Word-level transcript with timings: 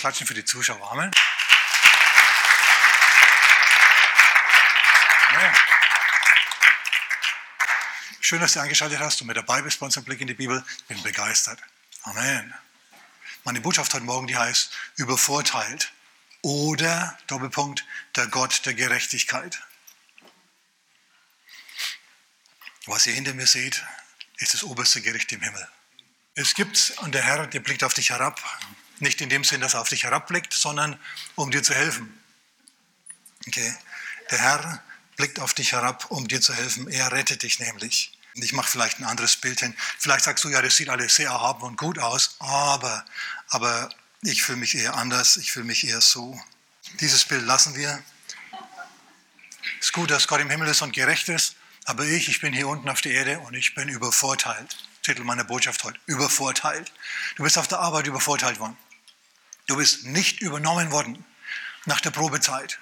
klatschen 0.00 0.26
für 0.26 0.34
die 0.34 0.44
Zuschauer. 0.44 0.90
Amen. 0.90 1.10
Schön, 8.20 8.40
dass 8.40 8.52
du 8.54 8.60
eingeschaltet 8.60 9.00
hast 9.00 9.20
und 9.20 9.26
mit 9.26 9.36
dabei 9.36 9.60
bist 9.60 9.80
bei 9.80 9.86
unserem 9.86 10.04
Blick 10.04 10.20
in 10.20 10.26
die 10.26 10.34
Bibel. 10.34 10.64
Bin 10.88 11.02
begeistert. 11.02 11.60
Amen. 12.04 12.54
Meine 13.44 13.60
Botschaft 13.60 13.92
heute 13.92 14.04
Morgen, 14.04 14.26
die 14.26 14.36
heißt, 14.36 14.70
übervorteilt 14.96 15.92
oder, 16.42 17.18
Doppelpunkt, 17.26 17.84
der 18.16 18.28
Gott 18.28 18.64
der 18.64 18.74
Gerechtigkeit. 18.74 19.60
Was 22.86 23.06
ihr 23.06 23.14
hinter 23.14 23.34
mir 23.34 23.46
seht, 23.46 23.84
ist 24.38 24.54
das 24.54 24.62
oberste 24.62 25.02
Gericht 25.02 25.30
im 25.32 25.42
Himmel. 25.42 25.68
Es 26.34 26.54
gibt, 26.54 26.94
und 26.98 27.14
der 27.14 27.22
Herr, 27.22 27.46
der 27.46 27.60
blickt 27.60 27.84
auf 27.84 27.94
dich 27.94 28.10
herab, 28.10 28.40
nicht 29.00 29.20
in 29.20 29.28
dem 29.28 29.44
Sinn, 29.44 29.60
dass 29.60 29.74
er 29.74 29.80
auf 29.80 29.88
dich 29.88 30.04
herabblickt, 30.04 30.52
sondern 30.52 30.98
um 31.34 31.50
dir 31.50 31.62
zu 31.62 31.74
helfen. 31.74 32.18
Okay? 33.46 33.74
Der 34.30 34.38
Herr 34.38 34.82
blickt 35.16 35.40
auf 35.40 35.54
dich 35.54 35.72
herab, 35.72 36.10
um 36.10 36.28
dir 36.28 36.40
zu 36.40 36.54
helfen. 36.54 36.88
Er 36.88 37.12
rettet 37.12 37.42
dich 37.42 37.58
nämlich. 37.58 38.16
Ich 38.34 38.52
mache 38.52 38.70
vielleicht 38.70 39.00
ein 39.00 39.04
anderes 39.04 39.36
Bild 39.36 39.60
hin. 39.60 39.74
Vielleicht 39.98 40.24
sagst 40.24 40.44
du, 40.44 40.48
ja, 40.48 40.62
das 40.62 40.76
sieht 40.76 40.88
alles 40.88 41.16
sehr 41.16 41.28
erhaben 41.28 41.62
und 41.62 41.76
gut 41.76 41.98
aus, 41.98 42.36
aber, 42.38 43.04
aber 43.48 43.90
ich 44.22 44.42
fühle 44.42 44.58
mich 44.58 44.74
eher 44.74 44.94
anders, 44.94 45.36
ich 45.36 45.52
fühle 45.52 45.66
mich 45.66 45.86
eher 45.86 46.00
so. 46.00 46.40
Dieses 47.00 47.24
Bild 47.24 47.44
lassen 47.44 47.74
wir. 47.74 48.02
Es 49.78 49.86
ist 49.86 49.92
gut, 49.92 50.10
dass 50.10 50.28
Gott 50.28 50.40
im 50.40 50.50
Himmel 50.50 50.68
ist 50.68 50.82
und 50.82 50.92
gerecht 50.92 51.28
ist, 51.28 51.56
aber 51.84 52.04
ich, 52.04 52.28
ich 52.28 52.40
bin 52.40 52.52
hier 52.52 52.68
unten 52.68 52.88
auf 52.88 53.00
der 53.00 53.12
Erde 53.12 53.40
und 53.40 53.54
ich 53.54 53.74
bin 53.74 53.88
übervorteilt. 53.88 54.76
Titel 55.02 55.24
meiner 55.24 55.44
Botschaft 55.44 55.82
heute, 55.84 55.98
übervorteilt. 56.06 56.92
Du 57.36 57.42
bist 57.42 57.58
auf 57.58 57.68
der 57.68 57.80
Arbeit 57.80 58.06
übervorteilt 58.06 58.58
worden. 58.58 58.76
Du 59.70 59.76
bist 59.76 60.04
nicht 60.04 60.40
übernommen 60.40 60.90
worden 60.90 61.24
nach 61.84 62.00
der 62.00 62.10
Probezeit. 62.10 62.80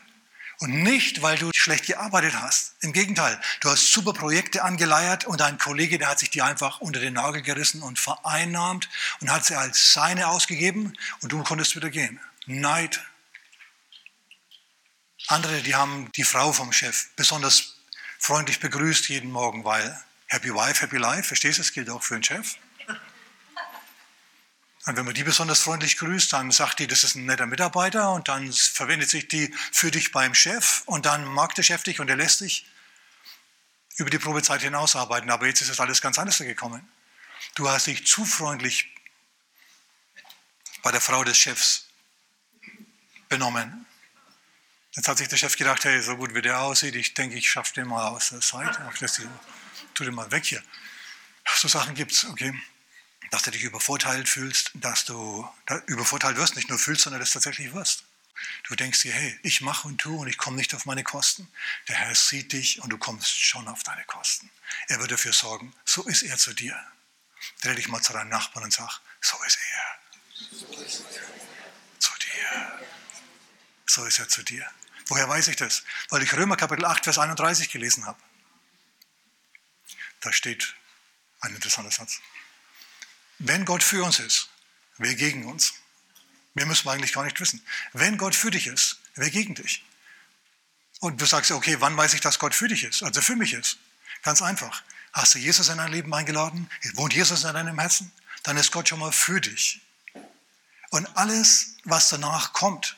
Und 0.56 0.70
nicht, 0.82 1.20
weil 1.20 1.36
du 1.36 1.50
schlecht 1.54 1.84
gearbeitet 1.84 2.32
hast. 2.40 2.76
Im 2.80 2.94
Gegenteil, 2.94 3.38
du 3.60 3.68
hast 3.68 3.92
super 3.92 4.14
Projekte 4.14 4.64
angeleiert 4.64 5.26
und 5.26 5.38
dein 5.38 5.58
Kollege, 5.58 5.98
der 5.98 6.08
hat 6.08 6.18
sich 6.18 6.30
dir 6.30 6.46
einfach 6.46 6.80
unter 6.80 6.98
den 6.98 7.12
Nagel 7.12 7.42
gerissen 7.42 7.82
und 7.82 7.98
vereinnahmt 7.98 8.88
und 9.20 9.30
hat 9.30 9.44
sie 9.44 9.54
als 9.54 9.92
seine 9.92 10.28
ausgegeben 10.28 10.96
und 11.20 11.30
du 11.30 11.42
konntest 11.42 11.76
wieder 11.76 11.90
gehen. 11.90 12.18
Neid. 12.46 13.04
Andere, 15.26 15.60
die 15.60 15.74
haben 15.74 16.10
die 16.12 16.24
Frau 16.24 16.54
vom 16.54 16.72
Chef 16.72 17.08
besonders 17.16 17.74
freundlich 18.18 18.60
begrüßt 18.60 19.10
jeden 19.10 19.30
Morgen, 19.30 19.62
weil 19.66 20.02
Happy 20.28 20.54
Wife, 20.54 20.80
Happy 20.80 20.96
Life, 20.96 21.24
verstehst 21.24 21.58
du, 21.58 21.62
das 21.64 21.72
gilt 21.72 21.90
auch 21.90 22.02
für 22.02 22.14
einen 22.14 22.24
Chef. 22.24 22.56
Und 24.88 24.96
wenn 24.96 25.04
man 25.04 25.12
die 25.12 25.22
besonders 25.22 25.60
freundlich 25.60 25.98
grüßt, 25.98 26.32
dann 26.32 26.50
sagt 26.50 26.78
die, 26.78 26.86
das 26.86 27.04
ist 27.04 27.14
ein 27.14 27.26
netter 27.26 27.44
Mitarbeiter 27.44 28.10
und 28.12 28.28
dann 28.28 28.50
verwendet 28.50 29.10
sich 29.10 29.28
die 29.28 29.54
für 29.70 29.90
dich 29.90 30.12
beim 30.12 30.34
Chef 30.34 30.82
und 30.86 31.04
dann 31.04 31.26
mag 31.26 31.54
der 31.56 31.62
Chef 31.62 31.82
dich 31.82 32.00
und 32.00 32.08
er 32.08 32.16
lässt 32.16 32.40
dich 32.40 32.66
über 33.96 34.08
die 34.08 34.18
Probezeit 34.18 34.62
hinaus 34.62 34.96
arbeiten. 34.96 35.28
Aber 35.28 35.46
jetzt 35.46 35.60
ist 35.60 35.68
das 35.68 35.78
alles 35.78 36.00
ganz 36.00 36.18
anders 36.18 36.38
gekommen. 36.38 36.90
Du 37.54 37.68
hast 37.68 37.86
dich 37.86 38.06
zu 38.06 38.24
freundlich 38.24 38.88
bei 40.82 40.90
der 40.90 41.02
Frau 41.02 41.22
des 41.22 41.36
Chefs 41.36 41.88
benommen. 43.28 43.84
Jetzt 44.92 45.06
hat 45.06 45.18
sich 45.18 45.28
der 45.28 45.36
Chef 45.36 45.54
gedacht, 45.58 45.84
hey, 45.84 46.00
so 46.00 46.16
gut 46.16 46.34
wie 46.34 46.40
der 46.40 46.60
aussieht, 46.60 46.96
ich 46.96 47.12
denke, 47.12 47.36
ich 47.36 47.50
schaffe 47.50 47.74
den 47.74 47.88
mal 47.88 48.08
aus 48.08 48.30
der 48.30 48.40
Zeit. 48.40 48.78
Tu 49.92 50.04
den 50.04 50.14
mal 50.14 50.30
weg 50.30 50.46
hier. 50.46 50.62
So 51.56 51.68
Sachen 51.68 51.94
gibt 51.94 52.12
es, 52.12 52.24
okay 52.24 52.58
dass 53.30 53.42
du 53.42 53.50
dich 53.50 53.62
übervorteilt 53.62 54.28
fühlst, 54.28 54.70
dass 54.74 55.04
du 55.04 55.48
übervorteilt 55.86 56.36
wirst, 56.36 56.56
nicht 56.56 56.68
nur 56.68 56.78
fühlst, 56.78 57.02
sondern 57.02 57.20
das 57.20 57.32
tatsächlich 57.32 57.72
wirst. 57.74 58.04
Du 58.64 58.76
denkst 58.76 59.00
dir, 59.00 59.12
hey, 59.12 59.38
ich 59.42 59.60
mache 59.60 59.88
und 59.88 59.98
tue 59.98 60.18
und 60.18 60.28
ich 60.28 60.38
komme 60.38 60.56
nicht 60.56 60.74
auf 60.74 60.86
meine 60.86 61.02
Kosten. 61.02 61.50
Der 61.88 61.96
Herr 61.96 62.14
sieht 62.14 62.52
dich 62.52 62.80
und 62.80 62.90
du 62.90 62.98
kommst 62.98 63.36
schon 63.36 63.66
auf 63.66 63.82
deine 63.82 64.04
Kosten. 64.04 64.50
Er 64.86 65.00
wird 65.00 65.10
dafür 65.10 65.32
sorgen, 65.32 65.74
so 65.84 66.04
ist 66.04 66.22
er 66.22 66.38
zu 66.38 66.54
dir. 66.54 66.78
Dreh 67.62 67.74
dich 67.74 67.88
mal 67.88 68.02
zu 68.02 68.12
deinem 68.12 68.28
Nachbarn 68.28 68.64
und 68.64 68.72
sag, 68.72 69.00
so 69.20 69.36
ist 69.44 69.58
er. 69.72 69.98
Zu 71.98 72.12
dir. 72.18 72.80
So 73.86 74.04
ist 74.04 74.18
er 74.18 74.28
zu 74.28 74.42
dir. 74.42 74.70
Woher 75.08 75.28
weiß 75.28 75.48
ich 75.48 75.56
das? 75.56 75.84
Weil 76.10 76.22
ich 76.22 76.32
Römer 76.34 76.56
Kapitel 76.56 76.84
8, 76.84 77.04
Vers 77.04 77.18
31 77.18 77.70
gelesen 77.70 78.06
habe. 78.06 78.20
Da 80.20 80.32
steht 80.32 80.74
ein 81.40 81.54
interessanter 81.54 81.90
Satz. 81.90 82.20
Wenn 83.38 83.64
Gott 83.64 83.82
für 83.82 84.04
uns 84.04 84.18
ist, 84.18 84.48
wer 84.98 85.14
gegen 85.14 85.46
uns? 85.46 85.74
Mehr 86.54 86.66
müssen 86.66 86.86
wir 86.86 86.92
eigentlich 86.92 87.12
gar 87.12 87.24
nicht 87.24 87.40
wissen. 87.40 87.62
Wenn 87.92 88.18
Gott 88.18 88.34
für 88.34 88.50
dich 88.50 88.66
ist, 88.66 88.98
wer 89.14 89.30
gegen 89.30 89.54
dich? 89.54 89.84
Und 91.00 91.20
du 91.20 91.26
sagst, 91.26 91.52
okay, 91.52 91.76
wann 91.80 91.96
weiß 91.96 92.14
ich, 92.14 92.20
dass 92.20 92.38
Gott 92.38 92.54
für 92.54 92.66
dich 92.66 92.82
ist, 92.82 93.02
also 93.02 93.20
für 93.20 93.36
mich 93.36 93.52
ist? 93.52 93.78
Ganz 94.22 94.42
einfach. 94.42 94.82
Hast 95.12 95.34
du 95.34 95.38
Jesus 95.38 95.68
in 95.68 95.78
dein 95.78 95.92
Leben 95.92 96.12
eingeladen? 96.12 96.68
Wohnt 96.94 97.14
Jesus 97.14 97.44
in 97.44 97.54
deinem 97.54 97.78
Herzen? 97.78 98.10
Dann 98.42 98.56
ist 98.56 98.72
Gott 98.72 98.88
schon 98.88 98.98
mal 98.98 99.12
für 99.12 99.40
dich. 99.40 99.80
Und 100.90 101.06
alles, 101.16 101.76
was 101.84 102.08
danach 102.08 102.52
kommt, 102.52 102.96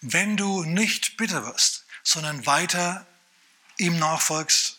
wenn 0.00 0.36
du 0.36 0.64
nicht 0.64 1.16
bitter 1.16 1.44
wirst, 1.44 1.84
sondern 2.02 2.46
weiter 2.46 3.06
ihm 3.76 3.98
nachfolgst 3.98 4.78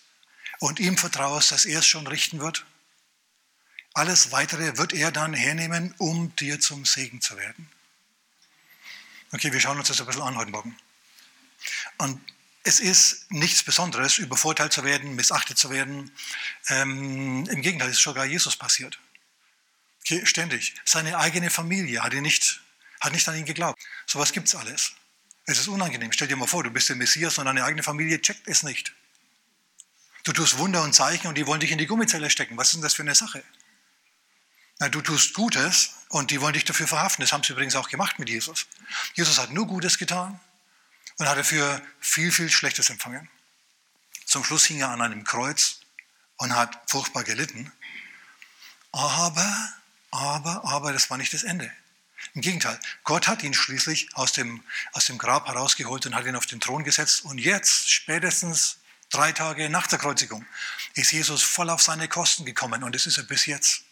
und 0.59 0.79
ihm 0.79 0.97
vertraust, 0.97 1.51
dass 1.51 1.65
er 1.65 1.79
es 1.79 1.85
schon 1.85 2.07
richten 2.07 2.39
wird, 2.39 2.65
alles 3.93 4.31
Weitere 4.31 4.77
wird 4.77 4.93
er 4.93 5.11
dann 5.11 5.33
hernehmen, 5.33 5.93
um 5.97 6.35
dir 6.35 6.59
zum 6.59 6.85
Segen 6.85 7.21
zu 7.21 7.37
werden. 7.37 7.69
Okay, 9.31 9.51
wir 9.51 9.59
schauen 9.59 9.77
uns 9.77 9.87
das 9.87 9.99
ein 9.99 10.07
bisschen 10.07 10.21
an 10.21 10.37
heute 10.37 10.51
Morgen. 10.51 10.75
Und 11.97 12.19
es 12.63 12.79
ist 12.79 13.31
nichts 13.31 13.63
Besonderes, 13.63 14.17
übervorteilt 14.17 14.73
zu 14.73 14.83
werden, 14.83 15.15
missachtet 15.15 15.57
zu 15.57 15.69
werden. 15.69 16.11
Ähm, 16.69 17.47
Im 17.49 17.61
Gegenteil, 17.61 17.89
es 17.89 17.97
ist 17.97 18.03
sogar 18.03 18.25
Jesus 18.25 18.55
passiert. 18.55 18.99
Okay, 20.01 20.25
ständig. 20.25 20.75
Seine 20.85 21.17
eigene 21.17 21.49
Familie 21.49 22.03
hat, 22.03 22.13
ihn 22.13 22.23
nicht, 22.23 22.61
hat 23.01 23.13
nicht 23.13 23.27
an 23.27 23.35
ihn 23.35 23.45
geglaubt. 23.45 23.81
So 24.05 24.19
was 24.19 24.31
gibt 24.31 24.47
es 24.47 24.55
alles. 24.55 24.93
Es 25.45 25.59
ist 25.59 25.67
unangenehm. 25.67 26.11
Stell 26.11 26.27
dir 26.27 26.37
mal 26.37 26.47
vor, 26.47 26.63
du 26.63 26.71
bist 26.71 26.89
der 26.89 26.95
Messias 26.95 27.37
und 27.37 27.45
deine 27.45 27.63
eigene 27.63 27.83
Familie 27.83 28.21
checkt 28.21 28.47
es 28.47 28.63
nicht. 28.63 28.93
Du 30.23 30.31
tust 30.31 30.57
Wunder 30.57 30.83
und 30.83 30.93
Zeichen 30.93 31.27
und 31.27 31.37
die 31.37 31.45
wollen 31.47 31.59
dich 31.59 31.71
in 31.71 31.77
die 31.77 31.85
Gummizelle 31.85 32.29
stecken. 32.29 32.55
Was 32.57 32.67
ist 32.67 32.75
denn 32.75 32.81
das 32.81 32.93
für 32.93 33.01
eine 33.01 33.15
Sache? 33.15 33.43
Na, 34.83 34.89
du 34.89 35.01
tust 35.01 35.33
Gutes 35.33 35.91
und 36.09 36.29
die 36.29 36.41
wollen 36.41 36.55
dich 36.55 36.65
dafür 36.65 36.89
verhaften. 36.89 37.21
Das 37.21 37.31
haben 37.31 37.41
sie 37.41 37.53
übrigens 37.53 37.77
auch 37.77 37.87
gemacht 37.87 38.19
mit 38.19 38.27
Jesus. 38.27 38.65
Jesus 39.13 39.39
hat 39.39 39.49
nur 39.49 39.65
Gutes 39.65 39.97
getan 39.97 40.37
und 41.17 41.25
hat 41.25 41.37
dafür 41.37 41.81
viel, 42.01 42.33
viel 42.33 42.49
Schlechtes 42.49 42.89
empfangen. 42.89 43.29
Zum 44.25 44.43
Schluss 44.43 44.65
hing 44.65 44.81
er 44.81 44.89
an 44.89 45.01
einem 45.01 45.23
Kreuz 45.23 45.79
und 46.35 46.53
hat 46.53 46.81
furchtbar 46.91 47.23
gelitten. 47.23 47.71
Aber, 48.91 49.73
aber, 50.11 50.65
aber, 50.65 50.91
das 50.91 51.09
war 51.09 51.17
nicht 51.17 51.33
das 51.33 51.43
Ende. 51.43 51.71
Im 52.33 52.41
Gegenteil, 52.41 52.77
Gott 53.05 53.29
hat 53.29 53.41
ihn 53.41 53.53
schließlich 53.53 54.13
aus 54.17 54.33
dem, 54.33 54.65
aus 54.91 55.05
dem 55.05 55.17
Grab 55.17 55.47
herausgeholt 55.47 56.05
und 56.07 56.13
hat 56.13 56.25
ihn 56.25 56.35
auf 56.35 56.45
den 56.45 56.59
Thron 56.59 56.83
gesetzt. 56.83 57.23
Und 57.23 57.37
jetzt, 57.37 57.89
spätestens 57.89 58.79
drei 59.11 59.31
Tage 59.31 59.69
nach 59.69 59.87
der 59.87 59.99
Kreuzigung, 59.99 60.45
ist 60.95 61.13
Jesus 61.13 61.41
voll 61.41 61.69
auf 61.69 61.81
seine 61.81 62.09
Kosten 62.09 62.43
gekommen 62.43 62.83
und 62.83 62.93
das 62.93 63.05
ist 63.05 63.17
er 63.17 63.23
bis 63.23 63.45
jetzt. 63.45 63.82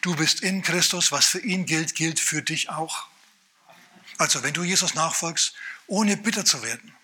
Du 0.00 0.16
bist 0.16 0.40
in 0.40 0.62
Christus, 0.62 1.12
was 1.12 1.26
für 1.26 1.40
ihn 1.40 1.66
gilt, 1.66 1.94
gilt 1.94 2.20
für 2.20 2.42
dich 2.42 2.70
auch. 2.70 3.06
Also 4.16 4.42
wenn 4.42 4.54
du 4.54 4.62
Jesus 4.64 4.94
nachfolgst, 4.94 5.54
ohne 5.86 6.16
bitter 6.16 6.44
zu 6.44 6.62
werden. 6.62 6.94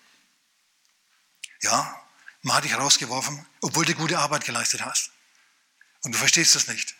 Ja, 1.61 2.01
man 2.41 2.57
hat 2.57 2.63
dich 2.63 2.75
rausgeworfen, 2.75 3.45
obwohl 3.61 3.85
du 3.85 3.95
gute 3.95 4.19
Arbeit 4.19 4.45
geleistet 4.45 4.85
hast. 4.85 5.11
Und 6.03 6.13
du 6.13 6.17
verstehst 6.19 6.55
es 6.55 6.67
nicht. 6.67 6.95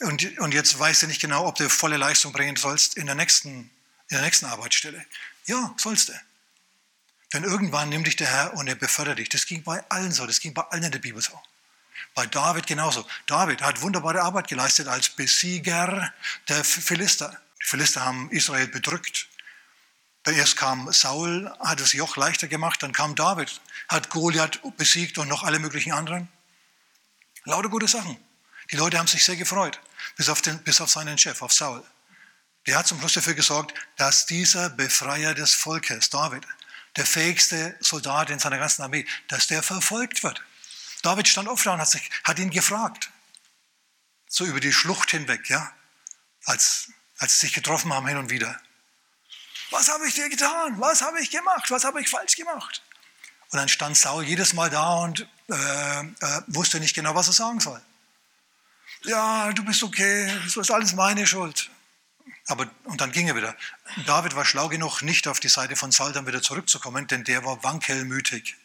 Und, 0.00 0.38
und 0.38 0.54
jetzt 0.54 0.78
weißt 0.78 1.02
du 1.02 1.06
nicht 1.06 1.20
genau, 1.20 1.46
ob 1.46 1.56
du 1.56 1.68
volle 1.68 1.96
Leistung 1.96 2.32
bringen 2.32 2.56
sollst 2.56 2.96
in 2.96 3.06
der 3.06 3.14
nächsten, 3.14 3.50
in 4.08 4.16
der 4.16 4.22
nächsten 4.22 4.46
Arbeitsstelle. 4.46 5.04
Ja, 5.46 5.74
sollst 5.78 6.10
du. 6.10 6.12
Denn 7.32 7.44
irgendwann 7.44 7.88
nimmt 7.88 8.06
dich 8.06 8.16
der 8.16 8.28
Herr 8.28 8.54
und 8.54 8.68
er 8.68 8.76
befördert 8.76 9.18
dich. 9.18 9.28
Das 9.28 9.46
ging 9.46 9.62
bei 9.62 9.84
allen 9.90 10.12
so, 10.12 10.26
das 10.26 10.40
ging 10.40 10.54
bei 10.54 10.62
allen 10.62 10.84
in 10.84 10.92
der 10.92 10.98
Bibel 10.98 11.20
so. 11.20 11.40
Bei 12.14 12.26
David 12.26 12.66
genauso. 12.66 13.06
David 13.26 13.62
hat 13.62 13.82
wunderbare 13.82 14.22
Arbeit 14.22 14.48
geleistet 14.48 14.88
als 14.88 15.08
Besieger 15.08 16.12
der 16.48 16.64
Philister. 16.64 17.40
Die 17.62 17.66
Philister 17.66 18.04
haben 18.04 18.30
Israel 18.30 18.68
bedrückt. 18.68 19.28
Erst 20.24 20.56
kam 20.56 20.92
Saul, 20.92 21.52
hat 21.60 21.78
das 21.80 21.92
Joch 21.92 22.16
leichter 22.16 22.48
gemacht, 22.48 22.82
dann 22.82 22.92
kam 22.92 23.14
David, 23.14 23.60
hat 23.88 24.10
Goliath 24.10 24.60
besiegt 24.76 25.18
und 25.18 25.28
noch 25.28 25.44
alle 25.44 25.60
möglichen 25.60 25.92
anderen. 25.92 26.28
Lauter 27.44 27.68
gute 27.68 27.86
Sachen. 27.86 28.16
Die 28.72 28.76
Leute 28.76 28.98
haben 28.98 29.06
sich 29.06 29.24
sehr 29.24 29.36
gefreut, 29.36 29.80
bis 30.16 30.28
auf, 30.28 30.42
den, 30.42 30.58
bis 30.64 30.80
auf 30.80 30.90
seinen 30.90 31.16
Chef, 31.16 31.42
auf 31.42 31.52
Saul. 31.52 31.84
Der 32.66 32.76
hat 32.76 32.88
zum 32.88 32.98
Schluss 32.98 33.12
dafür 33.12 33.34
gesorgt, 33.34 33.74
dass 33.96 34.26
dieser 34.26 34.70
Befreier 34.70 35.34
des 35.34 35.54
Volkes, 35.54 36.10
David, 36.10 36.44
der 36.96 37.06
fähigste 37.06 37.76
Soldat 37.80 38.30
in 38.30 38.40
seiner 38.40 38.58
ganzen 38.58 38.82
Armee, 38.82 39.06
dass 39.28 39.46
der 39.46 39.62
verfolgt 39.62 40.24
wird. 40.24 40.42
David 41.02 41.28
stand 41.28 41.48
auf 41.48 41.64
und 41.66 41.78
hat, 41.78 41.88
sich, 41.88 42.10
hat 42.24 42.38
ihn 42.38 42.50
gefragt. 42.50 43.10
So 44.28 44.44
über 44.44 44.60
die 44.60 44.72
Schlucht 44.72 45.10
hinweg, 45.10 45.48
ja. 45.48 45.72
Als 46.44 46.90
als 47.18 47.40
sie 47.40 47.46
sich 47.46 47.54
getroffen 47.54 47.92
haben 47.92 48.06
hin 48.06 48.16
und 48.16 48.30
wieder. 48.30 48.58
Was 49.70 49.88
habe 49.88 50.06
ich 50.06 50.14
dir 50.14 50.28
getan? 50.28 50.80
Was 50.80 51.02
habe 51.02 51.20
ich 51.20 51.30
gemacht? 51.30 51.70
Was 51.70 51.84
habe 51.84 52.00
ich 52.00 52.08
falsch 52.08 52.36
gemacht? 52.36 52.82
Und 53.50 53.58
dann 53.58 53.68
stand 53.68 53.96
Saul 53.96 54.24
jedes 54.24 54.52
Mal 54.52 54.70
da 54.70 54.96
und 54.96 55.26
äh, 55.48 56.00
äh, 56.00 56.42
wusste 56.48 56.80
nicht 56.80 56.94
genau, 56.94 57.14
was 57.14 57.28
er 57.28 57.32
sagen 57.32 57.60
soll. 57.60 57.80
Ja, 59.04 59.52
du 59.52 59.64
bist 59.64 59.82
okay, 59.82 60.32
das 60.44 60.56
ist 60.56 60.70
alles 60.70 60.94
meine 60.94 61.26
Schuld. 61.26 61.70
Aber, 62.48 62.68
und 62.84 63.00
dann 63.00 63.12
ging 63.12 63.28
er 63.28 63.36
wieder. 63.36 63.56
David 64.06 64.36
war 64.36 64.44
schlau 64.44 64.68
genug, 64.68 65.02
nicht 65.02 65.26
auf 65.26 65.40
die 65.40 65.48
Seite 65.48 65.74
von 65.74 65.90
Saul 65.90 66.12
dann 66.12 66.26
wieder 66.26 66.42
zurückzukommen, 66.42 67.06
denn 67.06 67.24
der 67.24 67.44
war 67.44 67.62
wankelmütig. 67.62 68.56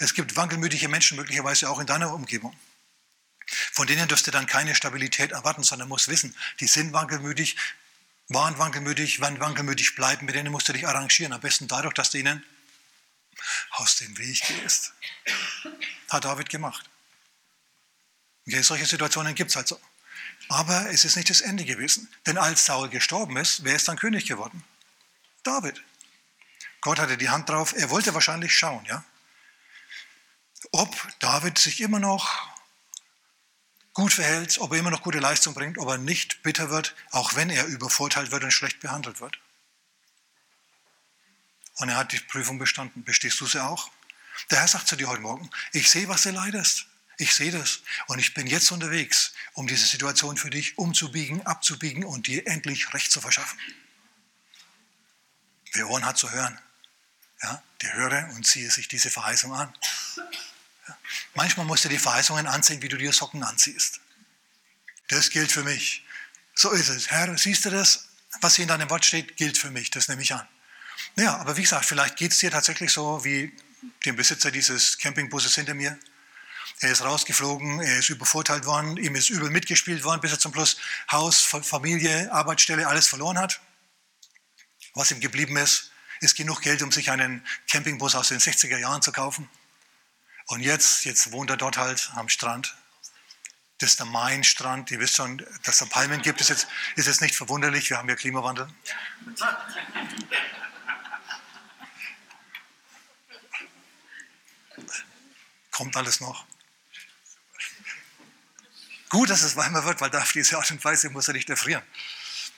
Es 0.00 0.14
gibt 0.14 0.36
wankelmütige 0.36 0.88
Menschen 0.88 1.16
möglicherweise 1.16 1.68
auch 1.68 1.78
in 1.78 1.86
deiner 1.86 2.12
Umgebung. 2.12 2.56
Von 3.72 3.86
denen 3.86 4.08
dürfte 4.08 4.30
dann 4.30 4.46
keine 4.46 4.74
Stabilität 4.74 5.32
erwarten, 5.32 5.62
sondern 5.62 5.88
muss 5.88 6.08
wissen, 6.08 6.34
die 6.60 6.66
sind 6.66 6.92
wankelmütig, 6.92 7.56
waren 8.28 8.58
wankelmütig, 8.58 9.20
werden 9.20 9.40
wankelmütig 9.40 9.94
bleiben, 9.94 10.26
mit 10.26 10.34
denen 10.34 10.50
musst 10.50 10.68
du 10.68 10.72
dich 10.72 10.86
arrangieren. 10.86 11.32
Am 11.32 11.40
besten 11.40 11.68
dadurch, 11.68 11.94
dass 11.94 12.10
du 12.10 12.18
ihnen 12.18 12.44
aus 13.72 13.96
dem 13.96 14.16
Weg 14.16 14.42
gehst. 14.42 14.92
Hat 16.08 16.24
David 16.24 16.48
gemacht. 16.48 16.88
Okay, 18.46 18.62
solche 18.62 18.86
Situationen 18.86 19.34
gibt 19.34 19.50
es 19.50 19.56
halt 19.56 19.68
so. 19.68 19.80
Aber 20.48 20.90
es 20.90 21.04
ist 21.04 21.16
nicht 21.16 21.30
das 21.30 21.40
Ende 21.40 21.64
gewesen. 21.64 22.12
Denn 22.26 22.38
als 22.38 22.66
Saul 22.66 22.88
gestorben 22.88 23.36
ist, 23.36 23.64
wer 23.64 23.74
ist 23.74 23.88
dann 23.88 23.98
König 23.98 24.26
geworden? 24.26 24.62
David. 25.42 25.82
Gott 26.80 26.98
hatte 26.98 27.16
die 27.16 27.30
Hand 27.30 27.48
drauf. 27.48 27.74
Er 27.74 27.90
wollte 27.90 28.12
wahrscheinlich 28.12 28.54
schauen, 28.54 28.84
ja, 28.84 29.04
ob 30.72 31.08
David 31.20 31.58
sich 31.58 31.80
immer 31.80 31.98
noch 31.98 32.54
gut 33.92 34.12
verhält, 34.12 34.58
ob 34.58 34.72
er 34.72 34.78
immer 34.78 34.90
noch 34.90 35.02
gute 35.02 35.20
Leistung 35.20 35.54
bringt, 35.54 35.78
ob 35.78 35.88
er 35.88 35.98
nicht 35.98 36.42
bitter 36.42 36.70
wird, 36.70 36.94
auch 37.10 37.34
wenn 37.34 37.48
er 37.48 37.66
übervorteilt 37.66 38.32
wird 38.32 38.44
und 38.44 38.50
schlecht 38.50 38.80
behandelt 38.80 39.20
wird. 39.20 39.38
Und 41.76 41.88
er 41.88 41.96
hat 41.96 42.12
die 42.12 42.20
Prüfung 42.20 42.58
bestanden. 42.58 43.04
Bestehst 43.04 43.40
du 43.40 43.46
sie 43.46 43.62
auch? 43.62 43.90
Der 44.50 44.60
Herr 44.60 44.68
sagt 44.68 44.88
zu 44.88 44.96
dir 44.96 45.08
heute 45.08 45.22
Morgen, 45.22 45.50
ich 45.72 45.90
sehe, 45.90 46.08
was 46.08 46.22
du 46.22 46.30
leidest. 46.30 46.86
Ich 47.16 47.34
sehe 47.34 47.52
das. 47.52 47.80
Und 48.08 48.18
ich 48.18 48.34
bin 48.34 48.46
jetzt 48.46 48.70
unterwegs, 48.72 49.32
um 49.52 49.66
diese 49.66 49.86
Situation 49.86 50.36
für 50.36 50.50
dich 50.50 50.76
umzubiegen, 50.78 51.46
abzubiegen 51.46 52.04
und 52.04 52.26
dir 52.26 52.46
endlich 52.46 52.92
Recht 52.92 53.12
zu 53.12 53.20
verschaffen. 53.20 53.58
Wer 55.72 55.88
Ohren 55.88 56.04
hat 56.04 56.18
zu 56.18 56.30
hören, 56.30 56.58
ja, 57.42 57.62
der 57.82 57.94
höre 57.94 58.30
und 58.34 58.46
ziehe 58.46 58.70
sich 58.70 58.88
diese 58.88 59.10
Verheißung 59.10 59.52
an. 59.52 59.72
Manchmal 61.34 61.66
musst 61.66 61.84
du 61.84 61.88
die 61.88 61.98
Verheißungen 61.98 62.46
anziehen, 62.46 62.82
wie 62.82 62.88
du 62.88 62.96
dir 62.96 63.12
Socken 63.12 63.42
anziehst. 63.42 64.00
Das 65.08 65.30
gilt 65.30 65.52
für 65.52 65.64
mich. 65.64 66.04
So 66.54 66.70
ist 66.70 66.88
es. 66.88 67.10
Herr, 67.10 67.36
siehst 67.36 67.64
du 67.64 67.70
das? 67.70 68.08
Was 68.40 68.56
hier 68.56 68.64
in 68.64 68.68
deinem 68.68 68.90
Wort 68.90 69.04
steht, 69.04 69.36
gilt 69.36 69.58
für 69.58 69.70
mich. 69.70 69.90
Das 69.90 70.08
nehme 70.08 70.22
ich 70.22 70.32
an. 70.32 70.46
Ja, 71.16 71.36
aber 71.36 71.56
wie 71.56 71.62
gesagt, 71.62 71.84
vielleicht 71.84 72.16
geht 72.16 72.32
es 72.32 72.38
dir 72.38 72.50
tatsächlich 72.50 72.92
so 72.92 73.24
wie 73.24 73.54
dem 74.04 74.16
Besitzer 74.16 74.50
dieses 74.50 74.98
Campingbusses 74.98 75.54
hinter 75.54 75.74
mir. 75.74 75.98
Er 76.80 76.90
ist 76.90 77.02
rausgeflogen, 77.02 77.80
er 77.80 77.98
ist 77.98 78.08
übervorteilt 78.08 78.64
worden, 78.64 78.96
ihm 78.96 79.14
ist 79.14 79.30
übel 79.30 79.50
mitgespielt 79.50 80.02
worden, 80.04 80.20
bis 80.20 80.32
er 80.32 80.38
zum 80.38 80.52
Schluss 80.52 80.76
Haus, 81.10 81.40
Familie, 81.40 82.32
Arbeitsstelle, 82.32 82.86
alles 82.86 83.06
verloren 83.06 83.38
hat. 83.38 83.60
Was 84.94 85.10
ihm 85.10 85.20
geblieben 85.20 85.56
ist, 85.56 85.92
ist 86.20 86.36
genug 86.36 86.62
Geld, 86.62 86.82
um 86.82 86.90
sich 86.90 87.10
einen 87.10 87.46
Campingbus 87.68 88.14
aus 88.14 88.28
den 88.28 88.40
60er 88.40 88.78
Jahren 88.78 89.02
zu 89.02 89.12
kaufen. 89.12 89.48
Und 90.46 90.60
jetzt, 90.60 91.04
jetzt 91.04 91.32
wohnt 91.32 91.50
er 91.50 91.56
dort 91.56 91.78
halt 91.78 92.10
am 92.14 92.28
Strand. 92.28 92.76
Das 93.78 93.90
ist 93.90 93.98
der 93.98 94.06
Main-Strand. 94.06 94.90
Ihr 94.90 95.00
wisst 95.00 95.16
schon, 95.16 95.44
dass 95.62 95.80
es 95.80 95.88
Palmen 95.88 96.22
gibt, 96.22 96.40
ist 96.40 96.50
jetzt, 96.50 96.68
ist 96.96 97.06
jetzt 97.06 97.20
nicht 97.20 97.34
verwunderlich. 97.34 97.90
Wir 97.90 97.98
haben 97.98 98.08
ja 98.08 98.14
Klimawandel. 98.14 98.68
Kommt 105.70 105.96
alles 105.96 106.20
noch. 106.20 106.46
Gut, 109.08 109.30
dass 109.30 109.42
es 109.42 109.56
warmer 109.56 109.84
wird, 109.84 110.00
weil 110.00 110.10
da 110.10 110.20
auf 110.20 110.32
diese 110.32 110.56
Art 110.56 110.70
und 110.70 110.84
Weise 110.84 111.10
muss 111.10 111.28
er 111.28 111.34
nicht 111.34 111.48
erfrieren. 111.50 111.82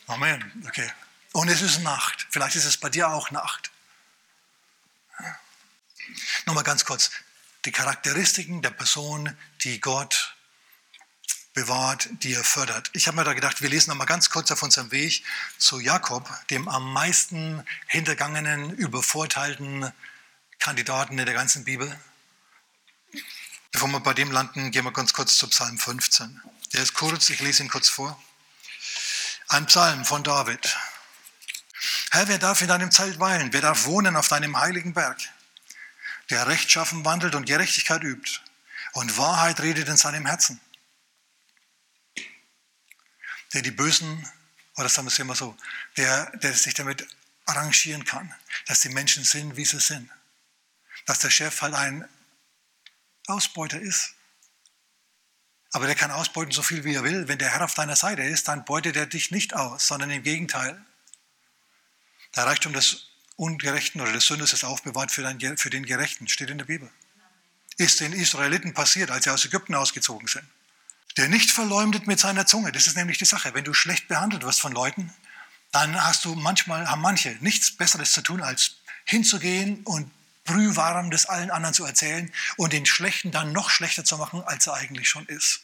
Amen. 0.07 0.65
Okay. 0.67 0.91
Und 1.33 1.49
es 1.49 1.61
ist 1.61 1.81
Nacht. 1.81 2.27
Vielleicht 2.31 2.57
ist 2.57 2.65
es 2.65 2.77
bei 2.77 2.89
dir 2.89 3.09
auch 3.09 3.31
Nacht. 3.31 3.71
Nochmal 6.47 6.65
ganz 6.65 6.85
kurz 6.85 7.11
die 7.67 7.73
Charakteristiken 7.73 8.63
der 8.63 8.71
Person, 8.71 9.37
die 9.63 9.81
Gott 9.81 10.37
bewahrt, 11.53 12.09
die 12.23 12.35
er 12.35 12.45
fördert. 12.45 12.91
Ich 12.93 13.09
habe 13.09 13.17
mir 13.17 13.25
da 13.25 13.33
gedacht, 13.33 13.61
wir 13.61 13.69
lesen 13.69 13.91
noch 13.91 13.97
mal 13.97 14.05
ganz 14.05 14.31
kurz 14.31 14.51
auf 14.51 14.63
unserem 14.63 14.93
Weg 14.93 15.25
zu 15.59 15.81
Jakob, 15.81 16.31
dem 16.51 16.69
am 16.69 16.93
meisten 16.93 17.65
hintergangenen, 17.89 18.71
übervorteilten 18.71 19.93
Kandidaten 20.59 21.19
in 21.19 21.25
der 21.25 21.35
ganzen 21.35 21.65
Bibel. 21.65 21.99
Bevor 23.73 23.89
wir 23.89 24.01
bei 24.01 24.15
dem 24.15 24.31
landen, 24.31 24.71
gehen 24.71 24.85
wir 24.85 24.93
ganz 24.93 25.13
kurz 25.13 25.37
zu 25.37 25.49
Psalm 25.49 25.79
15. 25.79 26.41
Der 26.73 26.83
ist 26.83 26.95
kurz, 26.95 27.31
ich 27.31 27.41
lese 27.41 27.63
ihn 27.63 27.69
kurz 27.69 27.89
vor. 27.89 28.23
Ein 29.49 29.67
Psalm 29.67 30.05
von 30.05 30.23
David. 30.23 30.77
Herr, 32.11 32.29
wer 32.29 32.39
darf 32.39 32.61
in 32.61 32.69
deinem 32.69 32.91
Zelt 32.91 33.19
weilen? 33.19 33.53
Wer 33.53 33.63
darf 33.63 33.87
wohnen 33.87 34.17
auf 34.17 34.29
deinem 34.29 34.59
heiligen 34.59 34.95
Berg? 34.95 35.19
Der 36.31 36.47
rechtschaffen 36.47 37.05
wandelt 37.05 37.35
und 37.35 37.47
Gerechtigkeit 37.47 38.03
übt 38.03 38.41
und 38.93 39.17
Wahrheit 39.17 39.61
redet 39.61 39.89
in 39.89 39.97
seinem 39.97 40.27
Herzen. 40.27 40.61
Der 43.53 43.63
die 43.63 43.71
Bösen, 43.71 44.29
oder 44.77 44.89
sagen 44.89 45.07
wir 45.07 45.13
es 45.13 45.19
immer 45.19 45.37
so, 45.37 45.57
der, 45.97 46.31
der 46.39 46.53
sich 46.53 46.75
damit 46.75 47.07
arrangieren 47.47 48.05
kann, 48.05 48.35
dass 48.67 48.81
die 48.81 48.89
Menschen 48.89 49.25
sind, 49.25 49.57
wie 49.57 49.65
sie 49.65 49.81
sind. 49.81 50.11
Dass 51.07 51.21
der 51.21 51.31
Chef 51.31 51.63
halt 51.63 51.75
ein 51.75 52.09
Ausbeuter 53.27 53.81
ist. 53.81 54.15
Aber 55.73 55.87
der 55.87 55.95
kann 55.95 56.11
ausbeuten 56.11 56.53
so 56.53 56.63
viel, 56.63 56.85
wie 56.85 56.95
er 56.95 57.05
will. 57.05 57.29
Wenn 57.29 57.39
der 57.39 57.51
Herr 57.51 57.65
auf 57.65 57.75
deiner 57.75 57.97
Seite 57.97 58.23
ist, 58.23 58.49
dann 58.49 58.65
beutet 58.65 58.97
er 58.97 59.07
dich 59.07 59.31
nicht 59.31 59.55
aus, 59.55 59.87
sondern 59.87 60.11
im 60.11 60.23
Gegenteil. 60.23 60.85
Der 62.35 62.47
Reichtum 62.47 62.73
des 62.73 63.09
Ungerechten 63.37 64.01
oder 64.01 64.13
des 64.13 64.27
Sünders 64.27 64.53
ist 64.53 64.65
aufbewahrt 64.65 65.13
für 65.13 65.23
den, 65.23 65.57
für 65.59 65.71
den 65.71 65.85
Gerechten, 65.85 66.27
steht 66.27 66.51
in 66.51 66.59
der 66.59 66.65
Bibel. 66.65 66.91
Ist 67.77 68.01
den 68.01 68.13
Israeliten 68.13 68.73
passiert, 68.73 69.11
als 69.11 69.25
sie 69.25 69.31
aus 69.31 69.45
Ägypten 69.45 69.75
ausgezogen 69.75 70.27
sind. 70.27 70.47
Der 71.19 71.29
nicht 71.29 71.51
verleumdet 71.51 72.07
mit 72.07 72.19
seiner 72.19 72.47
Zunge, 72.47 72.73
das 72.73 72.87
ist 72.87 72.97
nämlich 72.97 73.19
die 73.19 73.25
Sache. 73.25 73.55
Wenn 73.55 73.65
du 73.65 73.75
schlecht 73.75 74.09
behandelt 74.09 74.43
wirst 74.43 74.61
von 74.61 74.73
Leuten, 74.73 75.13
dann 75.73 76.03
hast 76.03 76.25
du 76.25 76.35
manchmal, 76.35 76.89
haben 76.89 77.03
manche 77.03 77.37
nichts 77.41 77.71
Besseres 77.71 78.13
zu 78.13 78.23
tun, 78.23 78.43
als 78.43 78.77
hinzugehen 79.05 79.83
und 79.85 80.11
brühwarm 80.45 81.11
das 81.11 81.27
allen 81.27 81.51
anderen 81.51 81.75
zu 81.75 81.85
erzählen 81.85 82.33
und 82.57 82.73
den 82.73 82.87
Schlechten 82.87 83.31
dann 83.31 83.53
noch 83.53 83.69
schlechter 83.69 84.05
zu 84.05 84.17
machen, 84.17 84.43
als 84.45 84.67
er 84.67 84.75
eigentlich 84.75 85.09
schon 85.09 85.27
ist. 85.27 85.63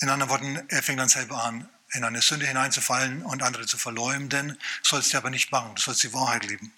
In 0.00 0.08
anderen 0.08 0.30
Worten, 0.30 0.68
er 0.68 0.82
fängt 0.82 0.98
dann 0.98 1.08
selber 1.08 1.44
an, 1.44 1.68
in 1.92 2.04
eine 2.04 2.22
Sünde 2.22 2.46
hineinzufallen 2.46 3.22
und 3.22 3.42
andere 3.42 3.66
zu 3.66 3.78
verleumden, 3.78 4.58
sollst 4.82 5.12
du 5.12 5.18
aber 5.18 5.30
nicht 5.30 5.50
machen, 5.50 5.74
du 5.74 5.82
sollst 5.82 6.02
die 6.02 6.12
Wahrheit 6.12 6.44
lieben. 6.44 6.72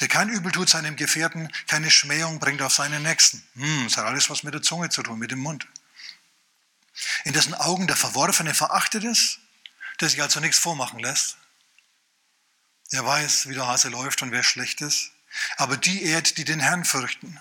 Der 0.00 0.08
kein 0.08 0.28
Übel 0.28 0.52
tut 0.52 0.70
seinem 0.70 0.96
Gefährten, 0.96 1.52
keine 1.66 1.90
Schmähung 1.90 2.38
bringt 2.38 2.62
auf 2.62 2.72
seinen 2.72 3.02
Nächsten. 3.02 3.46
Hm, 3.54 3.84
das 3.84 3.96
hat 3.96 4.06
alles 4.06 4.30
was 4.30 4.42
mit 4.42 4.54
der 4.54 4.62
Zunge 4.62 4.88
zu 4.88 5.02
tun, 5.02 5.18
mit 5.18 5.30
dem 5.30 5.40
Mund. 5.40 5.66
In 7.24 7.34
dessen 7.34 7.54
Augen 7.54 7.86
der 7.86 7.96
Verworfene 7.96 8.54
verachtet 8.54 9.04
ist, 9.04 9.38
der 10.00 10.08
sich 10.08 10.22
also 10.22 10.40
nichts 10.40 10.58
vormachen 10.58 10.98
lässt. 10.98 11.36
Er 12.90 13.04
weiß, 13.04 13.48
wie 13.48 13.54
der 13.54 13.66
Hase 13.66 13.88
läuft 13.88 14.22
und 14.22 14.32
wer 14.32 14.42
schlecht 14.42 14.80
ist. 14.80 15.10
Aber 15.56 15.76
die 15.76 16.04
ehrt, 16.04 16.38
die 16.38 16.44
den 16.44 16.60
Herrn 16.60 16.84
fürchten 16.84 17.38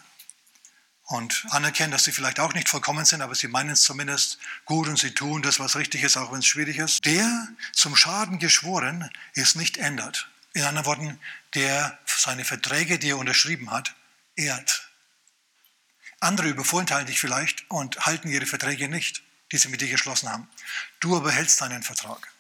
und 1.06 1.46
anerkennen, 1.52 1.92
dass 1.92 2.04
sie 2.04 2.12
vielleicht 2.12 2.40
auch 2.40 2.54
nicht 2.54 2.68
vollkommen 2.68 3.06
sind, 3.06 3.22
aber 3.22 3.36
sie 3.36 3.48
meinen 3.48 3.72
es 3.72 3.84
zumindest 3.84 4.40
gut 4.66 4.88
und 4.88 4.98
sie 4.98 5.12
tun 5.12 5.42
das, 5.42 5.60
was 5.60 5.76
richtig 5.76 6.04
ist, 6.04 6.18
auch 6.18 6.32
wenn 6.32 6.40
es 6.40 6.48
schwierig 6.48 6.78
ist. 6.78 7.06
Der 7.06 7.48
zum 7.74 7.96
Schaden 7.96 8.40
geschworen 8.40 9.10
ist 9.34 9.56
nicht 9.56 9.78
ändert. 9.78 10.30
In 10.54 10.64
anderen 10.64 10.86
Worten, 10.86 11.20
der 11.54 12.00
seine 12.06 12.46
Verträge, 12.46 12.98
die 12.98 13.10
er 13.10 13.18
unterschrieben 13.18 13.72
hat, 13.72 13.94
ehrt. 14.36 14.90
Andere 16.20 16.48
übervorteilen 16.48 17.06
dich 17.06 17.20
vielleicht 17.20 17.70
und 17.70 18.06
halten 18.06 18.30
ihre 18.30 18.46
Verträge 18.48 18.88
nicht, 18.88 19.22
die 19.52 19.58
sie 19.58 19.68
mit 19.68 19.82
dir 19.82 19.90
geschlossen 19.90 20.30
haben. 20.30 20.50
Du 21.00 21.16
aber 21.16 21.32
hältst 21.32 21.62
deinen 21.62 21.84
Vertrag. 21.84 22.32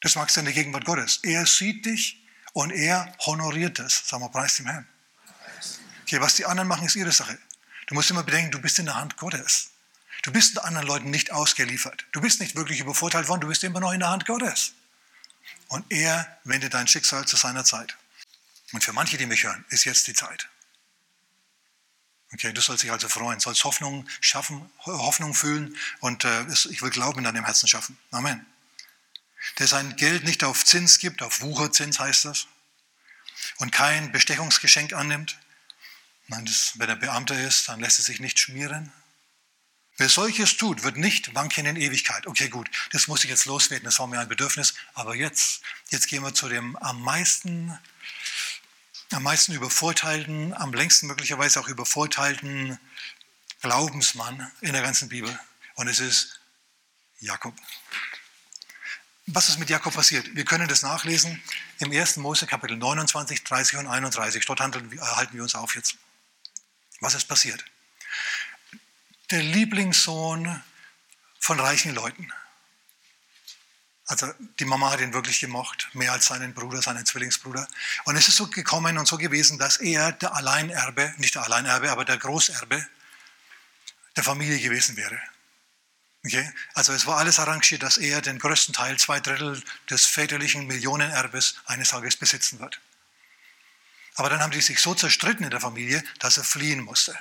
Das 0.00 0.16
magst 0.16 0.34
du 0.34 0.40
in 0.40 0.46
der 0.46 0.54
Gegenwart 0.54 0.84
Gottes. 0.84 1.20
Er 1.22 1.46
sieht 1.46 1.86
dich 1.86 2.20
und 2.52 2.72
er 2.72 3.14
honoriert 3.20 3.78
es. 3.78 4.02
Sag 4.08 4.18
mal, 4.18 4.28
preis 4.28 4.56
dem 4.56 4.66
Herrn. 4.66 4.88
Okay, 6.02 6.20
was 6.20 6.34
die 6.34 6.46
anderen 6.46 6.68
machen, 6.68 6.86
ist 6.86 6.96
ihre 6.96 7.12
Sache. 7.12 7.38
Du 7.86 7.94
musst 7.94 8.10
immer 8.10 8.22
bedenken, 8.22 8.52
du 8.52 8.60
bist 8.60 8.78
in 8.78 8.86
der 8.86 8.96
Hand 8.96 9.16
Gottes. 9.16 9.70
Du 10.22 10.30
bist 10.30 10.58
anderen 10.62 10.86
Leuten 10.86 11.10
nicht 11.10 11.32
ausgeliefert. 11.32 12.06
Du 12.12 12.20
bist 12.20 12.40
nicht 12.40 12.54
wirklich 12.54 12.80
übervorteilt 12.80 13.28
worden, 13.28 13.40
du 13.40 13.48
bist 13.48 13.64
immer 13.64 13.80
noch 13.80 13.92
in 13.92 14.00
der 14.00 14.10
Hand 14.10 14.26
Gottes. 14.26 14.74
Und 15.68 15.84
er 15.90 16.38
wendet 16.44 16.74
dein 16.74 16.86
Schicksal 16.86 17.26
zu 17.26 17.36
seiner 17.36 17.64
Zeit. 17.64 17.96
Und 18.72 18.84
für 18.84 18.92
manche, 18.92 19.16
die 19.16 19.26
mich 19.26 19.44
hören, 19.44 19.64
ist 19.68 19.84
jetzt 19.84 20.06
die 20.06 20.14
Zeit. 20.14 20.48
Okay? 22.32 22.52
Du 22.52 22.60
sollst 22.60 22.82
dich 22.82 22.92
also 22.92 23.08
freuen, 23.08 23.40
sollst 23.40 23.64
Hoffnung 23.64 24.08
schaffen, 24.20 24.70
Hoffnung 24.78 25.34
fühlen 25.34 25.76
und 26.00 26.24
äh, 26.24 26.46
ich 26.70 26.82
will 26.82 26.90
Glauben 26.90 27.18
in 27.18 27.24
deinem 27.24 27.44
Herzen 27.44 27.68
schaffen. 27.68 27.98
Amen. 28.10 28.46
Der 29.58 29.66
sein 29.66 29.96
Geld 29.96 30.24
nicht 30.24 30.44
auf 30.44 30.64
Zins 30.64 30.98
gibt, 30.98 31.22
auf 31.22 31.40
Wucherzins 31.40 31.98
heißt 31.98 32.26
das, 32.26 32.46
und 33.56 33.72
kein 33.72 34.12
Bestechungsgeschenk 34.12 34.92
annimmt. 34.92 35.38
Wenn 36.28 36.88
er 36.88 36.96
Beamter 36.96 37.38
ist, 37.38 37.68
dann 37.68 37.80
lässt 37.80 37.98
er 37.98 38.04
sich 38.04 38.20
nicht 38.20 38.38
schmieren. 38.38 38.92
Wer 39.98 40.08
solches 40.08 40.56
tut, 40.56 40.82
wird 40.82 40.96
nicht 40.96 41.34
wanken 41.34 41.66
in 41.66 41.76
Ewigkeit. 41.76 42.26
Okay, 42.26 42.48
gut, 42.48 42.70
das 42.92 43.08
muss 43.08 43.24
ich 43.24 43.30
jetzt 43.30 43.44
loswerden, 43.44 43.84
das 43.84 43.98
war 43.98 44.06
mir 44.06 44.20
ein 44.20 44.28
Bedürfnis. 44.28 44.74
Aber 44.94 45.14
jetzt, 45.14 45.60
jetzt 45.90 46.08
gehen 46.08 46.22
wir 46.22 46.34
zu 46.34 46.48
dem 46.48 46.76
am 46.76 47.02
meisten 47.02 47.78
am 49.12 49.22
meisten 49.22 49.52
übervorteilten, 49.52 50.54
am 50.54 50.72
längsten 50.72 51.06
möglicherweise 51.06 51.60
auch 51.60 51.68
übervorteilten 51.68 52.78
Glaubensmann 53.60 54.50
in 54.60 54.72
der 54.72 54.82
ganzen 54.82 55.08
Bibel. 55.08 55.38
Und 55.74 55.88
es 55.88 56.00
ist 56.00 56.40
Jakob. 57.20 57.54
Was 59.26 59.48
ist 59.48 59.58
mit 59.58 59.70
Jakob 59.70 59.94
passiert? 59.94 60.34
Wir 60.34 60.44
können 60.44 60.66
das 60.66 60.82
nachlesen 60.82 61.40
im 61.78 61.92
1. 61.92 62.16
Mose 62.16 62.46
Kapitel 62.46 62.76
29, 62.76 63.44
30 63.44 63.78
und 63.78 63.86
31. 63.86 64.44
Dort 64.46 64.60
halten 64.60 65.34
wir 65.34 65.42
uns 65.42 65.54
auf 65.54 65.76
jetzt. 65.76 65.96
Was 67.02 67.14
ist 67.14 67.26
passiert? 67.28 67.64
Der 69.30 69.42
Lieblingssohn 69.42 70.62
von 71.38 71.60
reichen 71.60 71.94
Leuten 71.94 72.32
also 74.12 74.30
die 74.58 74.66
Mama 74.66 74.90
hat 74.90 75.00
ihn 75.00 75.14
wirklich 75.14 75.40
gemocht, 75.40 75.88
mehr 75.94 76.12
als 76.12 76.26
seinen 76.26 76.52
Bruder, 76.52 76.82
seinen 76.82 77.06
Zwillingsbruder. 77.06 77.66
Und 78.04 78.16
es 78.16 78.28
ist 78.28 78.36
so 78.36 78.46
gekommen 78.46 78.98
und 78.98 79.08
so 79.08 79.16
gewesen, 79.16 79.58
dass 79.58 79.78
er 79.78 80.12
der 80.12 80.34
Alleinerbe, 80.34 81.14
nicht 81.16 81.34
der 81.34 81.44
Alleinerbe, 81.44 81.90
aber 81.90 82.04
der 82.04 82.18
Großerbe 82.18 82.86
der 84.14 84.22
Familie 84.22 84.58
gewesen 84.58 84.96
wäre. 84.96 85.18
Okay? 86.26 86.52
Also 86.74 86.92
es 86.92 87.06
war 87.06 87.16
alles 87.16 87.38
arrangiert, 87.38 87.82
dass 87.82 87.96
er 87.96 88.20
den 88.20 88.38
größten 88.38 88.74
Teil, 88.74 88.98
zwei 88.98 89.18
Drittel 89.18 89.62
des 89.88 90.04
väterlichen 90.04 90.66
Millionenerbes 90.66 91.56
eines 91.64 91.88
Tages 91.88 92.16
besitzen 92.16 92.60
wird. 92.60 92.80
Aber 94.14 94.28
dann 94.28 94.40
haben 94.40 94.50
die 94.50 94.60
sich 94.60 94.80
so 94.80 94.94
zerstritten 94.94 95.44
in 95.44 95.50
der 95.50 95.60
Familie, 95.60 96.02
dass 96.18 96.36
er 96.36 96.44
fliehen 96.44 96.80
musste. 96.80 97.18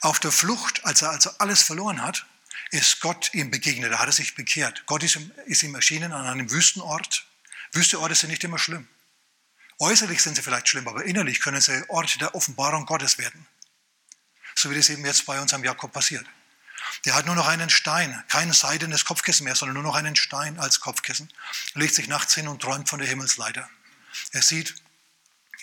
Auf 0.00 0.20
der 0.20 0.32
Flucht, 0.32 0.84
als 0.84 1.02
er 1.02 1.10
also 1.10 1.30
alles 1.38 1.62
verloren 1.62 2.02
hat, 2.02 2.26
ist 2.70 3.00
Gott 3.00 3.32
ihm 3.32 3.50
begegnet, 3.50 3.92
da 3.92 3.98
hat 3.98 4.08
er 4.08 4.12
sich 4.12 4.34
bekehrt. 4.34 4.84
Gott 4.86 5.02
ist 5.02 5.16
ihm, 5.16 5.32
ist 5.46 5.62
ihm 5.62 5.74
erschienen 5.74 6.12
an 6.12 6.26
einem 6.26 6.50
Wüstenort. 6.50 7.26
Wüsteorte 7.72 8.14
sind 8.14 8.30
nicht 8.30 8.44
immer 8.44 8.58
schlimm. 8.58 8.86
Äußerlich 9.78 10.22
sind 10.22 10.36
sie 10.36 10.42
vielleicht 10.42 10.68
schlimm, 10.68 10.88
aber 10.88 11.04
innerlich 11.04 11.40
können 11.40 11.60
sie 11.60 11.84
Orte 11.88 12.18
der 12.18 12.34
Offenbarung 12.34 12.84
Gottes 12.84 13.16
werden. 13.18 13.46
So 14.54 14.70
wie 14.70 14.74
das 14.74 14.90
eben 14.90 15.04
jetzt 15.04 15.24
bei 15.24 15.40
unserem 15.40 15.64
Jakob 15.64 15.92
passiert. 15.92 16.26
Der 17.04 17.14
hat 17.14 17.26
nur 17.26 17.36
noch 17.36 17.46
einen 17.46 17.70
Stein, 17.70 18.24
kein 18.28 18.52
seidenes 18.52 19.04
Kopfkissen 19.04 19.44
mehr, 19.44 19.54
sondern 19.54 19.74
nur 19.74 19.84
noch 19.84 19.94
einen 19.94 20.16
Stein 20.16 20.58
als 20.58 20.80
Kopfkissen. 20.80 21.32
Legt 21.74 21.94
sich 21.94 22.08
nachts 22.08 22.34
hin 22.34 22.48
und 22.48 22.60
träumt 22.60 22.88
von 22.88 22.98
der 22.98 23.08
Himmelsleiter. 23.08 23.68
Er 24.32 24.42
sieht, 24.42 24.74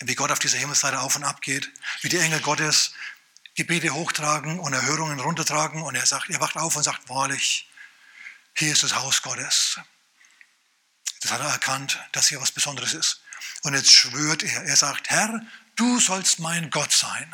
wie 0.02 0.16
Gott 0.16 0.32
auf 0.32 0.40
dieser 0.40 0.58
Himmelsleiter 0.58 1.02
auf 1.02 1.16
und 1.16 1.24
ab 1.24 1.42
geht, 1.42 1.72
wie 2.02 2.10
die 2.10 2.18
Engel 2.18 2.42
Gottes 2.42 2.94
Gebete 3.56 3.94
hochtragen 3.94 4.60
und 4.60 4.74
Erhörungen 4.74 5.20
runtertragen. 5.20 5.82
Und 5.82 5.96
er 5.96 6.06
sagt, 6.06 6.30
er 6.30 6.42
wacht 6.42 6.58
auf 6.58 6.76
und 6.76 6.84
sagt, 6.84 7.08
wahrlich, 7.10 7.70
hier 8.54 8.74
ist 8.74 8.84
das 8.84 8.96
Haus 8.96 9.22
Gottes. 9.22 9.80
Das 11.22 11.32
hat 11.32 11.42
er 11.42 11.50
erkannt, 11.50 12.00
dass 12.12 12.28
hier 12.28 12.42
was 12.42 12.52
Besonderes 12.52 12.94
ist. 12.94 13.22
Und 13.64 13.74
jetzt 13.74 13.92
schwört 13.92 14.44
er, 14.44 14.64
er 14.64 14.76
sagt, 14.76 15.10
Herr, 15.10 15.42
du 15.76 16.00
sollst 16.00 16.40
mein 16.40 16.70
Gott 16.70 16.92
sein. 16.92 17.34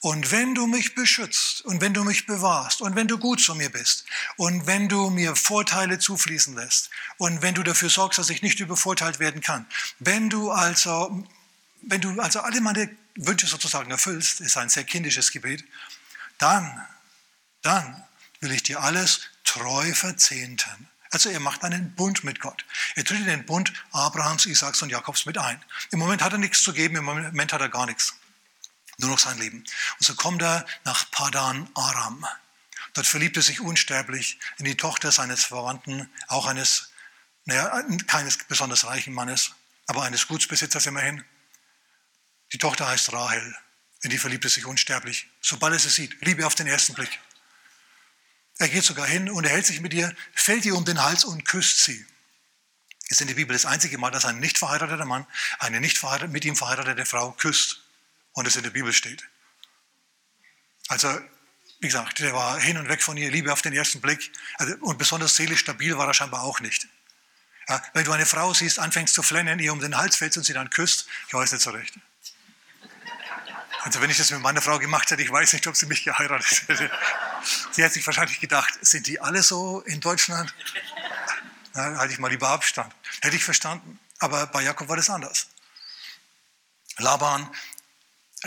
Und 0.00 0.30
wenn 0.30 0.54
du 0.54 0.66
mich 0.66 0.94
beschützt 0.94 1.62
und 1.64 1.80
wenn 1.80 1.94
du 1.94 2.04
mich 2.04 2.26
bewahrst 2.26 2.80
und 2.80 2.96
wenn 2.96 3.08
du 3.08 3.18
gut 3.18 3.40
zu 3.40 3.54
mir 3.54 3.70
bist 3.70 4.04
und 4.36 4.66
wenn 4.66 4.88
du 4.88 5.10
mir 5.10 5.34
Vorteile 5.34 5.98
zufließen 5.98 6.54
lässt 6.54 6.90
und 7.16 7.42
wenn 7.42 7.54
du 7.54 7.62
dafür 7.62 7.88
sorgst, 7.88 8.18
dass 8.18 8.30
ich 8.30 8.42
nicht 8.42 8.60
übervorteilt 8.60 9.18
werden 9.18 9.40
kann, 9.40 9.66
wenn 9.98 10.28
du 10.28 10.50
also, 10.50 11.26
wenn 11.82 12.00
du 12.00 12.20
also 12.20 12.40
alle 12.40 12.60
meine 12.60 12.94
Wünsche 13.16 13.46
sozusagen 13.46 13.90
erfüllst, 13.90 14.40
ist 14.40 14.56
ein 14.56 14.68
sehr 14.68 14.84
kindisches 14.84 15.32
Gebet, 15.32 15.64
dann, 16.38 16.86
dann 17.62 18.04
will 18.40 18.52
ich 18.52 18.62
dir 18.62 18.82
alles 18.82 19.22
treu 19.44 19.94
verzehnten. 19.94 20.88
Also 21.10 21.30
er 21.30 21.40
macht 21.40 21.64
einen 21.64 21.94
Bund 21.94 22.24
mit 22.24 22.40
Gott. 22.40 22.64
Er 22.94 23.04
tritt 23.04 23.20
in 23.20 23.26
den 23.26 23.46
Bund 23.46 23.72
Abrahams, 23.92 24.44
Isaaks 24.44 24.82
und 24.82 24.90
Jakobs 24.90 25.24
mit 25.24 25.38
ein. 25.38 25.62
Im 25.90 25.98
Moment 25.98 26.22
hat 26.22 26.32
er 26.32 26.38
nichts 26.38 26.62
zu 26.62 26.72
geben, 26.72 26.96
im 26.96 27.04
Moment 27.04 27.52
hat 27.52 27.60
er 27.60 27.68
gar 27.68 27.86
nichts. 27.86 28.14
Nur 28.98 29.10
noch 29.10 29.18
sein 29.18 29.38
Leben. 29.38 29.58
Und 29.58 30.06
so 30.06 30.14
kommt 30.14 30.42
er 30.42 30.66
nach 30.84 31.10
Padan 31.10 31.68
Aram. 31.74 32.26
Dort 32.94 33.06
verliebt 33.06 33.36
er 33.36 33.42
sich 33.42 33.60
unsterblich 33.60 34.38
in 34.58 34.64
die 34.64 34.76
Tochter 34.76 35.12
seines 35.12 35.44
Verwandten, 35.44 36.10
auch 36.28 36.46
eines, 36.46 36.90
naja, 37.44 37.82
keines 38.06 38.38
besonders 38.38 38.86
reichen 38.86 39.12
Mannes, 39.12 39.52
aber 39.86 40.02
eines 40.02 40.26
Gutsbesitzers 40.28 40.86
immerhin. 40.86 41.22
Die 42.52 42.58
Tochter 42.58 42.88
heißt 42.88 43.12
Rahel. 43.12 43.56
In 44.02 44.10
die 44.10 44.18
verliebt 44.18 44.44
er 44.44 44.50
sich 44.50 44.64
unsterblich, 44.64 45.28
sobald 45.40 45.74
er 45.74 45.78
sie 45.78 45.90
sieht. 45.90 46.16
Liebe 46.24 46.46
auf 46.46 46.54
den 46.54 46.66
ersten 46.66 46.94
Blick. 46.94 47.20
Er 48.58 48.68
geht 48.68 48.84
sogar 48.84 49.06
hin 49.06 49.28
und 49.30 49.44
er 49.44 49.50
hält 49.50 49.66
sich 49.66 49.80
mit 49.80 49.92
ihr, 49.92 50.14
fällt 50.32 50.64
ihr 50.64 50.74
um 50.74 50.84
den 50.86 51.02
Hals 51.02 51.24
und 51.24 51.44
küsst 51.44 51.84
sie. 51.84 52.06
Ist 53.08 53.20
in 53.20 53.26
der 53.26 53.34
Bibel 53.34 53.52
das 53.52 53.66
einzige 53.66 53.98
Mal, 53.98 54.10
dass 54.10 54.24
ein 54.24 54.40
nicht 54.40 54.58
verheirateter 54.58 55.04
Mann 55.04 55.26
eine 55.58 55.80
nicht 55.80 56.02
mit 56.28 56.44
ihm 56.44 56.56
verheiratete 56.56 57.04
Frau 57.04 57.32
küsst 57.32 57.85
und 58.36 58.46
es 58.46 58.54
in 58.54 58.62
der 58.62 58.70
Bibel 58.70 58.92
steht. 58.92 59.24
Also, 60.88 61.08
wie 61.80 61.88
gesagt, 61.88 62.20
der 62.20 62.32
war 62.32 62.60
hin 62.60 62.76
und 62.76 62.88
weg 62.88 63.02
von 63.02 63.16
ihr, 63.16 63.30
Liebe 63.30 63.52
auf 63.52 63.62
den 63.62 63.72
ersten 63.72 64.00
Blick. 64.00 64.30
Also, 64.58 64.74
und 64.80 64.98
besonders 64.98 65.34
seelisch 65.34 65.60
stabil 65.60 65.96
war 65.96 66.06
er 66.06 66.14
scheinbar 66.14 66.42
auch 66.42 66.60
nicht. 66.60 66.86
Ja, 67.68 67.82
wenn 67.94 68.04
du 68.04 68.12
eine 68.12 68.26
Frau 68.26 68.52
siehst, 68.54 68.78
anfängst 68.78 69.14
zu 69.14 69.22
flennen, 69.22 69.58
ihr 69.58 69.72
um 69.72 69.80
den 69.80 69.96
Hals 69.96 70.16
fällst 70.16 70.36
und 70.36 70.44
sie 70.44 70.52
dann 70.52 70.70
küsst, 70.70 71.08
ich 71.26 71.34
weiß 71.34 71.50
nicht 71.50 71.62
so 71.62 71.70
recht. 71.70 71.94
Also 73.82 74.00
wenn 74.00 74.10
ich 74.10 74.18
das 74.18 74.30
mit 74.30 74.40
meiner 74.40 74.60
Frau 74.60 74.78
gemacht 74.78 75.10
hätte, 75.10 75.22
ich 75.22 75.32
weiß 75.32 75.54
nicht, 75.54 75.66
ob 75.66 75.76
sie 75.76 75.86
mich 75.86 76.04
geheiratet 76.04 76.68
hätte. 76.68 76.90
Sie 77.70 77.84
hat 77.84 77.92
sich 77.92 78.06
wahrscheinlich 78.06 78.40
gedacht, 78.40 78.78
sind 78.82 79.06
die 79.06 79.20
alle 79.20 79.42
so 79.42 79.80
in 79.80 80.00
Deutschland? 80.00 80.54
Na, 81.72 81.96
halte 81.96 82.12
ich 82.12 82.18
mal 82.18 82.28
lieber 82.28 82.48
Abstand. 82.48 82.94
Hätte 83.22 83.36
ich 83.36 83.44
verstanden. 83.44 83.98
Aber 84.18 84.46
bei 84.48 84.62
Jakob 84.62 84.88
war 84.88 84.96
das 84.96 85.08
anders. 85.08 85.48
Laban 86.98 87.50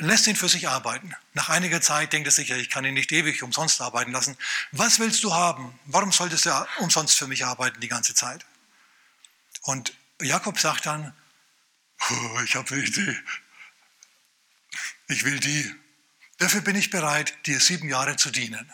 lässt 0.02 0.28
ihn 0.28 0.36
für 0.36 0.50
sich 0.50 0.68
arbeiten. 0.68 1.14
Nach 1.34 1.50
einiger 1.50 1.82
Zeit 1.82 2.14
denkt 2.14 2.28
er 2.28 2.32
sich, 2.32 2.52
ich 2.52 2.70
kann 2.70 2.86
ihn 2.86 2.94
nicht 2.94 3.12
ewig 3.12 3.44
umsonst 3.44 3.82
arbeiten 3.82 4.12
lassen. 4.12 4.38
Was 4.72 5.00
willst 5.00 5.24
du 5.24 5.34
haben? 5.34 5.78
Warum 5.86 6.12
solltest 6.12 6.46
du 6.46 6.68
umsonst 6.80 7.18
für 7.18 7.28
mich 7.28 7.46
arbeiten 7.46 7.80
die 7.80 7.88
ganze 7.88 8.14
Zeit? 8.14 8.46
Und 9.62 9.94
Jakob 10.22 10.60
sagt 10.60 10.86
dann, 10.86 11.14
oh, 12.10 12.40
ich 12.44 12.56
habe 12.56 12.74
eine 12.74 12.84
Idee, 12.84 13.18
ich 15.08 15.24
will 15.24 15.40
die. 15.40 15.76
Dafür 16.38 16.62
bin 16.62 16.76
ich 16.76 16.90
bereit, 16.90 17.46
dir 17.46 17.60
sieben 17.60 17.90
Jahre 17.90 18.16
zu 18.16 18.32
dienen. 18.32 18.72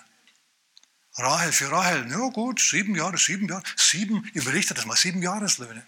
Rahel 1.18 1.52
für 1.52 1.72
Rahel, 1.72 2.10
ja 2.12 2.30
gut, 2.30 2.60
sieben 2.60 2.94
Jahre, 2.94 3.18
sieben 3.18 3.48
Jahre, 3.48 3.64
sieben, 3.78 4.24
überlegt 4.34 4.70
er 4.72 4.76
das 4.76 4.86
mal, 4.86 4.98
sieben 4.98 5.22
Jahreslöhne. 5.22 5.86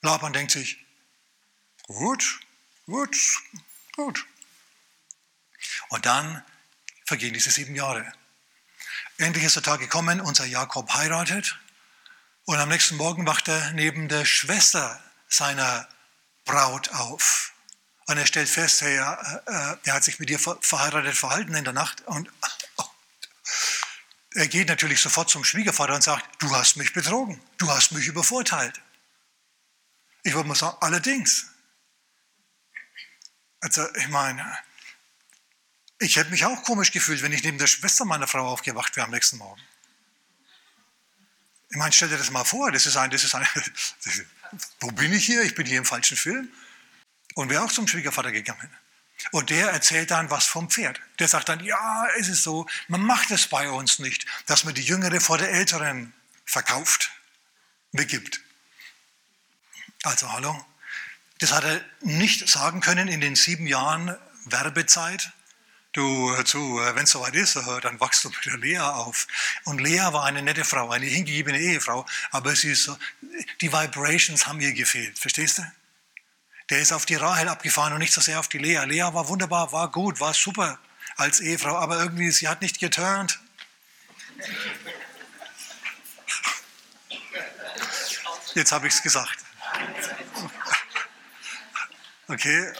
Laban 0.00 0.32
denkt 0.32 0.52
sich, 0.52 0.78
gut, 1.86 2.40
gut, 2.86 3.16
gut. 3.98 4.24
Und 5.88 6.06
dann 6.06 6.44
vergehen 7.04 7.34
diese 7.34 7.50
sieben 7.50 7.74
Jahre. 7.74 8.12
Endlich 9.16 9.44
ist 9.44 9.56
der 9.56 9.62
Tag 9.64 9.80
gekommen, 9.80 10.20
unser 10.20 10.46
Jakob 10.46 10.94
heiratet 10.94 11.58
und 12.44 12.58
am 12.58 12.68
nächsten 12.68 12.96
Morgen 12.96 13.26
wacht 13.26 13.48
er 13.48 13.72
neben 13.72 14.08
der 14.08 14.24
Schwester 14.24 15.02
seiner 15.28 15.88
Braut 16.44 16.90
auf. 16.92 17.52
Und 18.06 18.16
er 18.16 18.26
stellt 18.26 18.48
fest, 18.48 18.80
hey, 18.80 18.96
äh, 18.96 19.76
er 19.84 19.92
hat 19.92 20.04
sich 20.04 20.18
mit 20.18 20.30
ihr 20.30 20.38
verheiratet 20.38 21.16
verhalten 21.16 21.54
in 21.54 21.64
der 21.64 21.72
Nacht. 21.72 22.00
Und 22.02 22.30
er 24.34 24.48
geht 24.48 24.68
natürlich 24.68 25.00
sofort 25.00 25.28
zum 25.28 25.44
Schwiegervater 25.44 25.94
und 25.94 26.02
sagt, 26.02 26.24
du 26.40 26.54
hast 26.54 26.76
mich 26.76 26.92
betrogen, 26.92 27.42
du 27.58 27.68
hast 27.68 27.92
mich 27.92 28.06
übervorteilt. 28.06 28.80
Ich 30.22 30.34
würde 30.34 30.48
mal 30.48 30.54
sagen, 30.54 30.76
allerdings. 30.80 31.50
Also 33.60 33.86
ich 33.96 34.08
meine, 34.08 34.58
ich 35.98 36.16
hätte 36.16 36.30
mich 36.30 36.44
auch 36.44 36.62
komisch 36.62 36.92
gefühlt, 36.92 37.22
wenn 37.22 37.32
ich 37.32 37.42
neben 37.42 37.58
der 37.58 37.66
Schwester 37.66 38.04
meiner 38.04 38.26
Frau 38.26 38.46
aufgewacht 38.46 38.96
wäre 38.96 39.06
am 39.06 39.10
nächsten 39.10 39.38
Morgen. 39.38 39.60
Ich 41.70 41.76
meine, 41.76 41.92
stell 41.92 42.08
dir 42.08 42.16
das 42.16 42.30
mal 42.30 42.44
vor, 42.44 42.72
das 42.72 42.86
ist 42.86 42.96
ein, 42.96 43.10
das 43.10 43.24
ist 43.24 43.34
ein, 43.34 43.46
wo 44.80 44.90
bin 44.92 45.12
ich 45.12 45.26
hier? 45.26 45.42
Ich 45.42 45.54
bin 45.54 45.66
hier 45.66 45.78
im 45.78 45.84
falschen 45.84 46.16
Film 46.16 46.50
und 47.34 47.50
wäre 47.50 47.62
auch 47.62 47.72
zum 47.72 47.86
Schwiegervater 47.86 48.32
gegangen. 48.32 48.70
Und 49.32 49.50
der 49.50 49.70
erzählt 49.70 50.12
dann 50.12 50.30
was 50.30 50.46
vom 50.46 50.70
Pferd. 50.70 51.00
Der 51.18 51.28
sagt 51.28 51.48
dann, 51.48 51.62
ja, 51.64 52.06
es 52.18 52.28
ist 52.28 52.44
so, 52.44 52.66
man 52.86 53.02
macht 53.02 53.30
es 53.32 53.48
bei 53.48 53.68
uns 53.68 53.98
nicht, 53.98 54.26
dass 54.46 54.64
man 54.64 54.74
die 54.74 54.82
Jüngere 54.82 55.20
vor 55.20 55.38
der 55.38 55.50
Älteren 55.50 56.14
verkauft, 56.44 57.10
begibt. 57.92 58.40
Also 60.04 60.30
hallo, 60.32 60.64
das 61.38 61.52
hat 61.52 61.64
er 61.64 61.80
nicht 62.00 62.48
sagen 62.48 62.80
können 62.80 63.08
in 63.08 63.20
den 63.20 63.36
sieben 63.36 63.66
Jahren, 63.66 64.16
Werbezeit. 64.44 65.32
Du, 65.92 66.34
zu, 66.42 66.76
wenn 66.76 67.04
es 67.04 67.10
soweit 67.10 67.34
ist, 67.34 67.56
dann 67.56 67.98
wachst 67.98 68.22
du 68.22 68.28
mit 68.28 68.44
der 68.44 68.58
Lea 68.58 68.78
auf. 68.78 69.26
Und 69.64 69.80
Lea 69.80 70.12
war 70.12 70.24
eine 70.24 70.42
nette 70.42 70.64
Frau, 70.64 70.90
eine 70.90 71.06
hingegebene 71.06 71.58
Ehefrau, 71.58 72.04
aber 72.30 72.54
sie 72.54 72.72
ist 72.72 72.84
so, 72.84 72.96
die 73.60 73.72
Vibrations 73.72 74.46
haben 74.46 74.60
ihr 74.60 74.72
gefehlt, 74.72 75.18
verstehst 75.18 75.58
du? 75.58 75.62
Der 76.70 76.80
ist 76.80 76.92
auf 76.92 77.06
die 77.06 77.14
Rahel 77.14 77.48
abgefahren 77.48 77.94
und 77.94 78.00
nicht 78.00 78.12
so 78.12 78.20
sehr 78.20 78.38
auf 78.38 78.48
die 78.48 78.58
Lea. 78.58 78.84
Lea 78.84 79.08
war 79.12 79.28
wunderbar, 79.28 79.72
war 79.72 79.90
gut, 79.90 80.20
war 80.20 80.34
super 80.34 80.78
als 81.16 81.40
Ehefrau, 81.40 81.76
aber 81.76 81.98
irgendwie, 81.98 82.30
sie 82.30 82.46
hat 82.48 82.60
nicht 82.60 82.78
geturnt. 82.78 83.40
Jetzt 88.54 88.72
habe 88.72 88.86
ich 88.86 88.94
es 88.94 89.02
gesagt. 89.02 89.38
Okay, 92.28 92.72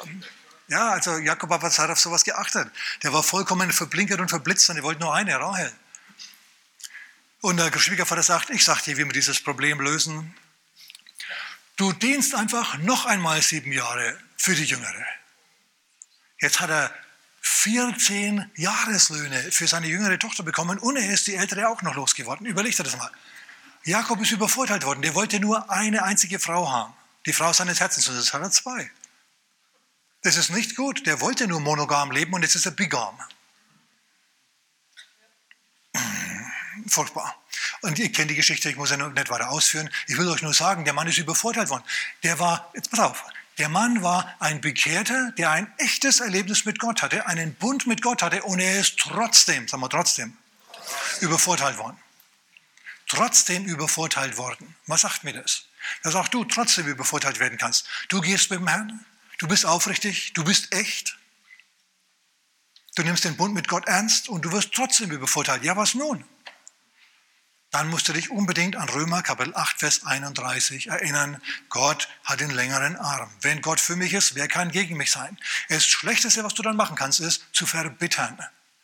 ja, 0.69 0.91
also 0.91 1.17
Jakob 1.17 1.51
hat 1.51 1.91
auf 1.91 1.99
sowas 1.99 2.25
geachtet. 2.25 2.71
Der 3.03 3.13
war 3.13 3.23
vollkommen 3.23 3.73
verblinkert 3.73 4.21
und 4.21 4.29
verblitzt 4.29 4.69
und 4.69 4.77
er 4.77 4.83
wollte 4.83 5.01
nur 5.01 5.15
eine, 5.15 5.41
Rahel. 5.41 5.73
Und 7.41 7.57
der 7.57 7.77
Schwiegervater 7.79 8.23
sagt, 8.23 8.51
ich 8.51 8.65
sage 8.65 8.83
dir, 8.85 8.97
wie 8.99 9.05
wir 9.05 9.13
dieses 9.13 9.43
Problem 9.43 9.81
lösen. 9.81 10.35
Du 11.77 11.93
dienst 11.93 12.35
einfach 12.35 12.77
noch 12.79 13.07
einmal 13.07 13.41
sieben 13.41 13.73
Jahre 13.73 14.19
für 14.37 14.55
die 14.55 14.65
Jüngere. 14.65 15.07
Jetzt 16.41 16.61
hat 16.61 16.71
er 16.71 16.93
14 17.41 18.51
Jahreslöhne 18.57 19.51
für 19.51 19.67
seine 19.67 19.87
jüngere 19.87 20.19
Tochter 20.19 20.43
bekommen 20.43 20.79
und 20.79 20.97
er 20.97 21.11
ist 21.11 21.27
die 21.27 21.37
ältere 21.37 21.69
auch 21.69 21.81
noch 21.83 21.95
losgeworden. 21.95 22.47
Überleg 22.47 22.77
dir 22.77 22.83
das 22.83 22.97
mal. 22.97 23.11
Jakob 23.85 24.21
ist 24.21 24.33
übervorteilt 24.33 24.85
worden. 24.85 25.03
Der 25.03 25.15
wollte 25.15 25.41
nur 25.41 25.71
eine 25.71 26.03
einzige 26.03 26.39
Frau 26.39 26.71
haben. 26.71 26.93
Die 27.27 27.33
Frau 27.33 27.53
seines 27.53 27.81
Herzens. 27.81 28.09
Und 28.09 28.17
jetzt 28.17 28.35
hat 28.35 28.43
er 28.43 28.51
zwei. 28.51 28.91
Das 30.29 30.37
ist 30.37 30.51
nicht 30.51 30.77
gut. 30.77 31.07
Der 31.07 31.23
wollte 31.23 31.47
nur 31.49 31.59
monogam 31.59 32.11
leben 32.11 32.35
und 32.35 32.43
jetzt 32.43 32.55
ist 32.55 32.67
er 32.67 32.73
bigam. 32.73 33.19
Furchtbar. 36.87 37.35
Und 37.81 37.99
ihr 37.99 38.13
kennt 38.13 38.31
die 38.31 38.35
Geschichte, 38.35 38.69
ich 38.69 38.77
muss 38.77 38.91
ja 38.91 38.99
nicht 38.99 39.31
weiter 39.31 39.49
ausführen. 39.49 39.89
Ich 40.07 40.19
will 40.19 40.29
euch 40.29 40.43
nur 40.43 40.53
sagen, 40.53 40.85
der 40.85 40.93
Mann 40.93 41.07
ist 41.07 41.17
übervorteilt 41.17 41.71
worden. 41.71 41.83
Der 42.25 42.39
war, 42.39 42.71
jetzt 42.75 42.91
pass 42.91 43.01
auf, 43.01 43.25
der 43.57 43.71
Mann 43.71 44.03
war 44.03 44.37
ein 44.39 44.61
Bekehrter, 44.61 45.33
der 45.39 45.51
ein 45.51 45.73
echtes 45.79 46.21
Erlebnis 46.21 46.67
mit 46.67 46.79
Gott 46.79 47.01
hatte, 47.01 47.25
einen 47.27 47.55
Bund 47.55 47.87
mit 47.87 48.03
Gott 48.03 48.21
hatte 48.21 48.43
und 48.43 48.61
er 48.61 48.81
ist 48.81 48.99
trotzdem, 48.99 49.67
sagen 49.67 49.83
wir 49.83 49.89
trotzdem, 49.89 50.37
übervorteilt 51.23 51.79
worden. 51.79 51.97
Trotzdem 53.07 53.65
übervorteilt 53.65 54.37
worden. 54.37 54.77
Was 54.87 55.01
sagt 55.01 55.25
mir 55.25 55.33
das? 55.33 55.63
Dass 56.03 56.15
auch 56.15 56.29
du 56.29 56.45
trotzdem 56.45 56.87
übervorteilt 56.87 57.41
werden 57.41 57.57
kannst. 57.57 57.89
Du 58.09 58.21
gehst 58.21 58.51
mit 58.51 58.61
dem 58.61 58.69
Herrn, 58.69 59.07
Du 59.39 59.47
bist 59.47 59.65
aufrichtig, 59.65 60.33
du 60.35 60.45
bist 60.45 60.75
echt. 60.75 61.17
Du 62.97 63.05
nimmst 63.05 63.25
den 63.25 63.37
Bund 63.37 63.55
mit 63.55 63.69
Gott 63.69 63.87
ernst 63.87 64.29
und 64.29 64.45
du 64.45 64.51
wirst 64.51 64.73
trotzdem 64.73 65.13
übervorteilt. 65.13 65.63
Ja, 65.63 65.77
was 65.77 65.95
nun? 65.95 66.25
Dann 67.71 67.89
musst 67.89 68.09
du 68.09 68.13
dich 68.13 68.31
unbedingt 68.31 68.77
an 68.77 68.89
Römer 68.89 69.23
Kapitel 69.23 69.55
8, 69.55 69.79
Vers 69.79 70.05
31 70.05 70.89
erinnern. 70.89 71.41
Gott 71.69 72.09
hat 72.25 72.41
den 72.41 72.51
längeren 72.51 72.97
Arm. 72.97 73.31
Wenn 73.43 73.61
Gott 73.61 73.79
für 73.79 73.95
mich 73.95 74.15
ist, 74.15 74.35
wer 74.35 74.49
kann 74.49 74.73
gegen 74.73 74.97
mich 74.97 75.13
sein? 75.13 75.39
Das 75.69 75.85
Schlechteste, 75.85 76.43
was 76.43 76.55
du 76.55 76.63
dann 76.63 76.77
machen 76.77 76.97
kannst, 76.97 77.21
ist 77.21 77.45
zu 77.53 77.67
verbittern. 77.67 78.39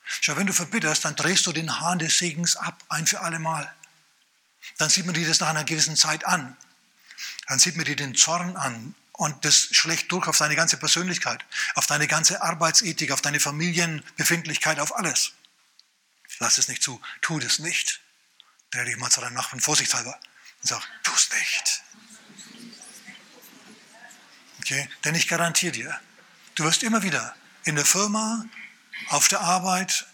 Schau, 0.04 0.37
wenn 0.37 0.46
du 0.46 0.52
verbitterst, 0.52 1.04
dann 1.04 1.16
drehst 1.16 1.46
du 1.46 1.52
den 1.52 1.80
Hahn 1.80 1.99
des 1.99 2.18
Segens 2.18 2.56
ab, 2.56 2.84
ein 2.90 3.06
für 3.06 3.20
alle 3.20 3.38
Mal. 3.38 3.73
Dann 4.76 4.90
sieht 4.90 5.06
man 5.06 5.14
dir 5.14 5.26
das 5.26 5.40
nach 5.40 5.49
einer 5.49 5.64
gewissen 5.64 5.96
Zeit 5.96 6.26
an. 6.26 6.56
Dann 7.49 7.58
sieht 7.58 7.76
man 7.76 7.87
dir 7.87 7.96
den 7.96 8.14
Zorn 8.14 8.56
an, 8.56 8.94
und 9.16 9.44
das 9.44 9.68
schlägt 9.71 10.11
durch 10.11 10.26
auf 10.26 10.38
deine 10.38 10.56
ganze 10.56 10.76
Persönlichkeit, 10.76 11.44
auf 11.76 11.87
deine 11.87 12.09
ganze 12.09 12.42
Arbeitsethik, 12.42 13.12
auf 13.12 13.23
deine 13.23 13.38
Familienbefindlichkeit, 13.38 14.80
auf 14.80 14.94
alles. 14.97 15.33
Lass 16.40 16.58
es 16.58 16.69
nicht 16.69 16.82
zu, 16.82 17.00
tu 17.21 17.38
das 17.38 17.60
nicht. 17.60 18.00
Dreh 18.71 18.84
dich 18.84 18.97
mal 18.97 19.10
zu 19.10 19.21
deinem 19.21 19.34
Nachbarn 19.34 19.60
vorsichtshalber 19.60 20.19
und 20.62 20.69
sag, 20.69 20.82
tu 21.04 21.12
es 21.15 21.30
nicht. 21.30 21.82
Okay? 24.60 24.88
Denn 25.04 25.15
ich 25.15 25.28
garantiere 25.28 25.73
dir, 25.73 26.00
du 26.56 26.65
wirst 26.65 26.82
immer 26.82 27.04
wieder 27.04 27.36
in 27.62 27.76
der 27.76 27.84
Firma, 27.84 28.45
auf 29.08 29.28
der 29.28 29.43
Arbeit, 29.43 30.06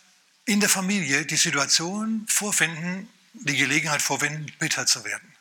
in 0.45 0.61
der 0.61 0.69
Familie 0.69 1.25
die 1.25 1.37
Situation 1.37 2.27
vorfinden, 2.29 3.09
die 3.33 3.57
Gelegenheit 3.57 4.03
vorfinden, 4.03 4.53
bitter 4.59 4.85
zu 4.85 5.05
werden. 5.05 5.35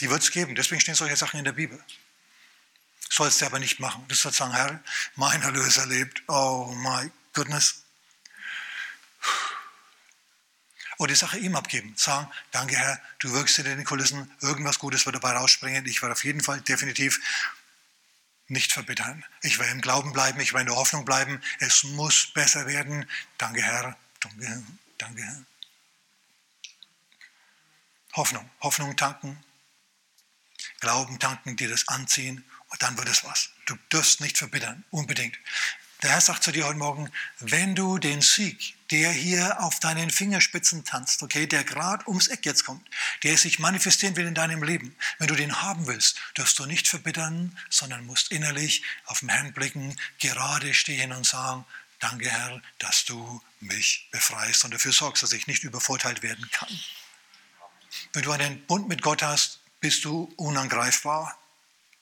Die 0.00 0.10
wird 0.10 0.22
es 0.22 0.32
geben. 0.32 0.56
Deswegen 0.56 0.80
stehen 0.80 0.94
solche 0.96 1.16
Sachen 1.16 1.38
in 1.38 1.44
der 1.44 1.52
Bibel. 1.52 1.82
Sollst 3.08 3.40
du 3.40 3.46
aber 3.46 3.58
nicht 3.58 3.80
machen. 3.80 4.04
Du 4.08 4.14
sollst 4.14 4.38
sagen, 4.38 4.52
Herr, 4.52 4.82
mein 5.14 5.42
Erlöser 5.42 5.86
lebt. 5.86 6.22
Oh 6.28 6.72
my 6.74 7.10
goodness. 7.32 7.82
Und 10.98 11.10
die 11.10 11.14
Sache 11.14 11.38
ihm 11.38 11.56
abgeben. 11.56 11.94
Sagen, 11.96 12.30
danke 12.52 12.76
Herr, 12.76 13.00
du 13.18 13.32
wirkst 13.32 13.58
in 13.58 13.64
den 13.64 13.84
Kulissen, 13.84 14.30
irgendwas 14.40 14.78
Gutes 14.78 15.04
wird 15.04 15.16
dabei 15.16 15.32
rausspringen. 15.32 15.84
Ich 15.86 16.00
werde 16.02 16.14
auf 16.14 16.24
jeden 16.24 16.42
Fall 16.42 16.60
definitiv 16.62 17.20
nicht 18.48 18.72
verbittern. 18.72 19.24
Ich 19.42 19.58
werde 19.58 19.72
im 19.72 19.80
Glauben 19.80 20.12
bleiben, 20.12 20.40
ich 20.40 20.52
werde 20.52 20.62
in 20.62 20.68
der 20.68 20.76
Hoffnung 20.76 21.04
bleiben. 21.04 21.42
Es 21.58 21.84
muss 21.84 22.28
besser 22.32 22.66
werden. 22.66 23.08
Danke 23.38 23.62
Herr, 23.62 23.96
danke 24.20 24.46
Herr, 24.46 24.62
danke 24.98 25.22
Herr. 25.22 25.44
Hoffnung, 28.14 28.48
Hoffnung 28.60 28.96
tanken, 28.96 29.44
Glauben 30.80 31.18
tanken, 31.18 31.56
dir 31.56 31.68
das 31.68 31.88
anziehen 31.88 32.44
und 32.68 32.82
dann 32.82 32.96
wird 32.98 33.08
es 33.08 33.24
was. 33.24 33.50
Du 33.66 33.76
darfst 33.88 34.20
nicht 34.20 34.38
verbittern, 34.38 34.84
unbedingt. 34.90 35.36
Der 36.02 36.10
Herr 36.10 36.20
sagt 36.20 36.44
zu 36.44 36.52
dir 36.52 36.66
heute 36.66 36.78
Morgen, 36.78 37.10
wenn 37.40 37.74
du 37.74 37.96
den 37.96 38.20
Sieg, 38.20 38.74
der 38.90 39.10
hier 39.10 39.62
auf 39.62 39.80
deinen 39.80 40.10
Fingerspitzen 40.10 40.84
tanzt, 40.84 41.22
okay, 41.22 41.46
der 41.46 41.64
gerade 41.64 42.06
ums 42.06 42.28
Eck 42.28 42.44
jetzt 42.44 42.64
kommt, 42.64 42.86
der 43.22 43.38
sich 43.38 43.58
manifestieren 43.58 44.14
will 44.14 44.26
in 44.26 44.34
deinem 44.34 44.62
Leben, 44.62 44.94
wenn 45.18 45.28
du 45.28 45.34
den 45.34 45.62
haben 45.62 45.86
willst, 45.86 46.18
darfst 46.34 46.58
du 46.58 46.66
nicht 46.66 46.86
verbittern, 46.86 47.58
sondern 47.70 48.04
musst 48.04 48.30
innerlich 48.30 48.82
auf 49.06 49.20
den 49.20 49.30
Herrn 49.30 49.54
blicken, 49.54 49.96
gerade 50.18 50.74
stehen 50.74 51.12
und 51.12 51.24
sagen, 51.24 51.64
danke 51.98 52.30
Herr, 52.30 52.60
dass 52.78 53.06
du 53.06 53.42
mich 53.60 54.08
befreist 54.12 54.64
und 54.66 54.74
dafür 54.74 54.92
sorgst, 54.92 55.22
dass 55.22 55.32
ich 55.32 55.46
nicht 55.46 55.64
übervorteilt 55.64 56.22
werden 56.22 56.48
kann. 56.52 56.80
Wenn 58.12 58.22
du 58.22 58.32
einen 58.32 58.66
Bund 58.66 58.86
mit 58.86 59.00
Gott 59.00 59.22
hast, 59.22 59.60
bist 59.80 60.04
du 60.04 60.30
unangreifbar 60.36 61.38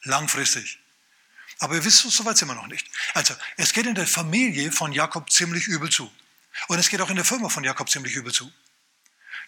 langfristig. 0.05 0.79
Aber 1.59 1.75
ihr 1.75 1.85
wisst, 1.85 1.99
so 1.99 2.25
weit 2.25 2.37
sind 2.37 2.49
wir 2.49 2.55
noch 2.55 2.67
nicht. 2.67 2.87
Also, 3.15 3.35
es 3.57 3.73
geht 3.73 3.87
in 3.87 3.95
der 3.95 4.07
Familie 4.07 4.73
von 4.73 4.93
Jakob 4.93 5.31
ziemlich 5.31 5.67
übel 5.67 5.91
zu. 5.91 6.13
Und 6.69 6.79
es 6.79 6.89
geht 6.89 7.01
auch 7.01 7.11
in 7.11 7.17
der 7.17 7.25
Firma 7.25 7.49
von 7.49 7.65
Jakob 7.65 7.89
ziemlich 7.89 8.15
übel 8.15 8.33
zu. 8.33 8.51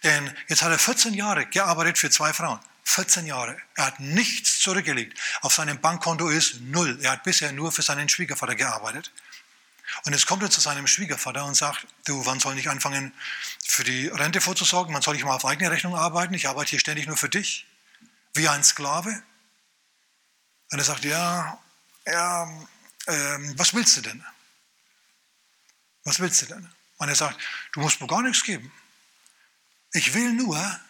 Denn 0.02 0.34
jetzt 0.48 0.62
hat 0.62 0.70
er 0.70 0.78
14 0.78 1.14
Jahre 1.14 1.46
gearbeitet 1.46 1.98
für 1.98 2.10
zwei 2.10 2.32
Frauen. 2.32 2.60
14 2.84 3.26
Jahre. 3.26 3.56
Er 3.74 3.86
hat 3.86 4.00
nichts 4.00 4.60
zurückgelegt. 4.60 5.18
Auf 5.42 5.52
seinem 5.52 5.80
Bankkonto 5.80 6.28
ist 6.28 6.60
null. 6.60 6.98
Er 7.02 7.12
hat 7.12 7.24
bisher 7.24 7.52
nur 7.52 7.72
für 7.72 7.82
seinen 7.82 8.08
Schwiegervater 8.08 8.54
gearbeitet. 8.54 9.10
Und 10.04 10.12
jetzt 10.12 10.26
kommt 10.26 10.42
er 10.42 10.50
zu 10.50 10.60
seinem 10.60 10.86
Schwiegervater 10.86 11.44
und 11.44 11.54
sagt, 11.54 11.86
du, 12.04 12.24
wann 12.26 12.40
soll 12.40 12.58
ich 12.58 12.68
anfangen, 12.70 13.12
für 13.64 13.84
die 13.84 14.08
Rente 14.08 14.40
vorzusorgen? 14.40 14.94
Wann 14.94 15.02
soll 15.02 15.16
ich 15.16 15.24
mal 15.24 15.34
auf 15.34 15.44
eigene 15.44 15.70
Rechnung 15.70 15.96
arbeiten? 15.96 16.34
Ich 16.34 16.48
arbeite 16.48 16.70
hier 16.70 16.80
ständig 16.80 17.06
nur 17.06 17.16
für 17.16 17.28
dich. 17.28 17.66
Wie 18.34 18.48
ein 18.48 18.64
Sklave. 18.64 19.22
Und 20.70 20.78
er 20.78 20.84
sagt, 20.84 21.04
ja, 21.04 21.62
ja 22.06 22.68
ähm, 23.06 23.58
was 23.58 23.74
willst 23.74 23.96
du 23.96 24.00
denn? 24.02 24.24
Was 26.04 26.20
willst 26.20 26.42
du 26.42 26.46
denn? 26.46 26.68
Und 26.98 27.08
er 27.08 27.14
sagt, 27.14 27.38
du 27.72 27.80
musst 27.80 28.00
mir 28.00 28.06
gar 28.06 28.22
nichts 28.22 28.42
geben. 28.42 28.72
Ich 29.92 30.14
will 30.14 30.32
nur, 30.32 30.80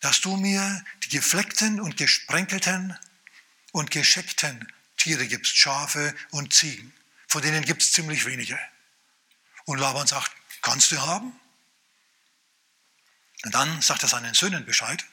dass 0.00 0.20
du 0.20 0.36
mir 0.36 0.84
die 1.04 1.08
gefleckten 1.08 1.80
und 1.80 1.96
gesprenkelten 1.96 2.96
und 3.72 3.90
gescheckten 3.90 4.70
Tiere 4.96 5.26
gibst, 5.26 5.56
Schafe 5.56 6.14
und 6.30 6.54
Ziegen. 6.54 6.92
Von 7.28 7.42
denen 7.42 7.64
gibt 7.64 7.82
es 7.82 7.92
ziemlich 7.92 8.24
wenige. 8.24 8.58
Und 9.64 9.78
Laban 9.78 10.06
sagt, 10.06 10.30
kannst 10.62 10.92
du 10.92 11.00
haben? 11.00 11.38
Und 13.44 13.54
dann 13.54 13.82
sagt 13.82 14.02
er 14.02 14.08
seinen 14.08 14.34
Söhnen 14.34 14.64
Bescheid. 14.64 15.04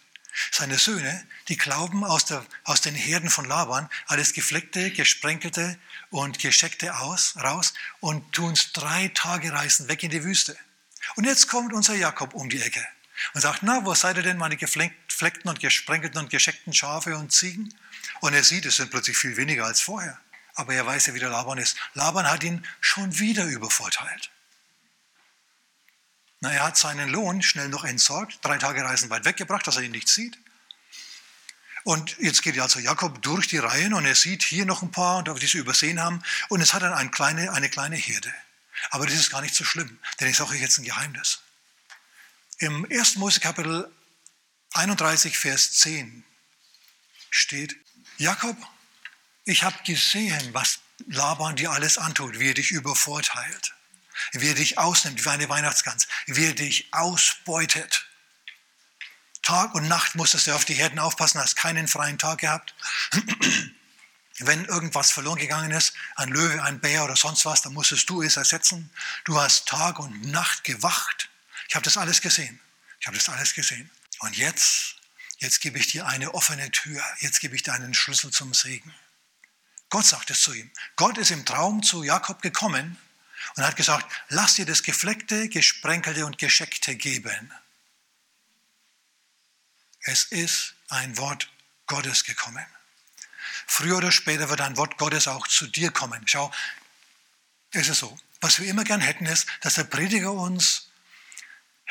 Seine 0.51 0.77
Söhne, 0.77 1.25
die 1.47 1.57
glauben 1.57 2.03
aus, 2.03 2.25
der, 2.25 2.45
aus 2.63 2.81
den 2.81 2.95
Herden 2.95 3.29
von 3.29 3.45
Laban 3.45 3.89
alles 4.07 4.33
gefleckte, 4.33 4.91
gesprenkelte 4.91 5.77
und 6.09 6.39
gescheckte 6.39 6.97
aus, 6.97 7.35
raus 7.37 7.73
und 7.99 8.33
tun 8.33 8.53
es 8.53 8.71
drei 8.73 9.09
Tage 9.13 9.53
reisen 9.53 9.87
weg 9.87 10.03
in 10.03 10.11
die 10.11 10.23
Wüste. 10.23 10.57
Und 11.15 11.25
jetzt 11.25 11.47
kommt 11.47 11.73
unser 11.73 11.95
Jakob 11.95 12.33
um 12.33 12.49
die 12.49 12.61
Ecke 12.61 12.85
und 13.33 13.41
sagt, 13.41 13.59
na, 13.61 13.85
wo 13.85 13.93
seid 13.93 14.17
ihr 14.17 14.23
denn 14.23 14.37
meine 14.37 14.57
gefleckten 14.57 15.49
und 15.49 15.59
gesprenkelten 15.59 16.19
und 16.19 16.29
gescheckten 16.29 16.73
Schafe 16.73 17.17
und 17.17 17.31
Ziegen? 17.31 17.73
Und 18.21 18.33
er 18.33 18.43
sieht, 18.43 18.65
es 18.65 18.77
sind 18.77 18.89
plötzlich 18.89 19.17
viel 19.17 19.37
weniger 19.37 19.65
als 19.65 19.81
vorher. 19.81 20.19
Aber 20.55 20.73
er 20.73 20.85
weiß 20.85 21.07
ja, 21.07 21.13
wie 21.13 21.19
der 21.19 21.29
Laban 21.29 21.57
ist. 21.57 21.77
Laban 21.93 22.29
hat 22.29 22.43
ihn 22.43 22.65
schon 22.79 23.19
wieder 23.19 23.45
übervorteilt. 23.45 24.32
Na, 26.43 26.51
er 26.51 26.65
hat 26.65 26.77
seinen 26.77 27.07
Lohn 27.07 27.41
schnell 27.41 27.69
noch 27.69 27.85
entsorgt, 27.85 28.39
drei 28.41 28.57
Tage 28.57 28.83
Reisen 28.83 29.09
weit 29.09 29.23
weggebracht, 29.23 29.65
dass 29.65 29.77
er 29.77 29.83
ihn 29.83 29.91
nicht 29.91 30.09
sieht. 30.09 30.37
Und 31.85 32.17
jetzt 32.19 32.41
geht 32.41 32.59
also 32.59 32.79
Jakob 32.79 33.21
durch 33.21 33.47
die 33.47 33.59
Reihen 33.59 33.93
und 33.93 34.05
er 34.05 34.13
sieht 34.13 34.43
hier 34.43 34.65
noch 34.65 34.81
ein 34.81 34.91
paar, 34.91 35.23
die 35.23 35.47
sie 35.47 35.59
übersehen 35.59 36.01
haben. 36.01 36.21
Und 36.49 36.59
es 36.59 36.73
hat 36.73 36.81
dann 36.81 36.91
eine 36.91 37.09
kleine, 37.11 37.53
eine 37.53 37.69
kleine 37.69 37.95
Herde. 37.95 38.33
Aber 38.89 39.05
das 39.05 39.15
ist 39.15 39.29
gar 39.29 39.39
nicht 39.39 39.55
so 39.55 39.63
schlimm, 39.63 39.97
denn 40.19 40.27
ich 40.27 40.35
sage 40.35 40.49
euch 40.49 40.59
jetzt 40.59 40.77
ein 40.79 40.83
Geheimnis. 40.83 41.39
Im 42.57 42.85
1. 42.91 43.15
Mose 43.15 43.39
Kapitel 43.39 43.89
31, 44.73 45.37
Vers 45.37 45.71
10 45.71 46.25
steht, 47.29 47.73
Jakob, 48.17 48.57
ich 49.45 49.63
habe 49.63 49.77
gesehen, 49.85 50.53
was 50.53 50.79
Laban 51.07 51.55
dir 51.55 51.71
alles 51.71 51.97
antut, 51.97 52.37
wie 52.37 52.49
er 52.49 52.53
dich 52.53 52.71
übervorteilt, 52.71 53.73
wie 54.31 54.49
er 54.49 54.55
dich 54.55 54.77
ausnimmt 54.77 55.23
wie 55.23 55.29
eine 55.29 55.49
Weihnachtsgans, 55.49 56.07
wie 56.25 56.45
er 56.45 56.53
dich 56.53 56.87
ausbeutet. 56.91 58.07
Tag 59.41 59.75
und 59.75 59.87
Nacht 59.87 60.15
musstest 60.15 60.47
du 60.47 60.55
auf 60.55 60.65
die 60.65 60.73
Herden 60.73 60.99
aufpassen, 60.99 61.39
hast 61.39 61.55
keinen 61.55 61.87
freien 61.87 62.17
Tag 62.17 62.39
gehabt. 62.39 62.73
Wenn 64.39 64.65
irgendwas 64.65 65.11
verloren 65.11 65.37
gegangen 65.37 65.71
ist, 65.71 65.93
ein 66.15 66.29
Löwe, 66.29 66.63
ein 66.63 66.79
Bär 66.79 67.03
oder 67.03 67.15
sonst 67.15 67.45
was, 67.45 67.61
dann 67.61 67.73
musstest 67.73 68.09
du 68.09 68.23
es 68.23 68.37
ersetzen. 68.37 68.89
Du 69.25 69.39
hast 69.39 69.67
Tag 69.67 69.99
und 69.99 70.31
Nacht 70.31 70.63
gewacht. 70.63 71.29
Ich 71.69 71.75
habe 71.75 71.83
das 71.83 71.97
alles 71.97 72.21
gesehen. 72.21 72.59
Ich 72.99 73.07
habe 73.07 73.17
das 73.17 73.29
alles 73.29 73.53
gesehen. 73.53 73.91
Und 74.19 74.37
jetzt, 74.37 74.95
jetzt 75.37 75.59
gebe 75.61 75.77
ich 75.77 75.87
dir 75.87 76.07
eine 76.07 76.33
offene 76.33 76.71
Tür. 76.71 77.03
Jetzt 77.19 77.41
gebe 77.41 77.55
ich 77.55 77.63
dir 77.63 77.73
einen 77.73 77.93
Schlüssel 77.93 78.31
zum 78.31 78.53
Segen. 78.53 78.93
Gott 79.89 80.05
sagt 80.05 80.31
es 80.31 80.41
zu 80.41 80.53
ihm. 80.53 80.71
Gott 80.95 81.17
ist 81.17 81.29
im 81.29 81.45
Traum 81.45 81.83
zu 81.83 82.03
Jakob 82.03 82.41
gekommen 82.41 82.97
und 83.55 83.63
hat 83.63 83.75
gesagt, 83.75 84.11
lass 84.29 84.55
dir 84.55 84.65
das 84.65 84.83
Gefleckte, 84.83 85.49
Gesprenkelte 85.49 86.25
und 86.25 86.37
Gescheckte 86.37 86.95
geben. 86.95 87.51
Es 90.01 90.25
ist 90.25 90.75
ein 90.89 91.17
Wort 91.17 91.49
Gottes 91.87 92.23
gekommen. 92.23 92.65
Früher 93.67 93.97
oder 93.97 94.11
später 94.11 94.49
wird 94.49 94.61
ein 94.61 94.77
Wort 94.77 94.97
Gottes 94.97 95.27
auch 95.27 95.47
zu 95.47 95.67
dir 95.67 95.91
kommen. 95.91 96.27
Schau, 96.27 96.51
es 97.71 97.87
ist 97.87 97.99
so. 97.99 98.17
Was 98.41 98.59
wir 98.59 98.67
immer 98.67 98.83
gern 98.83 98.99
hätten, 98.99 99.25
ist, 99.25 99.47
dass 99.61 99.75
der 99.75 99.85
Prediger 99.85 100.33
uns 100.33 100.89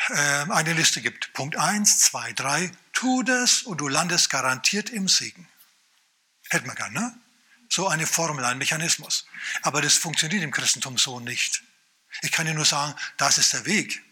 äh, 0.09 0.51
eine 0.51 0.75
Liste 0.75 1.01
gibt. 1.01 1.33
Punkt 1.33 1.57
1, 1.57 2.01
2, 2.01 2.33
3. 2.35 2.73
Tu 2.93 3.23
das 3.23 3.63
und 3.63 3.81
du 3.81 3.89
landest 3.89 4.29
garantiert 4.29 4.91
im 4.91 5.09
Segen. 5.09 5.49
Hätten 6.51 6.67
wir 6.67 6.75
gern, 6.75 6.93
ne? 6.93 7.19
So 7.75 7.89
eine 7.89 8.07
Formel, 8.07 8.45
ein 8.45 8.59
Mechanismus. 8.59 9.25
Aber 9.63 9.81
das 9.81 9.95
funktioniert 9.95 10.43
im 10.43 10.51
Christentum 10.51 10.99
so 10.99 11.21
nicht. 11.21 11.63
Ich 12.21 12.31
kann 12.31 12.45
dir 12.45 12.53
nur 12.53 12.67
sagen, 12.67 12.95
das 13.17 13.39
ist 13.39 13.55
der 13.55 13.65
Weg. 13.65 14.03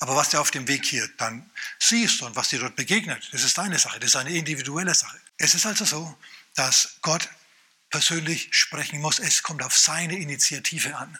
Aber 0.00 0.16
was 0.16 0.30
du 0.30 0.40
auf 0.40 0.50
dem 0.50 0.66
Weg 0.66 0.84
hier 0.84 1.08
dann 1.18 1.48
siehst 1.78 2.20
und 2.20 2.34
was 2.34 2.48
dir 2.48 2.58
dort 2.58 2.74
begegnet, 2.74 3.28
das 3.30 3.44
ist 3.44 3.56
deine 3.58 3.78
Sache, 3.78 4.00
das 4.00 4.08
ist 4.08 4.16
eine 4.16 4.34
individuelle 4.34 4.92
Sache. 4.92 5.20
Es 5.36 5.54
ist 5.54 5.66
also 5.66 5.84
so, 5.84 6.18
dass 6.56 6.96
Gott 7.02 7.28
persönlich 7.90 8.48
sprechen 8.50 9.00
muss. 9.00 9.20
Es 9.20 9.44
kommt 9.44 9.62
auf 9.62 9.78
seine 9.78 10.18
Initiative 10.18 10.96
an. 10.96 11.16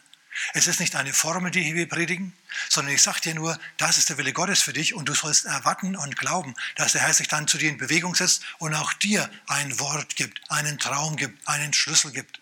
Es 0.55 0.67
ist 0.67 0.81
nicht 0.81 0.97
eine 0.97 1.13
Formel, 1.13 1.51
die 1.51 1.75
wir 1.75 1.89
predigen, 1.89 2.33
sondern 2.69 2.95
ich 2.95 3.03
sage 3.03 3.21
dir 3.21 3.35
nur, 3.35 3.59
das 3.77 3.99
ist 3.99 4.09
der 4.09 4.17
Wille 4.17 4.33
Gottes 4.33 4.63
für 4.63 4.73
dich 4.73 4.95
und 4.95 5.09
du 5.09 5.15
sollst 5.15 5.45
erwarten 5.45 5.95
und 5.95 6.17
glauben, 6.17 6.55
dass 6.77 6.93
der 6.93 7.03
Herr 7.03 7.13
sich 7.13 7.29
dann 7.29 7.47
zu 7.47 7.59
dir 7.59 7.69
in 7.69 7.79
Bewegung 7.79 8.15
setzt 8.15 8.43
und 8.59 8.75
auch 8.75 8.93
dir 8.95 9.31
ein 9.47 9.79
Wort 9.79 10.17
gibt, 10.17 10.41
einen 10.51 10.79
Traum 10.79 11.17
gibt, 11.17 11.47
einen 11.47 11.73
Schlüssel 11.73 12.13
gibt. 12.13 12.41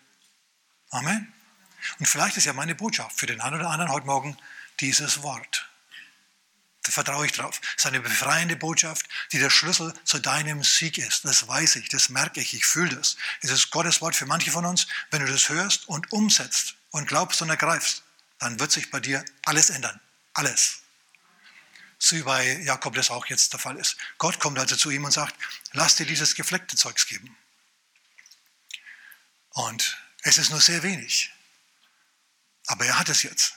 Amen. 0.89 1.31
Und 1.99 2.07
vielleicht 2.07 2.37
ist 2.37 2.45
ja 2.45 2.53
meine 2.53 2.75
Botschaft 2.75 3.19
für 3.19 3.25
den 3.25 3.41
einen 3.41 3.59
oder 3.59 3.69
anderen 3.69 3.91
heute 3.91 4.05
Morgen 4.05 4.37
dieses 4.79 5.21
Wort. 5.23 5.67
Da 6.83 6.91
vertraue 6.91 7.25
ich 7.25 7.31
drauf. 7.33 7.59
Es 7.77 7.83
ist 7.83 7.85
eine 7.85 7.99
befreiende 7.99 8.55
Botschaft, 8.55 9.05
die 9.31 9.39
der 9.39 9.49
Schlüssel 9.49 9.93
zu 10.03 10.19
deinem 10.19 10.63
Sieg 10.63 10.97
ist. 10.97 11.25
Das 11.25 11.47
weiß 11.47 11.75
ich, 11.75 11.89
das 11.89 12.09
merke 12.09 12.39
ich, 12.39 12.53
ich 12.53 12.65
fühle 12.65 12.95
das. 12.95 13.17
Es 13.41 13.51
ist 13.51 13.69
Gottes 13.69 14.01
Wort 14.01 14.15
für 14.15 14.25
manche 14.25 14.51
von 14.51 14.65
uns. 14.65 14.87
Wenn 15.11 15.23
du 15.23 15.31
das 15.31 15.49
hörst 15.49 15.87
und 15.87 16.11
umsetzt 16.11 16.75
und 16.91 17.07
glaubst 17.07 17.41
und 17.41 17.49
ergreifst, 17.49 18.03
dann 18.39 18.59
wird 18.59 18.71
sich 18.71 18.91
bei 18.91 18.99
dir 18.99 19.23
alles 19.43 19.69
ändern. 19.69 19.99
Alles. 20.33 20.81
So 21.99 22.15
wie 22.15 22.23
bei 22.23 22.57
Jakob 22.63 22.95
das 22.95 23.11
auch 23.11 23.25
jetzt 23.27 23.53
der 23.53 23.59
Fall 23.59 23.77
ist. 23.77 23.97
Gott 24.17 24.39
kommt 24.39 24.57
also 24.57 24.75
zu 24.75 24.89
ihm 24.89 25.05
und 25.05 25.11
sagt, 25.11 25.35
lass 25.73 25.95
dir 25.95 26.05
dieses 26.05 26.35
gefleckte 26.35 26.75
Zeugs 26.75 27.05
geben. 27.07 27.35
Und 29.49 29.97
es 30.23 30.37
ist 30.37 30.49
nur 30.49 30.61
sehr 30.61 30.83
wenig. 30.83 31.31
Aber 32.67 32.85
er 32.85 32.97
hat 32.97 33.09
es 33.09 33.23
jetzt. 33.23 33.53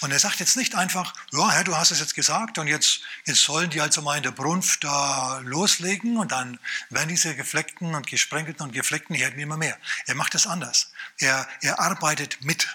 Und 0.00 0.12
er 0.12 0.18
sagt 0.18 0.40
jetzt 0.40 0.56
nicht 0.56 0.74
einfach, 0.74 1.14
ja, 1.30 1.50
Herr, 1.50 1.64
du 1.64 1.76
hast 1.76 1.90
es 1.90 2.00
jetzt 2.00 2.14
gesagt 2.14 2.58
und 2.58 2.66
jetzt, 2.68 3.00
jetzt 3.26 3.42
sollen 3.42 3.68
die 3.68 3.80
also 3.80 4.00
mal 4.00 4.16
in 4.16 4.22
der 4.22 4.30
Brunft 4.30 4.84
da 4.84 5.38
loslegen 5.40 6.16
und 6.16 6.32
dann 6.32 6.58
werden 6.88 7.10
diese 7.10 7.36
gefleckten 7.36 7.94
und 7.94 8.06
gesprenkelten 8.06 8.64
und 8.64 8.72
gefleckten 8.72 9.14
Herden 9.14 9.38
immer 9.38 9.58
mehr. 9.58 9.78
Er 10.06 10.14
macht 10.14 10.34
es 10.34 10.46
anders. 10.46 10.90
Er, 11.18 11.46
er 11.60 11.80
arbeitet 11.80 12.42
mit 12.42 12.68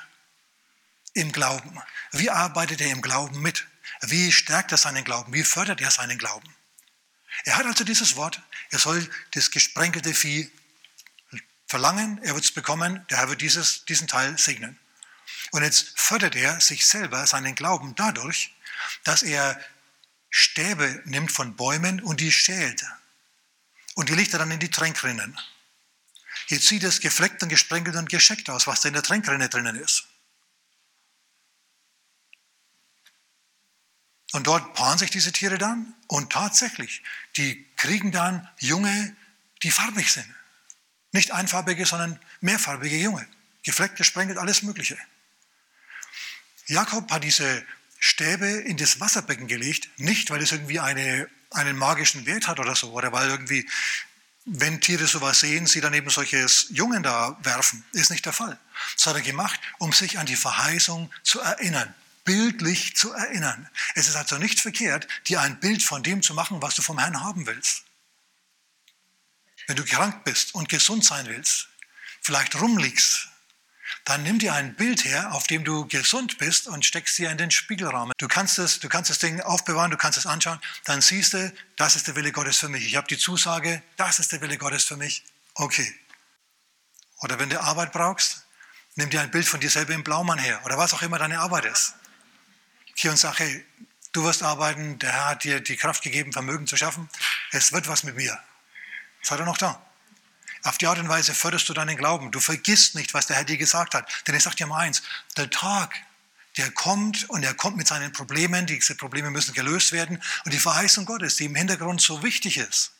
im 1.13 1.31
Glauben. 1.31 1.81
Wie 2.11 2.29
arbeitet 2.29 2.81
er 2.81 2.91
im 2.91 3.01
Glauben 3.01 3.41
mit? 3.41 3.65
Wie 4.01 4.31
stärkt 4.31 4.71
er 4.71 4.77
seinen 4.77 5.03
Glauben? 5.03 5.33
Wie 5.33 5.43
fördert 5.43 5.81
er 5.81 5.89
seinen 5.89 6.17
Glauben? 6.17 6.53
Er 7.43 7.57
hat 7.57 7.65
also 7.65 7.83
dieses 7.83 8.15
Wort, 8.15 8.41
er 8.69 8.79
soll 8.79 9.09
das 9.31 9.51
gesprenkelte 9.51 10.13
Vieh 10.13 10.49
verlangen, 11.67 12.19
er 12.23 12.33
wird 12.33 12.45
es 12.45 12.51
bekommen, 12.51 13.05
der 13.09 13.17
Herr 13.17 13.29
wird 13.29 13.41
dieses, 13.41 13.85
diesen 13.85 14.07
Teil 14.07 14.37
segnen. 14.37 14.79
Und 15.51 15.63
jetzt 15.63 15.99
fördert 15.99 16.35
er 16.35 16.59
sich 16.61 16.85
selber, 16.85 17.25
seinen 17.27 17.55
Glauben 17.55 17.95
dadurch, 17.95 18.53
dass 19.03 19.23
er 19.23 19.59
Stäbe 20.29 21.01
nimmt 21.05 21.31
von 21.31 21.55
Bäumen 21.55 22.01
und 22.01 22.19
die 22.19 22.31
schält. 22.31 22.85
Und 23.95 24.09
die 24.09 24.15
legt 24.15 24.33
er 24.33 24.39
dann 24.39 24.51
in 24.51 24.59
die 24.59 24.69
Tränkrinnen. 24.69 25.37
Jetzt 26.47 26.67
sieht 26.67 26.83
es 26.83 26.99
gefleckt 26.99 27.41
und 27.41 27.49
gesprenkelt 27.49 27.95
und 27.95 28.09
gescheckt 28.09 28.49
aus, 28.49 28.67
was 28.67 28.81
da 28.81 28.89
in 28.89 28.93
der 28.93 29.03
Tränkrinne 29.03 29.49
drinnen 29.49 29.75
ist. 29.77 30.07
Und 34.33 34.47
dort 34.47 34.73
paaren 34.73 34.97
sich 34.97 35.09
diese 35.09 35.31
Tiere 35.31 35.57
dann 35.57 35.93
und 36.07 36.33
tatsächlich, 36.33 37.01
die 37.37 37.65
kriegen 37.77 38.11
dann 38.11 38.49
Junge, 38.59 39.15
die 39.63 39.71
farbig 39.71 40.11
sind. 40.11 40.29
Nicht 41.13 41.31
einfarbige, 41.31 41.85
sondern 41.85 42.19
mehrfarbige 42.41 42.97
Junge. 42.97 43.25
Gefleckt, 43.63 43.95
gesprenkelt, 43.95 44.37
alles 44.37 44.61
Mögliche. 44.61 44.97
Jakob 46.67 47.11
hat 47.11 47.23
diese 47.23 47.65
Stäbe 47.99 48.47
in 48.47 48.77
das 48.77 48.99
Wasserbecken 48.99 49.47
gelegt, 49.47 49.89
nicht 49.97 50.29
weil 50.29 50.41
es 50.41 50.51
irgendwie 50.51 50.79
eine, 50.79 51.29
einen 51.51 51.77
magischen 51.77 52.25
Wert 52.25 52.47
hat 52.47 52.59
oder 52.59 52.75
so, 52.75 52.91
oder 52.91 53.11
weil 53.11 53.29
irgendwie, 53.29 53.67
wenn 54.45 54.81
Tiere 54.81 55.07
sowas 55.07 55.39
sehen, 55.39 55.65
sie 55.65 55.81
dann 55.81 55.93
eben 55.93 56.09
solches 56.09 56.67
Jungen 56.69 57.03
da 57.03 57.37
werfen. 57.41 57.83
Ist 57.93 58.11
nicht 58.11 58.25
der 58.25 58.33
Fall. 58.33 58.59
Das 58.95 59.07
hat 59.07 59.15
er 59.15 59.21
gemacht, 59.21 59.59
um 59.79 59.91
sich 59.91 60.19
an 60.19 60.25
die 60.25 60.35
Verheißung 60.35 61.11
zu 61.23 61.39
erinnern, 61.39 61.93
bildlich 62.25 62.95
zu 62.95 63.11
erinnern. 63.11 63.69
Es 63.95 64.07
ist 64.07 64.15
also 64.15 64.37
nicht 64.37 64.59
verkehrt, 64.59 65.07
dir 65.27 65.41
ein 65.41 65.59
Bild 65.59 65.83
von 65.83 66.03
dem 66.03 66.21
zu 66.21 66.33
machen, 66.33 66.61
was 66.61 66.75
du 66.75 66.81
vom 66.81 66.99
Herrn 66.99 67.21
haben 67.21 67.47
willst. 67.47 67.83
Wenn 69.67 69.77
du 69.77 69.83
krank 69.83 70.23
bist 70.25 70.53
und 70.53 70.69
gesund 70.69 71.03
sein 71.03 71.25
willst, 71.27 71.69
vielleicht 72.21 72.59
rumliegst, 72.59 73.29
dann 74.05 74.21
nimm 74.21 74.37
dir 74.37 74.53
ein 74.53 74.75
Bild 74.75 75.03
her, 75.03 75.33
auf 75.33 75.47
dem 75.47 75.65
du 75.65 75.87
gesund 75.87 76.37
bist 76.37 76.67
und 76.67 76.85
steckst 76.85 77.17
dir 77.17 77.31
in 77.31 77.39
den 77.39 77.49
Spiegelrahmen. 77.49 78.13
Du 78.19 78.27
kannst, 78.27 78.59
es, 78.59 78.79
du 78.79 78.87
kannst 78.87 79.09
das 79.09 79.17
Ding 79.17 79.41
aufbewahren, 79.41 79.89
du 79.89 79.97
kannst 79.97 80.19
es 80.19 80.27
anschauen, 80.27 80.59
dann 80.85 81.01
siehst 81.01 81.33
du, 81.33 81.51
das 81.75 81.95
ist 81.95 82.07
der 82.07 82.15
Wille 82.15 82.31
Gottes 82.31 82.59
für 82.59 82.69
mich. 82.69 82.85
Ich 82.85 82.95
habe 82.95 83.07
die 83.07 83.17
Zusage, 83.17 83.81
das 83.97 84.19
ist 84.19 84.31
der 84.31 84.41
Wille 84.41 84.59
Gottes 84.59 84.83
für 84.83 84.95
mich. 84.95 85.23
Okay. 85.55 85.93
Oder 87.21 87.39
wenn 87.39 87.49
du 87.49 87.59
Arbeit 87.59 87.91
brauchst, 87.93 88.45
nimm 88.93 89.09
dir 89.09 89.21
ein 89.21 89.31
Bild 89.31 89.47
von 89.47 89.59
dir 89.59 89.71
selber 89.71 89.93
im 89.93 90.03
Blaumann 90.03 90.37
her 90.37 90.61
oder 90.65 90.77
was 90.77 90.93
auch 90.93 91.01
immer 91.01 91.17
deine 91.17 91.39
Arbeit 91.39 91.65
ist. 91.65 91.95
Hier 92.93 93.09
und 93.09 93.17
sag, 93.17 93.39
hey, 93.39 93.65
du 94.11 94.23
wirst 94.23 94.43
arbeiten, 94.43 94.99
der 94.99 95.11
Herr 95.11 95.25
hat 95.29 95.43
dir 95.43 95.59
die 95.61 95.77
Kraft 95.77 96.03
gegeben, 96.03 96.31
Vermögen 96.31 96.67
zu 96.67 96.77
schaffen. 96.77 97.09
Es 97.51 97.73
wird 97.73 97.87
was 97.87 98.03
mit 98.03 98.15
mir. 98.15 98.37
Seid 99.23 99.39
ihr 99.39 99.45
noch 99.45 99.57
da? 99.57 99.84
Auf 100.65 100.79
die 100.79 100.87
Art 100.87 100.97
und 100.97 101.07
Weise 101.07 101.35
förderst 101.35 101.69
du 101.69 101.73
deinen 101.73 101.95
Glauben. 101.95 102.31
Du 102.31 102.39
vergisst 102.39 102.95
nicht, 102.95 103.13
was 103.13 103.27
der 103.27 103.35
Herr 103.35 103.43
dir 103.43 103.57
gesagt 103.57 103.93
hat. 103.93 104.11
Denn 104.25 104.33
ich 104.33 104.41
sage 104.41 104.55
dir 104.55 104.65
mal 104.65 104.79
eins, 104.79 105.03
der 105.37 105.47
Tag, 105.51 105.93
der 106.57 106.71
kommt 106.71 107.29
und 107.29 107.43
er 107.43 107.53
kommt 107.53 107.77
mit 107.77 107.87
seinen 107.87 108.11
Problemen, 108.11 108.65
diese 108.65 108.95
Probleme 108.95 109.29
müssen 109.29 109.53
gelöst 109.53 109.91
werden. 109.91 110.19
Und 110.43 110.53
die 110.55 110.59
Verheißung 110.59 111.05
Gottes, 111.05 111.35
die 111.35 111.45
im 111.45 111.53
Hintergrund 111.53 112.01
so 112.01 112.23
wichtig 112.23 112.57
ist, 112.57 112.93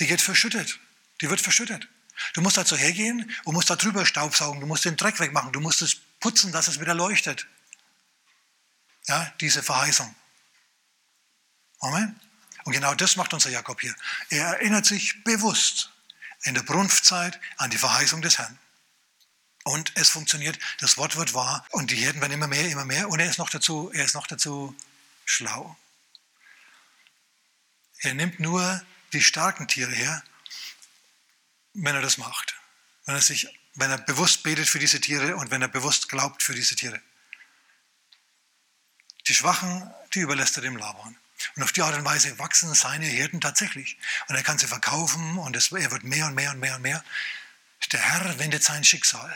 die 0.00 0.06
geht 0.06 0.22
verschüttet. 0.22 0.80
Die 1.20 1.28
wird 1.28 1.42
verschüttet. 1.42 1.86
Du 2.32 2.40
musst 2.40 2.56
dazu 2.56 2.74
hergehen 2.74 3.30
und 3.44 3.52
musst 3.52 3.68
da 3.68 3.76
drüber 3.76 4.06
staubsaugen, 4.06 4.60
du 4.60 4.66
musst 4.66 4.86
den 4.86 4.96
Dreck 4.96 5.20
wegmachen, 5.20 5.52
du 5.52 5.60
musst 5.60 5.82
es 5.82 5.96
putzen, 6.20 6.52
dass 6.52 6.68
es 6.68 6.80
wieder 6.80 6.94
leuchtet. 6.94 7.46
Ja, 9.08 9.30
diese 9.40 9.62
Verheißung. 9.62 10.14
Amen. 11.80 12.18
Und 12.64 12.72
genau 12.72 12.94
das 12.94 13.16
macht 13.16 13.34
unser 13.34 13.50
Jakob 13.50 13.78
hier. 13.82 13.94
Er 14.30 14.46
erinnert 14.46 14.86
sich 14.86 15.22
bewusst 15.22 15.90
in 16.42 16.54
der 16.54 16.62
Brunftzeit 16.62 17.40
an 17.56 17.70
die 17.70 17.78
Verheißung 17.78 18.22
des 18.22 18.38
Herrn. 18.38 18.58
Und 19.64 19.92
es 19.96 20.08
funktioniert, 20.08 20.58
das 20.80 20.96
Wort 20.96 21.16
wird 21.16 21.34
wahr 21.34 21.66
und 21.70 21.90
die 21.90 21.96
Herden 21.96 22.20
werden 22.20 22.32
immer 22.32 22.46
mehr, 22.46 22.68
immer 22.68 22.84
mehr 22.84 23.08
und 23.08 23.20
er 23.20 23.28
ist 23.28 23.38
noch 23.38 23.50
dazu, 23.50 23.90
er 23.92 24.04
ist 24.04 24.14
noch 24.14 24.26
dazu 24.26 24.74
schlau. 25.24 25.76
Er 28.00 28.14
nimmt 28.14 28.40
nur 28.40 28.82
die 29.12 29.22
starken 29.22 29.68
Tiere 29.68 29.90
her, 29.90 30.22
wenn 31.74 31.94
er 31.94 32.02
das 32.02 32.18
macht. 32.18 32.56
Wenn 33.04 33.14
er, 33.14 33.20
sich, 33.20 33.48
wenn 33.74 33.90
er 33.90 33.98
bewusst 33.98 34.42
betet 34.42 34.68
für 34.68 34.78
diese 34.78 35.00
Tiere 35.00 35.36
und 35.36 35.50
wenn 35.50 35.62
er 35.62 35.68
bewusst 35.68 36.08
glaubt 36.08 36.42
für 36.42 36.54
diese 36.54 36.76
Tiere. 36.76 37.00
Die 39.26 39.34
Schwachen, 39.34 39.92
die 40.14 40.20
überlässt 40.20 40.56
er 40.56 40.62
dem 40.62 40.76
Laban. 40.76 41.16
Und 41.56 41.62
auf 41.62 41.72
die 41.72 41.82
Art 41.82 41.94
und 41.96 42.04
Weise 42.04 42.38
wachsen 42.38 42.74
seine 42.74 43.06
Hirten 43.06 43.40
tatsächlich. 43.40 43.98
Und 44.28 44.36
er 44.36 44.42
kann 44.42 44.58
sie 44.58 44.66
verkaufen 44.66 45.38
und 45.38 45.56
es, 45.56 45.72
er 45.72 45.90
wird 45.90 46.04
mehr 46.04 46.26
und 46.26 46.34
mehr 46.34 46.50
und 46.50 46.60
mehr 46.60 46.76
und 46.76 46.82
mehr. 46.82 47.04
Der 47.92 48.00
Herr 48.00 48.38
wendet 48.38 48.64
sein 48.64 48.84
Schicksal. 48.84 49.34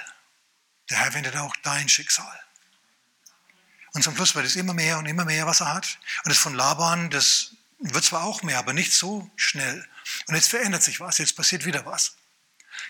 Der 0.90 0.98
Herr 0.98 1.14
wendet 1.14 1.36
auch 1.36 1.54
dein 1.62 1.88
Schicksal. 1.88 2.40
Und 3.92 4.02
zum 4.02 4.16
Schluss 4.16 4.34
wird 4.34 4.46
es 4.46 4.56
immer 4.56 4.74
mehr 4.74 4.98
und 4.98 5.06
immer 5.06 5.24
mehr, 5.24 5.46
was 5.46 5.60
er 5.60 5.72
hat. 5.72 5.98
Und 6.24 6.30
das 6.30 6.38
von 6.38 6.54
Laban, 6.54 7.10
das 7.10 7.52
wird 7.78 8.04
zwar 8.04 8.24
auch 8.24 8.42
mehr, 8.42 8.58
aber 8.58 8.72
nicht 8.72 8.92
so 8.92 9.30
schnell. 9.36 9.86
Und 10.26 10.34
jetzt 10.34 10.48
verändert 10.48 10.82
sich 10.82 11.00
was, 11.00 11.18
jetzt 11.18 11.36
passiert 11.36 11.64
wieder 11.64 11.84
was. 11.84 12.16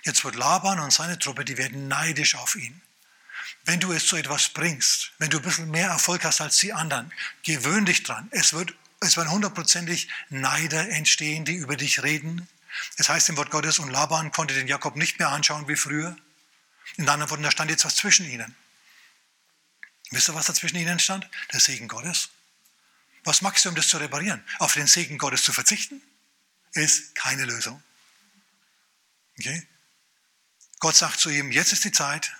Jetzt 0.05 0.25
wird 0.25 0.37
Laban 0.37 0.81
und 0.81 0.93
seine 0.93 1.19
Truppe, 1.19 1.45
die 1.45 1.59
werden 1.59 1.89
neidisch 1.89 2.35
auf 2.37 2.57
ihn. 2.57 2.81
Wenn 3.65 3.81
du 3.81 3.93
es 3.93 4.07
zu 4.07 4.17
etwas 4.17 4.49
bringst, 4.49 5.13
wenn 5.19 5.31
du 5.31 5.39
ein 5.39 5.43
bisschen 5.43 5.71
mehr 5.71 5.89
Erfolg 5.89 6.25
hast 6.25 6.41
als 6.41 6.59
die 6.59 6.73
anderen, 6.73 7.13
gewöhn 7.45 7.85
dich 7.85 8.03
dran. 8.03 8.29
Es, 8.33 8.53
wird, 8.53 8.75
es 9.03 9.17
werden 9.17 9.31
hundertprozentig 9.31 10.09
Neider 10.29 10.89
entstehen, 10.91 11.45
die 11.45 11.55
über 11.55 11.77
dich 11.77 12.03
reden. 12.03 12.49
Es 12.97 13.09
heißt 13.09 13.29
im 13.29 13.37
Wort 13.37 13.51
Gottes, 13.51 13.79
und 13.79 13.91
Laban 13.91 14.33
konnte 14.33 14.55
den 14.55 14.69
Jakob 14.69 14.97
nicht 14.97 15.19
mehr 15.19 15.29
anschauen 15.29 15.69
wie 15.69 15.77
früher. 15.77 16.17
In 16.97 17.09
anderen 17.09 17.31
Worten, 17.31 17.43
da 17.43 17.51
stand 17.51 17.71
jetzt 17.71 17.85
was 17.85 17.97
zwischen 17.97 18.29
ihnen. 18.29 18.55
Wisst 20.11 20.29
ihr, 20.29 20.35
was 20.35 20.47
da 20.47 20.55
zwischen 20.55 20.77
ihnen 20.77 20.99
stand? 20.99 21.29
Der 21.53 21.61
Segen 21.61 21.89
Gottes. 21.89 22.31
Was 23.25 23.41
machst 23.41 23.65
du, 23.65 23.69
um 23.69 23.75
das 23.75 23.89
zu 23.89 23.99
reparieren? 23.99 24.45
Auf 24.59 24.75
den 24.75 24.87
Segen 24.87 25.19
Gottes 25.19 25.43
zu 25.43 25.53
verzichten? 25.53 26.03
Ist 26.73 27.15
keine 27.15 27.45
Lösung. 27.45 27.83
Okay? 29.39 29.67
Gott 30.81 30.97
sagt 30.97 31.21
zu 31.21 31.31
ihm, 31.31 31.53
jetzt 31.53 31.73
ist 31.73 31.85
die 31.85 31.93
Zeit. 31.93 32.33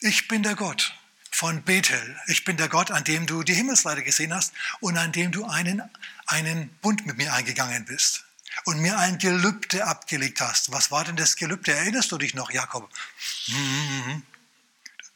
Ich 0.00 0.28
bin 0.28 0.42
der 0.42 0.56
Gott 0.56 0.94
von 1.32 1.62
Bethel. 1.62 2.16
Ich 2.26 2.44
bin 2.44 2.56
der 2.56 2.68
Gott, 2.68 2.90
an 2.90 3.04
dem 3.04 3.26
du 3.26 3.42
die 3.42 3.54
Himmelsleiter 3.54 4.02
gesehen 4.02 4.32
hast 4.32 4.52
und 4.80 4.96
an 4.96 5.12
dem 5.12 5.32
du 5.32 5.44
einen, 5.46 5.82
einen 6.26 6.68
Bund 6.82 7.06
mit 7.06 7.16
mir 7.16 7.32
eingegangen 7.32 7.84
bist 7.84 8.24
und 8.64 8.80
mir 8.80 8.98
ein 8.98 9.18
Gelübde 9.18 9.86
abgelegt 9.86 10.40
hast. 10.40 10.70
Was 10.72 10.90
war 10.90 11.04
denn 11.04 11.16
das 11.16 11.36
Gelübde? 11.36 11.72
Erinnerst 11.72 12.12
du 12.12 12.18
dich 12.18 12.34
noch, 12.34 12.50
Jakob? 12.50 12.88
Mhm. 13.48 14.22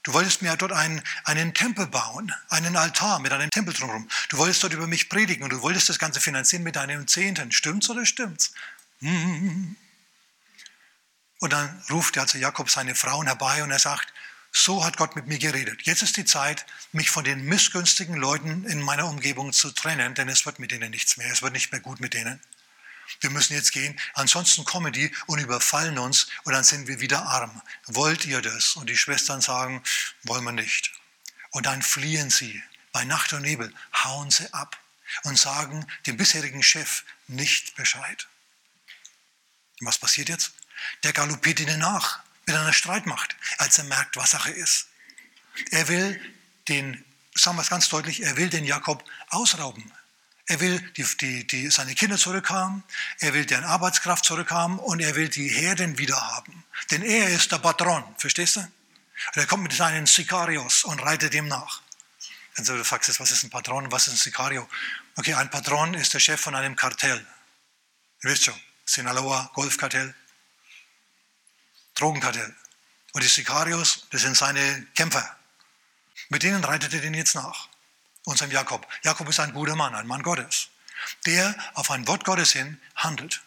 Du 0.02 0.12
wolltest 0.12 0.40
mir 0.40 0.57
dort 0.57 0.72
einen, 0.72 1.02
einen 1.24 1.52
Tempel 1.52 1.87
bauen, 1.87 2.33
einen 2.48 2.76
Altar 2.76 3.18
mit 3.18 3.33
einem 3.33 3.50
Tempel 3.50 3.74
drumherum. 3.74 4.09
Du 4.29 4.38
wolltest 4.38 4.62
dort 4.62 4.72
über 4.72 4.87
mich 4.87 5.09
predigen 5.09 5.42
und 5.42 5.50
du 5.50 5.62
wolltest 5.62 5.88
das 5.88 5.98
Ganze 5.98 6.20
finanzieren 6.20 6.62
mit 6.62 6.76
deinem 6.76 7.07
Zehnten. 7.09 7.52
Stimmt's 7.52 7.90
oder 7.90 8.07
stimmt's? 8.07 8.52
Mhm. 9.00 9.76
Und 11.40 11.52
dann 11.52 11.83
ruft 11.90 12.16
also 12.18 12.38
Jakob 12.38 12.70
seine 12.70 12.94
Frauen 12.94 13.26
herbei 13.26 13.62
und 13.62 13.70
er 13.70 13.79
sagt, 13.79 14.12
so 14.56 14.84
hat 14.84 14.96
Gott 14.96 15.16
mit 15.16 15.26
mir 15.26 15.38
geredet. 15.38 15.82
Jetzt 15.82 16.02
ist 16.02 16.16
die 16.16 16.24
Zeit, 16.24 16.64
mich 16.90 17.10
von 17.10 17.24
den 17.24 17.44
missgünstigen 17.44 18.16
Leuten 18.16 18.64
in 18.64 18.80
meiner 18.80 19.06
Umgebung 19.06 19.52
zu 19.52 19.70
trennen, 19.70 20.14
denn 20.14 20.30
es 20.30 20.46
wird 20.46 20.58
mit 20.58 20.70
denen 20.70 20.90
nichts 20.90 21.18
mehr. 21.18 21.30
Es 21.30 21.42
wird 21.42 21.52
nicht 21.52 21.72
mehr 21.72 21.80
gut 21.82 22.00
mit 22.00 22.14
denen. 22.14 22.40
Wir 23.20 23.28
müssen 23.28 23.52
jetzt 23.52 23.72
gehen, 23.72 24.00
ansonsten 24.14 24.64
kommen 24.64 24.94
die 24.94 25.14
und 25.26 25.38
überfallen 25.38 25.98
uns 25.98 26.28
und 26.44 26.54
dann 26.54 26.64
sind 26.64 26.88
wir 26.88 27.00
wieder 27.00 27.26
arm. 27.26 27.60
Wollt 27.86 28.24
ihr 28.24 28.40
das? 28.40 28.76
Und 28.76 28.88
die 28.88 28.96
Schwestern 28.96 29.42
sagen, 29.42 29.82
wollen 30.22 30.44
wir 30.44 30.52
nicht. 30.52 30.90
Und 31.50 31.66
dann 31.66 31.82
fliehen 31.82 32.30
sie. 32.30 32.62
Bei 32.92 33.04
Nacht 33.04 33.34
und 33.34 33.42
Nebel 33.42 33.72
hauen 34.04 34.30
sie 34.30 34.50
ab 34.54 34.80
und 35.24 35.38
sagen 35.38 35.86
dem 36.06 36.16
bisherigen 36.16 36.62
Chef 36.62 37.04
nicht 37.28 37.76
Bescheid. 37.76 38.26
Was 39.80 39.98
passiert 39.98 40.30
jetzt? 40.30 40.54
Der 41.02 41.12
galoppiert 41.12 41.60
ihnen 41.60 41.78
nach 41.78 42.25
mit 42.46 42.54
einer 42.54 42.72
Streitmacht, 42.72 43.37
als 43.59 43.78
er 43.78 43.85
merkt, 43.85 44.16
was 44.16 44.30
Sache 44.30 44.50
ist. 44.50 44.88
Er 45.70 45.88
will 45.88 46.20
den, 46.68 47.04
sagen 47.35 47.56
wir 47.56 47.62
es 47.62 47.70
ganz 47.70 47.88
deutlich, 47.88 48.22
er 48.22 48.37
will 48.37 48.48
den 48.48 48.64
Jakob 48.64 49.04
ausrauben. 49.30 49.92
Er 50.48 50.61
will 50.61 50.80
die, 50.96 51.04
die, 51.20 51.46
die, 51.46 51.70
seine 51.70 51.94
Kinder 51.96 52.16
zurückhaben, 52.16 52.85
er 53.18 53.35
will 53.35 53.44
deren 53.46 53.64
Arbeitskraft 53.64 54.24
zurückhaben 54.24 54.78
und 54.78 55.00
er 55.00 55.16
will 55.16 55.28
die 55.28 55.48
Herden 55.48 55.98
wiederhaben. 55.98 56.64
Denn 56.92 57.02
er 57.02 57.28
ist 57.28 57.50
der 57.50 57.59
Patron, 57.59 58.04
verstehst 58.16 58.56
du? 58.56 58.61
Und 58.61 59.37
er 59.37 59.46
kommt 59.46 59.64
mit 59.64 59.72
seinen 59.72 60.06
Sicarios 60.06 60.85
und 60.85 61.00
reitet 61.02 61.35
ihm 61.35 61.48
nach. 61.48 61.82
Also 62.56 62.76
du 62.76 62.85
fragst 62.85 63.18
was 63.18 63.30
ist 63.30 63.42
ein 63.42 63.50
Patron, 63.50 63.90
was 63.90 64.06
ist 64.06 64.14
ein 64.14 64.16
Sicario? 64.16 64.68
Okay, 65.16 65.35
ein 65.35 65.50
Patron 65.50 65.94
ist 65.94 66.14
der 66.14 66.20
Chef 66.20 66.40
von 66.40 66.54
einem 66.54 66.76
Kartell. 66.76 67.26
Ihr 68.22 68.30
wisst 68.30 68.44
schon, 68.44 68.61
Sinaloa, 68.85 69.50
Golfkartell, 69.54 70.14
Drogenkartell. 71.96 72.54
Und 73.12 73.22
die 73.22 73.28
Sicarios, 73.28 74.06
das 74.11 74.22
sind 74.22 74.37
seine 74.37 74.87
Kämpfer. 74.94 75.37
Mit 76.28 76.42
denen 76.42 76.62
reitet 76.64 76.92
er 76.94 77.00
den 77.00 77.14
jetzt 77.14 77.35
nach 77.35 77.68
unserem 78.24 78.50
Jakob. 78.50 78.87
Jakob 79.02 79.28
ist 79.28 79.40
ein 79.40 79.52
guter 79.52 79.76
Mann, 79.76 79.94
ein 79.94 80.06
Mann 80.06 80.22
Gottes, 80.22 80.68
der 81.24 81.54
auf 81.74 81.90
ein 81.90 82.06
Wort 82.06 82.24
Gottes 82.24 82.52
hin 82.52 82.80
handelt. 82.94 83.42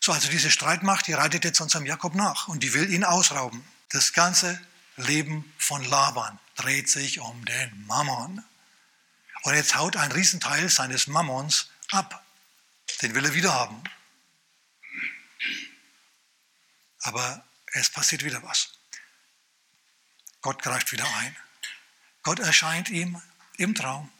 So, 0.00 0.12
also 0.12 0.28
diese 0.28 0.50
Streitmacht, 0.50 1.06
die 1.06 1.12
reitet 1.12 1.44
jetzt 1.44 1.60
unserem 1.60 1.86
Jakob 1.86 2.14
nach 2.14 2.48
und 2.48 2.62
die 2.62 2.74
will 2.74 2.92
ihn 2.92 3.04
ausrauben. 3.04 3.64
Das 3.90 4.12
ganze 4.12 4.60
Leben 4.96 5.52
von 5.58 5.84
Laban 5.84 6.38
dreht 6.56 6.88
sich 6.88 7.20
um 7.20 7.44
den 7.44 7.86
Mammon. 7.86 8.44
Und 9.42 9.54
jetzt 9.54 9.76
haut 9.76 9.96
ein 9.96 10.12
Riesenteil 10.12 10.68
seines 10.68 11.08
Mammons 11.08 11.70
ab. 11.90 12.24
Den 13.00 13.14
will 13.14 13.24
er 13.24 13.34
wieder 13.34 13.52
haben. 13.52 13.82
Aber 17.02 17.44
es 17.66 17.90
passiert 17.90 18.24
wieder 18.24 18.42
was. 18.42 18.70
Gott 20.40 20.62
greift 20.62 20.92
wieder 20.92 21.06
ein. 21.18 21.36
Gott 22.22 22.40
erscheint 22.40 22.88
ihm 22.90 23.20
im 23.56 23.74
Traum 23.74 24.12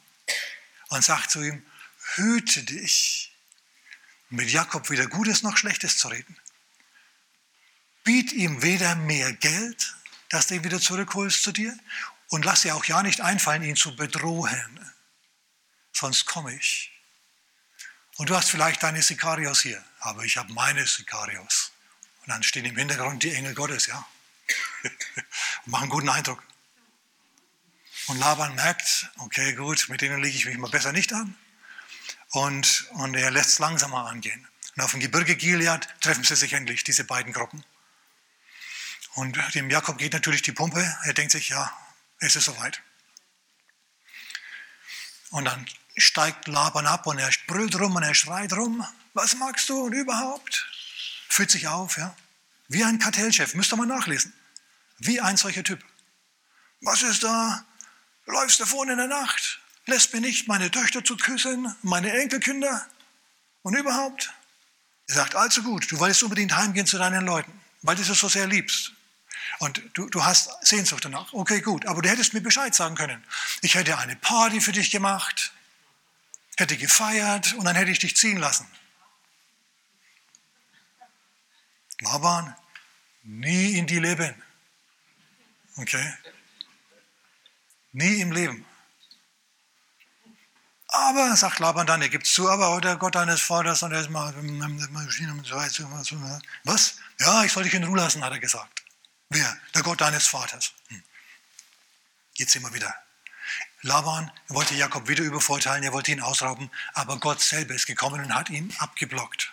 und 0.89 1.03
sagt 1.03 1.31
zu 1.31 1.41
ihm, 1.41 1.65
hüte 2.15 2.63
dich, 2.63 3.33
mit 4.29 4.49
Jakob 4.49 4.89
weder 4.89 5.07
Gutes 5.07 5.43
noch 5.43 5.57
Schlechtes 5.57 5.97
zu 5.97 6.07
reden. 6.07 6.37
Biet 8.03 8.33
ihm 8.33 8.61
weder 8.61 8.95
mehr 8.95 9.31
Geld, 9.33 9.95
dass 10.29 10.47
du 10.47 10.55
ihn 10.55 10.63
wieder 10.63 10.79
zurückholst 10.79 11.43
zu 11.43 11.51
dir, 11.51 11.77
und 12.29 12.45
lass 12.45 12.63
dir 12.63 12.75
auch 12.75 12.85
ja 12.85 13.03
nicht 13.03 13.21
einfallen, 13.21 13.61
ihn 13.61 13.75
zu 13.75 13.95
bedrohen, 13.95 14.91
sonst 15.91 16.25
komme 16.25 16.55
ich. 16.55 16.91
Und 18.15 18.29
du 18.29 18.35
hast 18.35 18.49
vielleicht 18.49 18.81
deine 18.81 19.03
Sikarios 19.03 19.61
hier, 19.61 19.83
aber 19.99 20.23
ich 20.23 20.37
habe 20.37 20.51
meine 20.51 20.87
Sikarios. 20.87 21.72
Und 22.23 22.29
dann 22.29 22.43
stehen 22.43 22.65
im 22.65 22.77
Hintergrund 22.77 23.23
die 23.23 23.33
Engel 23.33 23.53
Gottes, 23.53 23.87
ja. 23.87 24.05
und 25.65 25.71
machen 25.71 25.89
guten 25.89 26.09
Eindruck. 26.09 26.41
Und 28.07 28.17
Laban 28.19 28.55
merkt, 28.55 29.09
okay, 29.19 29.53
gut, 29.53 29.87
mit 29.89 30.01
denen 30.01 30.21
lege 30.21 30.35
ich 30.35 30.45
mich 30.45 30.57
mal 30.57 30.69
besser 30.69 30.91
nicht 30.91 31.13
an. 31.13 31.35
Und, 32.31 32.87
und 32.91 33.13
er 33.15 33.31
lässt 33.31 33.51
es 33.51 33.59
langsamer 33.59 34.07
angehen. 34.07 34.47
Und 34.75 34.83
auf 34.83 34.91
dem 34.91 34.99
Gebirge 34.99 35.35
Gilead 35.35 35.87
treffen 36.01 36.23
sie 36.23 36.35
sich 36.35 36.53
endlich, 36.53 36.83
diese 36.83 37.03
beiden 37.03 37.31
Gruppen. 37.31 37.63
Und 39.15 39.37
dem 39.53 39.69
Jakob 39.69 39.97
geht 39.97 40.13
natürlich 40.13 40.41
die 40.41 40.51
Pumpe. 40.51 40.81
Er 41.03 41.13
denkt 41.13 41.31
sich, 41.31 41.49
ja, 41.49 41.71
es 42.19 42.35
ist 42.35 42.45
soweit. 42.45 42.81
Und 45.29 45.45
dann 45.45 45.65
steigt 45.95 46.47
Laban 46.47 46.87
ab 46.87 47.05
und 47.05 47.19
er 47.19 47.29
brüllt 47.47 47.79
rum 47.79 47.95
und 47.95 48.03
er 48.03 48.15
schreit 48.15 48.53
rum. 48.53 48.85
Was 49.13 49.35
magst 49.35 49.69
du 49.69 49.85
und 49.85 49.93
überhaupt? 49.93 50.67
Fühlt 51.29 51.51
sich 51.51 51.67
auf, 51.67 51.97
ja. 51.97 52.15
Wie 52.67 52.83
ein 52.83 52.99
Kartellchef, 52.99 53.55
müsst 53.55 53.73
ihr 53.73 53.77
mal 53.77 53.85
nachlesen. 53.85 54.33
Wie 54.99 55.19
ein 55.19 55.37
solcher 55.37 55.63
Typ. 55.63 55.83
Was 56.81 57.01
ist 57.01 57.23
da? 57.23 57.65
läufst 58.25 58.59
davon 58.59 58.89
in 58.89 58.97
der 58.97 59.07
Nacht, 59.07 59.59
lässt 59.85 60.13
mir 60.13 60.21
nicht 60.21 60.47
meine 60.47 60.71
Töchter 60.71 61.03
zu 61.03 61.17
küssen, 61.17 61.75
meine 61.81 62.11
Enkelkinder 62.11 62.85
und 63.61 63.75
überhaupt. 63.75 64.31
Er 65.07 65.15
sagt, 65.15 65.35
allzu 65.35 65.63
gut, 65.63 65.91
du 65.91 65.99
wolltest 65.99 66.23
unbedingt 66.23 66.55
heimgehen 66.55 66.85
zu 66.85 66.97
deinen 66.97 67.25
Leuten, 67.25 67.51
weil 67.81 67.95
du 67.95 68.01
es 68.01 68.07
so 68.07 68.29
sehr 68.29 68.47
liebst. 68.47 68.93
Und 69.59 69.81
du, 69.93 70.09
du 70.09 70.23
hast 70.23 70.49
Sehnsucht 70.65 71.03
danach. 71.03 71.33
Okay, 71.33 71.59
gut, 71.61 71.85
aber 71.85 72.01
du 72.01 72.09
hättest 72.09 72.33
mir 72.33 72.41
Bescheid 72.41 72.73
sagen 72.73 72.95
können. 72.95 73.23
Ich 73.61 73.75
hätte 73.75 73.97
eine 73.97 74.15
Party 74.15 74.61
für 74.61 74.71
dich 74.71 74.89
gemacht, 74.89 75.51
hätte 76.55 76.77
gefeiert 76.77 77.53
und 77.53 77.65
dann 77.65 77.75
hätte 77.75 77.91
ich 77.91 77.99
dich 77.99 78.15
ziehen 78.15 78.37
lassen. 78.37 78.65
Laban, 82.03 82.55
nie 83.23 83.77
in 83.77 83.87
die 83.87 83.99
Leben. 83.99 84.35
Okay? 85.77 86.13
Nie 87.91 88.21
im 88.21 88.31
Leben. 88.31 88.65
Aber, 90.87 91.35
sagt 91.35 91.59
Laban 91.59 91.87
dann, 91.87 92.01
er 92.03 92.09
gibt 92.09 92.27
zu, 92.27 92.49
aber 92.49 92.79
der 92.79 92.97
Gott 92.97 93.15
deines 93.15 93.41
Vaters 93.41 93.81
und 93.81 93.93
er 93.93 94.01
ist 94.01 94.11
mal, 94.11 94.33
was? 96.63 96.97
Ja, 97.19 97.43
ich 97.43 97.51
soll 97.51 97.63
dich 97.63 97.73
in 97.73 97.83
Ruhe 97.83 97.97
lassen, 97.97 98.23
hat 98.23 98.31
er 98.31 98.39
gesagt. 98.39 98.83
Wer? 99.29 99.57
Der 99.73 99.81
Gott 99.81 100.01
deines 100.01 100.27
Vaters. 100.27 100.73
Hm. 100.89 101.03
Jetzt 102.35 102.55
immer 102.55 102.73
wieder. 102.73 102.93
Laban 103.81 104.31
wollte 104.49 104.75
Jakob 104.75 105.07
wieder 105.07 105.23
übervorteilen, 105.23 105.83
er 105.83 105.93
wollte 105.93 106.11
ihn 106.11 106.21
ausrauben, 106.21 106.69
aber 106.93 107.19
Gott 107.19 107.41
selber 107.41 107.73
ist 107.73 107.87
gekommen 107.87 108.23
und 108.23 108.35
hat 108.35 108.49
ihn 108.49 108.73
abgeblockt. 108.77 109.51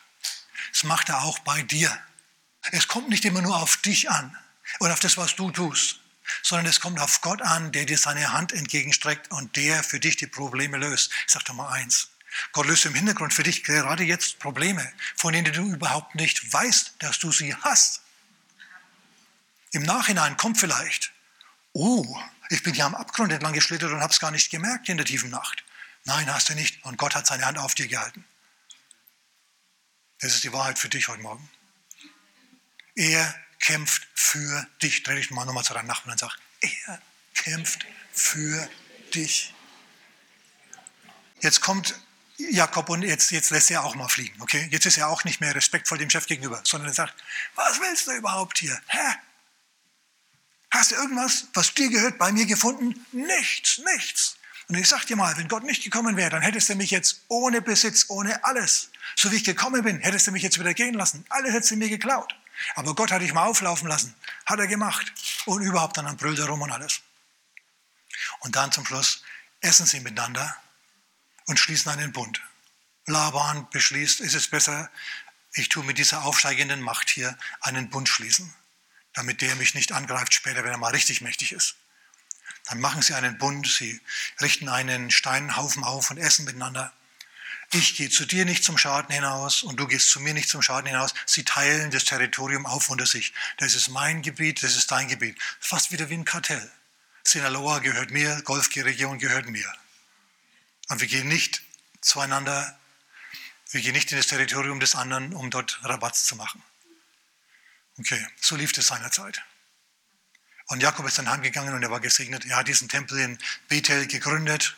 Das 0.72 0.84
macht 0.84 1.08
er 1.08 1.22
auch 1.24 1.38
bei 1.40 1.62
dir. 1.62 1.90
Es 2.72 2.88
kommt 2.88 3.08
nicht 3.08 3.24
immer 3.24 3.42
nur 3.42 3.56
auf 3.56 3.78
dich 3.78 4.10
an 4.10 4.36
und 4.78 4.90
auf 4.90 5.00
das, 5.00 5.16
was 5.16 5.36
du 5.36 5.50
tust, 5.50 6.00
sondern 6.42 6.66
es 6.66 6.80
kommt 6.80 7.00
auf 7.00 7.20
Gott 7.20 7.42
an, 7.42 7.72
der 7.72 7.86
dir 7.86 7.98
seine 7.98 8.32
Hand 8.32 8.52
entgegenstreckt 8.52 9.30
und 9.30 9.56
der 9.56 9.82
für 9.82 10.00
dich 10.00 10.16
die 10.16 10.26
Probleme 10.26 10.76
löst. 10.76 11.10
Ich 11.26 11.32
sage 11.32 11.46
doch 11.46 11.54
mal 11.54 11.70
eins. 11.70 12.10
Gott 12.52 12.66
löst 12.66 12.86
im 12.86 12.94
Hintergrund 12.94 13.34
für 13.34 13.42
dich 13.42 13.64
gerade 13.64 14.04
jetzt 14.04 14.38
Probleme, 14.38 14.92
von 15.16 15.32
denen 15.32 15.52
du 15.52 15.72
überhaupt 15.72 16.14
nicht 16.14 16.52
weißt, 16.52 16.94
dass 17.00 17.18
du 17.18 17.32
sie 17.32 17.54
hast. 17.56 18.02
Im 19.72 19.82
Nachhinein 19.82 20.36
kommt 20.36 20.58
vielleicht, 20.58 21.12
oh, 21.72 22.20
ich 22.48 22.62
bin 22.62 22.74
ja 22.74 22.86
am 22.86 22.94
Abgrund 22.94 23.32
entlang 23.32 23.52
geschlittert 23.52 23.92
und 23.92 24.00
habe 24.00 24.12
es 24.12 24.20
gar 24.20 24.30
nicht 24.30 24.50
gemerkt 24.50 24.88
in 24.88 24.96
der 24.96 25.06
tiefen 25.06 25.30
Nacht. 25.30 25.64
Nein, 26.04 26.32
hast 26.32 26.48
du 26.48 26.54
nicht. 26.54 26.84
Und 26.84 26.98
Gott 26.98 27.14
hat 27.14 27.26
seine 27.26 27.46
Hand 27.46 27.58
auf 27.58 27.74
dir 27.74 27.86
gehalten. 27.86 28.24
Das 30.20 30.34
ist 30.34 30.44
die 30.44 30.52
Wahrheit 30.52 30.78
für 30.78 30.88
dich 30.88 31.08
heute 31.08 31.22
Morgen. 31.22 31.48
Er 32.94 33.34
kämpft 33.60 34.08
für 34.14 34.66
dich. 34.82 35.02
Dreh 35.02 35.16
dich 35.16 35.30
mal 35.30 35.44
nochmal 35.44 35.64
zu 35.64 35.74
deinem 35.74 35.86
Nachbarn 35.86 36.12
und 36.12 36.18
sag, 36.18 36.36
er 36.60 37.00
kämpft 37.34 37.86
für 38.12 38.68
dich. 39.14 39.54
Jetzt 41.40 41.60
kommt 41.60 41.94
Jakob 42.36 42.88
und 42.88 43.02
jetzt, 43.02 43.30
jetzt 43.30 43.50
lässt 43.50 43.70
er 43.70 43.84
auch 43.84 43.94
mal 43.94 44.08
fliegen. 44.08 44.40
Okay? 44.40 44.68
Jetzt 44.70 44.86
ist 44.86 44.98
er 44.98 45.08
auch 45.08 45.24
nicht 45.24 45.40
mehr 45.40 45.54
respektvoll 45.54 45.98
dem 45.98 46.10
Chef 46.10 46.26
gegenüber, 46.26 46.60
sondern 46.64 46.88
er 46.90 46.94
sagt, 46.94 47.14
was 47.54 47.80
willst 47.80 48.06
du 48.06 48.12
überhaupt 48.12 48.58
hier? 48.58 48.80
Hä? 48.88 49.14
Hast 50.70 50.92
du 50.92 50.94
irgendwas, 50.94 51.48
was 51.54 51.74
dir 51.74 51.90
gehört, 51.90 52.18
bei 52.18 52.32
mir 52.32 52.46
gefunden? 52.46 53.06
Nichts, 53.12 53.78
nichts. 53.78 54.36
Und 54.68 54.76
ich 54.76 54.88
sag 54.88 55.04
dir 55.06 55.16
mal, 55.16 55.36
wenn 55.36 55.48
Gott 55.48 55.64
nicht 55.64 55.82
gekommen 55.82 56.16
wäre, 56.16 56.30
dann 56.30 56.42
hättest 56.42 56.68
du 56.68 56.76
mich 56.76 56.92
jetzt 56.92 57.22
ohne 57.26 57.60
Besitz, 57.60 58.06
ohne 58.08 58.44
alles, 58.44 58.90
so 59.16 59.32
wie 59.32 59.36
ich 59.36 59.44
gekommen 59.44 59.82
bin, 59.82 59.98
hättest 59.98 60.28
du 60.28 60.30
mich 60.30 60.44
jetzt 60.44 60.60
wieder 60.60 60.74
gehen 60.74 60.94
lassen. 60.94 61.24
Alles 61.28 61.52
hättest 61.52 61.72
du 61.72 61.76
mir 61.76 61.88
geklaut. 61.88 62.36
Aber 62.74 62.94
Gott 62.94 63.10
hat 63.12 63.22
dich 63.22 63.32
mal 63.32 63.46
auflaufen 63.46 63.88
lassen. 63.88 64.14
Hat 64.46 64.58
er 64.58 64.66
gemacht. 64.66 65.12
Und 65.46 65.62
überhaupt 65.62 65.96
dann 65.96 66.16
brüllt 66.16 66.38
er 66.38 66.46
rum 66.46 66.62
und 66.62 66.70
alles. 66.70 67.00
Und 68.40 68.56
dann 68.56 68.72
zum 68.72 68.84
Schluss 68.84 69.22
essen 69.60 69.86
sie 69.86 70.00
miteinander 70.00 70.56
und 71.46 71.58
schließen 71.58 71.90
einen 71.90 72.12
Bund. 72.12 72.40
Laban 73.06 73.68
beschließt, 73.70 74.20
ist 74.20 74.34
es 74.34 74.48
besser, 74.48 74.90
ich 75.52 75.68
tue 75.68 75.84
mit 75.84 75.98
dieser 75.98 76.24
aufsteigenden 76.24 76.80
Macht 76.80 77.10
hier 77.10 77.36
einen 77.60 77.90
Bund 77.90 78.08
schließen 78.08 78.54
damit 79.14 79.40
der 79.40 79.56
mich 79.56 79.74
nicht 79.74 79.92
angreift 79.92 80.34
später, 80.34 80.64
wenn 80.64 80.70
er 80.70 80.78
mal 80.78 80.92
richtig 80.92 81.20
mächtig 81.20 81.52
ist. 81.52 81.76
Dann 82.66 82.80
machen 82.80 83.02
sie 83.02 83.14
einen 83.14 83.38
Bund, 83.38 83.66
sie 83.66 84.00
richten 84.40 84.68
einen 84.68 85.10
Steinhaufen 85.10 85.82
auf 85.82 86.10
und 86.10 86.18
essen 86.18 86.44
miteinander. 86.44 86.92
Ich 87.72 87.94
gehe 87.94 88.10
zu 88.10 88.26
dir 88.26 88.44
nicht 88.44 88.64
zum 88.64 88.76
Schaden 88.76 89.14
hinaus 89.14 89.62
und 89.62 89.78
du 89.78 89.86
gehst 89.86 90.10
zu 90.10 90.18
mir 90.18 90.34
nicht 90.34 90.48
zum 90.48 90.60
Schaden 90.60 90.88
hinaus. 90.88 91.14
Sie 91.24 91.44
teilen 91.44 91.92
das 91.92 92.04
Territorium 92.04 92.66
auf 92.66 92.90
unter 92.90 93.06
sich. 93.06 93.32
Das 93.58 93.76
ist 93.76 93.88
mein 93.88 94.22
Gebiet, 94.22 94.64
das 94.64 94.74
ist 94.76 94.90
dein 94.90 95.06
Gebiet. 95.06 95.38
Fast 95.60 95.92
wieder 95.92 96.10
wie 96.10 96.14
ein 96.14 96.24
Kartell. 96.24 96.70
Sinaloa 97.22 97.78
gehört 97.78 98.10
mir, 98.10 98.42
Golfregion 98.42 99.20
gehört 99.20 99.48
mir. 99.48 99.72
Und 100.88 101.00
wir 101.00 101.06
gehen 101.06 101.28
nicht 101.28 101.62
zueinander, 102.00 102.76
wir 103.70 103.80
gehen 103.80 103.92
nicht 103.92 104.10
in 104.10 104.18
das 104.18 104.26
Territorium 104.26 104.80
des 104.80 104.96
anderen, 104.96 105.32
um 105.32 105.48
dort 105.50 105.78
Rabatz 105.84 106.24
zu 106.24 106.34
machen. 106.34 106.60
Okay, 107.98 108.26
so 108.40 108.56
lief 108.56 108.76
es 108.76 108.88
seinerzeit. 108.88 109.42
Und 110.66 110.82
Jakob 110.82 111.06
ist 111.06 111.18
dann 111.18 111.30
heimgegangen 111.30 111.74
und 111.74 111.82
er 111.84 111.90
war 111.90 112.00
gesegnet. 112.00 112.46
Er 112.46 112.56
hat 112.56 112.66
diesen 112.66 112.88
Tempel 112.88 113.20
in 113.20 113.38
Bethel 113.68 114.08
gegründet. 114.08 114.76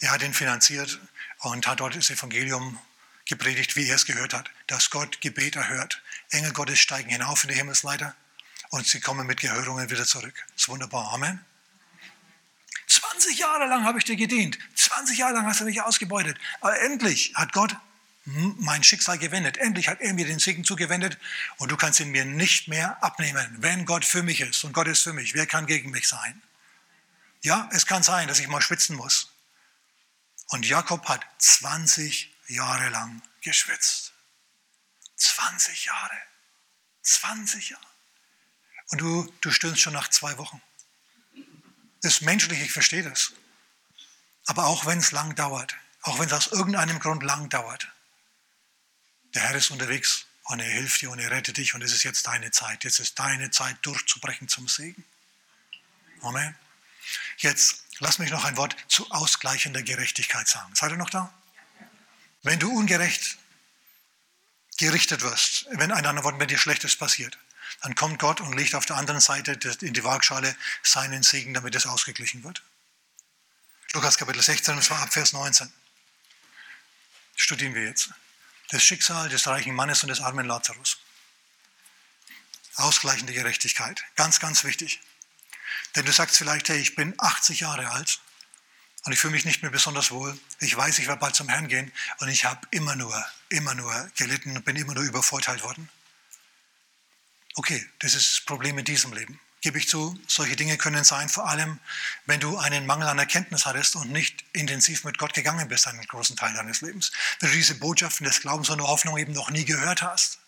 Er 0.00 0.10
hat 0.10 0.22
ihn 0.22 0.34
finanziert 0.34 1.00
und 1.50 1.66
hat 1.66 1.80
dort 1.80 1.96
das 1.96 2.10
Evangelium 2.10 2.78
gepredigt, 3.26 3.76
wie 3.76 3.88
er 3.88 3.96
es 3.96 4.06
gehört 4.06 4.34
hat, 4.34 4.50
dass 4.66 4.90
Gott 4.90 5.20
Gebet 5.20 5.56
erhört. 5.56 6.02
Engel 6.30 6.52
Gottes 6.52 6.78
steigen 6.78 7.10
hinauf 7.10 7.44
in 7.44 7.50
die 7.50 7.56
Himmelsleiter 7.56 8.14
und 8.70 8.86
sie 8.86 9.00
kommen 9.00 9.26
mit 9.26 9.40
Gehörungen 9.40 9.90
wieder 9.90 10.06
zurück. 10.06 10.34
Das 10.52 10.62
ist 10.62 10.68
wunderbar. 10.68 11.12
Amen. 11.12 11.44
20 12.86 13.38
Jahre 13.38 13.66
lang 13.66 13.84
habe 13.84 13.98
ich 13.98 14.04
dir 14.04 14.16
gedient. 14.16 14.58
20 14.76 15.18
Jahre 15.18 15.34
lang 15.34 15.46
hast 15.46 15.60
du 15.60 15.64
mich 15.64 15.82
ausgebeutet. 15.82 16.38
Aber 16.60 16.78
endlich 16.80 17.32
hat 17.34 17.52
Gott 17.52 17.76
mein 18.24 18.82
Schicksal 18.82 19.18
gewendet. 19.18 19.56
Endlich 19.56 19.88
hat 19.88 20.00
er 20.00 20.12
mir 20.14 20.26
den 20.26 20.38
Segen 20.38 20.64
zugewendet 20.64 21.18
und 21.58 21.70
du 21.70 21.76
kannst 21.76 22.00
ihn 22.00 22.10
mir 22.10 22.24
nicht 22.24 22.68
mehr 22.68 23.02
abnehmen. 23.02 23.56
Wenn 23.58 23.86
Gott 23.86 24.04
für 24.04 24.22
mich 24.22 24.40
ist 24.40 24.64
und 24.64 24.72
Gott 24.72 24.88
ist 24.88 25.02
für 25.02 25.12
mich, 25.12 25.34
wer 25.34 25.46
kann 25.46 25.66
gegen 25.66 25.90
mich 25.90 26.08
sein? 26.08 26.42
Ja, 27.42 27.68
es 27.72 27.86
kann 27.86 28.02
sein, 28.02 28.26
dass 28.26 28.40
ich 28.40 28.48
mal 28.48 28.60
schwitzen 28.60 28.96
muss. 28.96 29.30
Und 30.48 30.66
Jakob 30.66 31.08
hat 31.08 31.24
20 31.38 32.34
Jahre 32.48 32.88
lang 32.88 33.22
geschwitzt. 33.40 34.12
20 35.16 35.86
Jahre. 35.86 36.22
20 37.02 37.70
Jahre. 37.70 37.86
Und 38.88 39.00
du, 39.00 39.32
du 39.40 39.50
stöhnst 39.50 39.80
schon 39.80 39.92
nach 39.92 40.08
zwei 40.08 40.38
Wochen. 40.38 40.62
Das 42.02 42.14
ist 42.14 42.22
menschlich, 42.22 42.60
ich 42.60 42.72
verstehe 42.72 43.02
das. 43.02 43.32
Aber 44.46 44.66
auch 44.66 44.86
wenn 44.86 44.98
es 44.98 45.10
lang 45.10 45.34
dauert, 45.34 45.74
auch 46.02 46.18
wenn 46.20 46.26
es 46.26 46.32
aus 46.32 46.46
irgendeinem 46.48 47.00
Grund 47.00 47.22
lang 47.24 47.48
dauert, 47.48 47.88
der 49.34 49.42
Herr 49.42 49.56
ist 49.56 49.70
unterwegs 49.70 50.26
und 50.44 50.60
er 50.60 50.70
hilft 50.70 51.00
dir 51.00 51.10
und 51.10 51.18
er 51.18 51.30
rettet 51.30 51.56
dich 51.56 51.74
und 51.74 51.82
es 51.82 51.92
ist 51.92 52.04
jetzt 52.04 52.28
deine 52.28 52.52
Zeit. 52.52 52.84
Jetzt 52.84 53.00
ist 53.00 53.18
deine 53.18 53.50
Zeit 53.50 53.76
durchzubrechen 53.82 54.48
zum 54.48 54.68
Segen. 54.68 55.04
Amen. 56.22 56.56
Jetzt 57.38 57.85
lass 57.98 58.18
mich 58.18 58.30
noch 58.30 58.44
ein 58.44 58.56
Wort 58.56 58.76
zu 58.88 59.10
ausgleichender 59.10 59.82
Gerechtigkeit 59.82 60.48
sagen. 60.48 60.74
Seid 60.74 60.90
ihr 60.90 60.96
noch 60.96 61.10
da? 61.10 61.32
Wenn 62.42 62.58
du 62.58 62.70
ungerecht 62.70 63.38
gerichtet 64.76 65.22
wirst, 65.22 65.66
wenn 65.70 65.92
ein 65.92 66.06
anderer 66.06 66.24
Wort, 66.24 66.38
wenn 66.38 66.48
dir 66.48 66.58
Schlechtes 66.58 66.96
passiert, 66.96 67.38
dann 67.82 67.94
kommt 67.94 68.18
Gott 68.18 68.40
und 68.40 68.54
legt 68.54 68.74
auf 68.74 68.86
der 68.86 68.96
anderen 68.96 69.20
Seite 69.20 69.52
in 69.80 69.94
die 69.94 70.04
Waagschale 70.04 70.54
seinen 70.82 71.22
Segen, 71.22 71.54
damit 71.54 71.74
es 71.74 71.86
ausgeglichen 71.86 72.44
wird. 72.44 72.62
Lukas 73.92 74.18
Kapitel 74.18 74.42
16, 74.42 74.76
das 74.76 74.90
war 74.90 75.00
ab 75.00 75.12
Vers 75.12 75.32
19. 75.32 75.72
Studieren 77.36 77.74
wir 77.74 77.84
jetzt 77.84 78.10
das 78.70 78.82
Schicksal 78.82 79.28
des 79.28 79.46
reichen 79.46 79.74
Mannes 79.74 80.02
und 80.02 80.08
des 80.08 80.20
armen 80.20 80.46
Lazarus. 80.46 80.98
Ausgleichende 82.76 83.32
Gerechtigkeit, 83.32 84.02
ganz, 84.16 84.40
ganz 84.40 84.64
wichtig. 84.64 85.00
Denn 85.94 86.04
du 86.04 86.12
sagst 86.12 86.36
vielleicht, 86.36 86.68
hey, 86.68 86.78
ich 86.78 86.94
bin 86.94 87.14
80 87.18 87.60
Jahre 87.60 87.90
alt 87.90 88.20
und 89.04 89.12
ich 89.12 89.18
fühle 89.18 89.32
mich 89.32 89.44
nicht 89.44 89.62
mehr 89.62 89.70
besonders 89.70 90.10
wohl. 90.10 90.38
Ich 90.60 90.76
weiß, 90.76 90.98
ich 90.98 91.06
werde 91.06 91.20
bald 91.20 91.34
zum 91.34 91.48
Herrn 91.48 91.68
gehen 91.68 91.92
und 92.18 92.28
ich 92.28 92.44
habe 92.44 92.66
immer 92.70 92.96
nur, 92.96 93.24
immer 93.48 93.74
nur 93.74 94.10
gelitten 94.16 94.56
und 94.56 94.64
bin 94.64 94.76
immer 94.76 94.94
nur 94.94 95.04
übervorteilt 95.04 95.62
worden. 95.62 95.88
Okay, 97.54 97.86
das 98.00 98.14
ist 98.14 98.32
das 98.32 98.40
Problem 98.44 98.76
in 98.78 98.84
diesem 98.84 99.12
Leben 99.12 99.40
gebe 99.66 99.78
ich 99.78 99.88
zu, 99.88 100.16
solche 100.28 100.54
Dinge 100.54 100.76
können 100.76 101.02
sein, 101.02 101.28
vor 101.28 101.48
allem 101.48 101.80
wenn 102.24 102.38
du 102.38 102.56
einen 102.56 102.86
Mangel 102.86 103.08
an 103.08 103.18
Erkenntnis 103.18 103.66
hattest 103.66 103.96
und 103.96 104.12
nicht 104.12 104.44
intensiv 104.52 105.02
mit 105.02 105.18
Gott 105.18 105.34
gegangen 105.34 105.66
bist 105.66 105.88
einen 105.88 106.06
großen 106.06 106.36
Teil 106.36 106.54
deines 106.54 106.82
Lebens. 106.82 107.10
Wenn 107.40 107.50
du 107.50 107.56
diese 107.56 107.74
Botschaften 107.74 108.24
des 108.24 108.40
Glaubens 108.40 108.70
und 108.70 108.78
der 108.78 108.86
Hoffnung 108.86 109.18
eben 109.18 109.32
noch 109.32 109.50
nie 109.50 109.64
gehört 109.64 110.02
hast. 110.02 110.38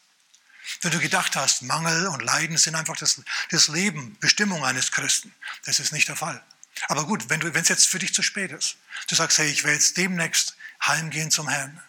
Wenn 0.83 0.91
du 0.91 1.01
gedacht 1.01 1.37
hast, 1.37 1.63
Mangel 1.63 2.09
und 2.09 2.23
Leiden 2.23 2.57
sind 2.59 2.75
einfach 2.75 2.97
das, 2.97 3.23
das 3.51 3.69
Leben, 3.69 4.17
Bestimmung 4.21 4.65
eines 4.65 4.93
Christen. 4.93 5.35
Das 5.65 5.81
ist 5.81 5.93
nicht 5.93 6.09
der 6.09 6.17
Fall. 6.17 6.43
Aber 6.87 7.07
gut, 7.07 7.29
wenn 7.29 7.41
es 7.41 7.69
jetzt 7.69 7.89
für 7.89 7.99
dich 7.99 8.15
zu 8.15 8.23
spät 8.23 8.53
ist, 8.53 8.77
du 9.09 9.15
sagst, 9.15 9.39
hey, 9.39 9.49
ich 9.49 9.65
will 9.65 9.73
jetzt 9.73 9.97
demnächst 9.97 10.57
heimgehen 10.87 11.31
zum 11.31 11.49
Herrn. 11.49 11.83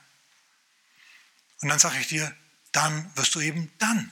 Und 1.62 1.70
dann 1.70 1.80
sage 1.80 2.00
ich 2.00 2.08
dir, 2.08 2.36
dann 2.72 3.12
wirst 3.16 3.36
du 3.36 3.42
eben 3.42 3.72
dann 3.80 4.12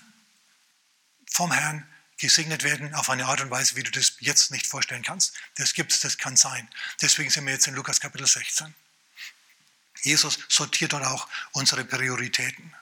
vom 1.32 1.52
Herrn 1.52 1.88
gesegnet 2.18 2.64
werden 2.64 2.94
auf 2.96 3.10
eine 3.10 3.26
Art 3.26 3.42
und 3.42 3.52
Weise, 3.52 3.76
wie 3.76 3.84
du 3.84 3.92
das 3.92 4.14
jetzt 4.20 4.52
nicht 4.52 4.68
vorstellen 4.68 5.04
kannst. 5.04 5.34
Das 5.56 5.74
gibt 5.74 5.92
es, 5.92 6.00
das 6.00 6.18
kann 6.18 6.36
sein. 6.36 6.68
Deswegen 7.02 7.30
sind 7.30 7.46
wir 7.46 7.54
jetzt 7.54 7.68
in 7.68 7.76
Lukas 7.76 8.00
Kapitel 8.00 8.28
16. 8.28 8.74
Jesus 10.02 10.40
sortiert 10.48 10.94
dort 10.94 11.06
auch 11.06 11.28
unsere 11.52 11.86
Prioritäten. 11.86 12.74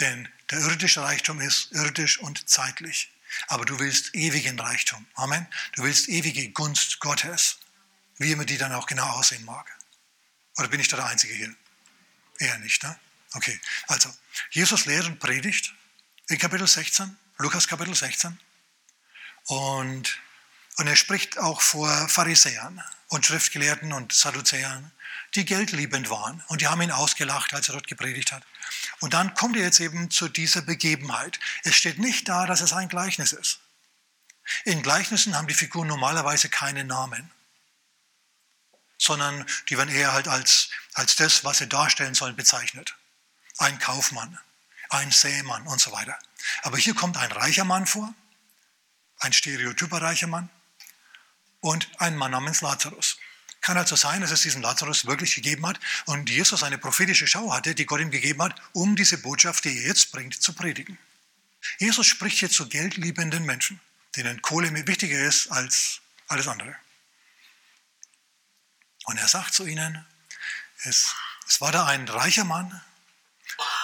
Denn 0.00 0.28
der 0.50 0.60
irdische 0.60 1.02
Reichtum 1.02 1.40
ist 1.40 1.72
irdisch 1.72 2.18
und 2.18 2.48
zeitlich. 2.48 3.10
Aber 3.48 3.64
du 3.64 3.78
willst 3.78 4.14
ewigen 4.14 4.58
Reichtum. 4.58 5.06
Amen. 5.14 5.46
Du 5.72 5.82
willst 5.82 6.08
ewige 6.08 6.50
Gunst 6.50 7.00
Gottes. 7.00 7.58
Wie 8.18 8.32
immer 8.32 8.44
die 8.44 8.58
dann 8.58 8.72
auch 8.72 8.86
genau 8.86 9.08
aussehen 9.10 9.44
mag. 9.44 9.70
Oder 10.56 10.68
bin 10.68 10.80
ich 10.80 10.88
da 10.88 10.96
der 10.96 11.06
Einzige 11.06 11.34
hier? 11.34 11.54
Eher 12.38 12.58
nicht, 12.58 12.82
ne? 12.82 12.98
Okay. 13.34 13.58
Also, 13.88 14.12
Jesus 14.50 14.86
lehrt 14.86 15.06
und 15.06 15.18
predigt 15.18 15.74
in 16.28 16.38
Kapitel 16.38 16.66
16 16.66 17.16
Lukas 17.38 17.68
Kapitel 17.68 17.94
16. 17.94 18.38
Und, 19.44 20.18
und 20.78 20.86
er 20.86 20.96
spricht 20.96 21.38
auch 21.38 21.60
vor 21.62 22.08
Pharisäern 22.08 22.82
und 23.08 23.24
Schriftgelehrten 23.24 23.92
und 23.92 24.12
Sadduzäern, 24.12 24.92
die 25.34 25.44
geldliebend 25.44 26.10
waren. 26.10 26.42
Und 26.48 26.60
die 26.60 26.68
haben 26.68 26.82
ihn 26.82 26.90
ausgelacht, 26.90 27.54
als 27.54 27.68
er 27.68 27.74
dort 27.74 27.86
gepredigt 27.86 28.32
hat. 28.32 28.44
Und 29.00 29.14
dann 29.14 29.34
kommt 29.34 29.56
er 29.56 29.62
jetzt 29.62 29.80
eben 29.80 30.10
zu 30.10 30.28
dieser 30.28 30.62
Begebenheit. 30.62 31.38
Es 31.64 31.74
steht 31.76 31.98
nicht 31.98 32.28
da, 32.28 32.46
dass 32.46 32.60
es 32.60 32.72
ein 32.72 32.88
Gleichnis 32.88 33.32
ist. 33.32 33.60
In 34.64 34.82
Gleichnissen 34.82 35.36
haben 35.36 35.48
die 35.48 35.54
Figuren 35.54 35.88
normalerweise 35.88 36.48
keine 36.48 36.84
Namen. 36.84 37.30
sondern 38.98 39.44
die 39.68 39.76
werden 39.76 39.94
eher 39.94 40.14
halt 40.14 40.26
als, 40.26 40.70
als 40.94 41.16
das, 41.16 41.44
was 41.44 41.58
sie 41.58 41.68
darstellen 41.68 42.14
sollen, 42.14 42.34
bezeichnet. 42.34 42.96
Ein 43.58 43.78
Kaufmann, 43.78 44.38
ein 44.88 45.10
Sämann 45.10 45.66
und 45.66 45.80
so 45.80 45.92
weiter. 45.92 46.18
Aber 46.62 46.78
hier 46.78 46.94
kommt 46.94 47.18
ein 47.18 47.30
reicher 47.30 47.64
Mann 47.64 47.86
vor, 47.86 48.14
ein 49.18 49.34
stereotyper 49.34 50.00
reicher 50.00 50.28
Mann 50.28 50.48
und 51.66 51.88
ein 51.98 52.16
Mann 52.16 52.30
namens 52.30 52.60
Lazarus. 52.60 53.18
Kann 53.60 53.76
also 53.76 53.96
sein, 53.96 54.20
dass 54.20 54.30
es 54.30 54.42
diesen 54.42 54.62
Lazarus 54.62 55.06
wirklich 55.06 55.34
gegeben 55.34 55.66
hat 55.66 55.80
und 56.04 56.30
Jesus 56.30 56.62
eine 56.62 56.78
prophetische 56.78 57.26
Schau 57.26 57.52
hatte, 57.52 57.74
die 57.74 57.86
Gott 57.86 58.00
ihm 58.00 58.12
gegeben 58.12 58.42
hat, 58.42 58.60
um 58.72 58.94
diese 58.94 59.18
Botschaft, 59.18 59.64
die 59.64 59.76
er 59.76 59.88
jetzt 59.88 60.12
bringt, 60.12 60.40
zu 60.40 60.52
predigen. 60.52 60.96
Jesus 61.78 62.06
spricht 62.06 62.38
hier 62.38 62.50
zu 62.50 62.68
geldliebenden 62.68 63.44
Menschen, 63.44 63.80
denen 64.14 64.40
Kohle 64.42 64.72
wichtiger 64.86 65.18
ist 65.18 65.48
als 65.48 66.00
alles 66.28 66.46
andere. 66.46 66.76
Und 69.06 69.16
er 69.18 69.26
sagt 69.26 69.52
zu 69.52 69.66
ihnen, 69.66 70.06
es, 70.84 71.12
es 71.48 71.60
war 71.60 71.72
da 71.72 71.86
ein 71.86 72.06
reicher 72.06 72.44
Mann, 72.44 72.80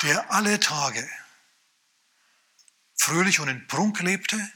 der 0.03 0.31
alle 0.31 0.61
Tage 0.61 1.09
fröhlich 2.95 3.41
und 3.41 3.49
in 3.49 3.67
Prunk 3.67 3.99
lebte 4.01 4.53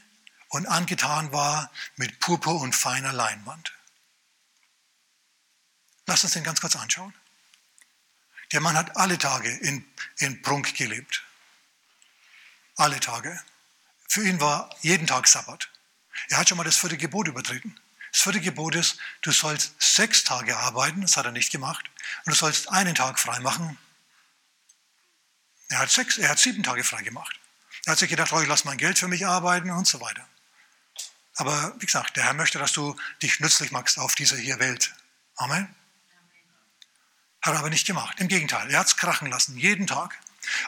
und 0.49 0.65
angetan 0.65 1.31
war 1.31 1.71
mit 1.95 2.19
Purpur 2.19 2.61
und 2.61 2.75
feiner 2.75 3.13
Leinwand. 3.13 3.73
Lass 6.05 6.23
uns 6.23 6.33
den 6.33 6.43
ganz 6.43 6.61
kurz 6.61 6.75
anschauen. 6.75 7.13
Der 8.53 8.61
Mann 8.61 8.77
hat 8.77 8.95
alle 8.95 9.17
Tage 9.17 9.49
in, 9.49 9.85
in 10.17 10.41
Prunk 10.41 10.75
gelebt. 10.75 11.23
Alle 12.77 12.99
Tage. 12.99 13.39
Für 14.07 14.23
ihn 14.23 14.39
war 14.39 14.73
jeden 14.81 15.05
Tag 15.05 15.27
Sabbat. 15.27 15.69
Er 16.29 16.37
hat 16.37 16.47
schon 16.47 16.57
mal 16.57 16.63
das 16.63 16.77
vierte 16.77 16.97
Gebot 16.97 17.27
übertreten. 17.27 17.77
Das 18.13 18.21
vierte 18.21 18.39
Gebot 18.39 18.75
ist, 18.75 18.97
du 19.21 19.31
sollst 19.31 19.73
sechs 19.79 20.23
Tage 20.23 20.55
arbeiten, 20.57 21.01
das 21.01 21.17
hat 21.17 21.25
er 21.25 21.31
nicht 21.31 21.51
gemacht, 21.51 21.89
und 22.25 22.33
du 22.33 22.37
sollst 22.37 22.69
einen 22.69 22.95
Tag 22.95 23.19
frei 23.19 23.39
machen. 23.41 23.77
Er 25.69 25.79
hat, 25.79 25.91
sechs, 25.91 26.17
er 26.17 26.29
hat 26.29 26.39
sieben 26.39 26.63
Tage 26.63 26.83
frei 26.85 27.03
gemacht. 27.03 27.37
Er 27.85 27.91
hat 27.91 27.99
sich 27.99 28.09
gedacht, 28.09 28.31
oh, 28.31 28.41
ich 28.41 28.47
lasse 28.47 28.65
mein 28.65 28.77
Geld 28.77 28.97
für 28.97 29.09
mich 29.09 29.27
arbeiten 29.27 29.69
und 29.69 29.85
so 29.85 29.99
weiter. 29.99 30.27
Aber 31.37 31.73
wie 31.79 31.85
gesagt, 31.85 32.17
der 32.17 32.25
Herr 32.25 32.33
möchte, 32.33 32.59
dass 32.59 32.73
du 32.73 32.95
dich 33.21 33.39
nützlich 33.39 33.71
machst 33.71 33.97
auf 33.99 34.15
dieser 34.15 34.37
hier 34.37 34.59
Welt. 34.59 34.93
Amen. 35.35 35.73
Hat 37.41 37.53
er 37.53 37.59
aber 37.59 37.69
nicht 37.69 37.87
gemacht. 37.87 38.19
Im 38.19 38.27
Gegenteil, 38.27 38.69
er 38.69 38.79
hat 38.79 38.87
es 38.87 38.97
krachen 38.97 39.29
lassen, 39.29 39.57
jeden 39.57 39.87
Tag. 39.87 40.17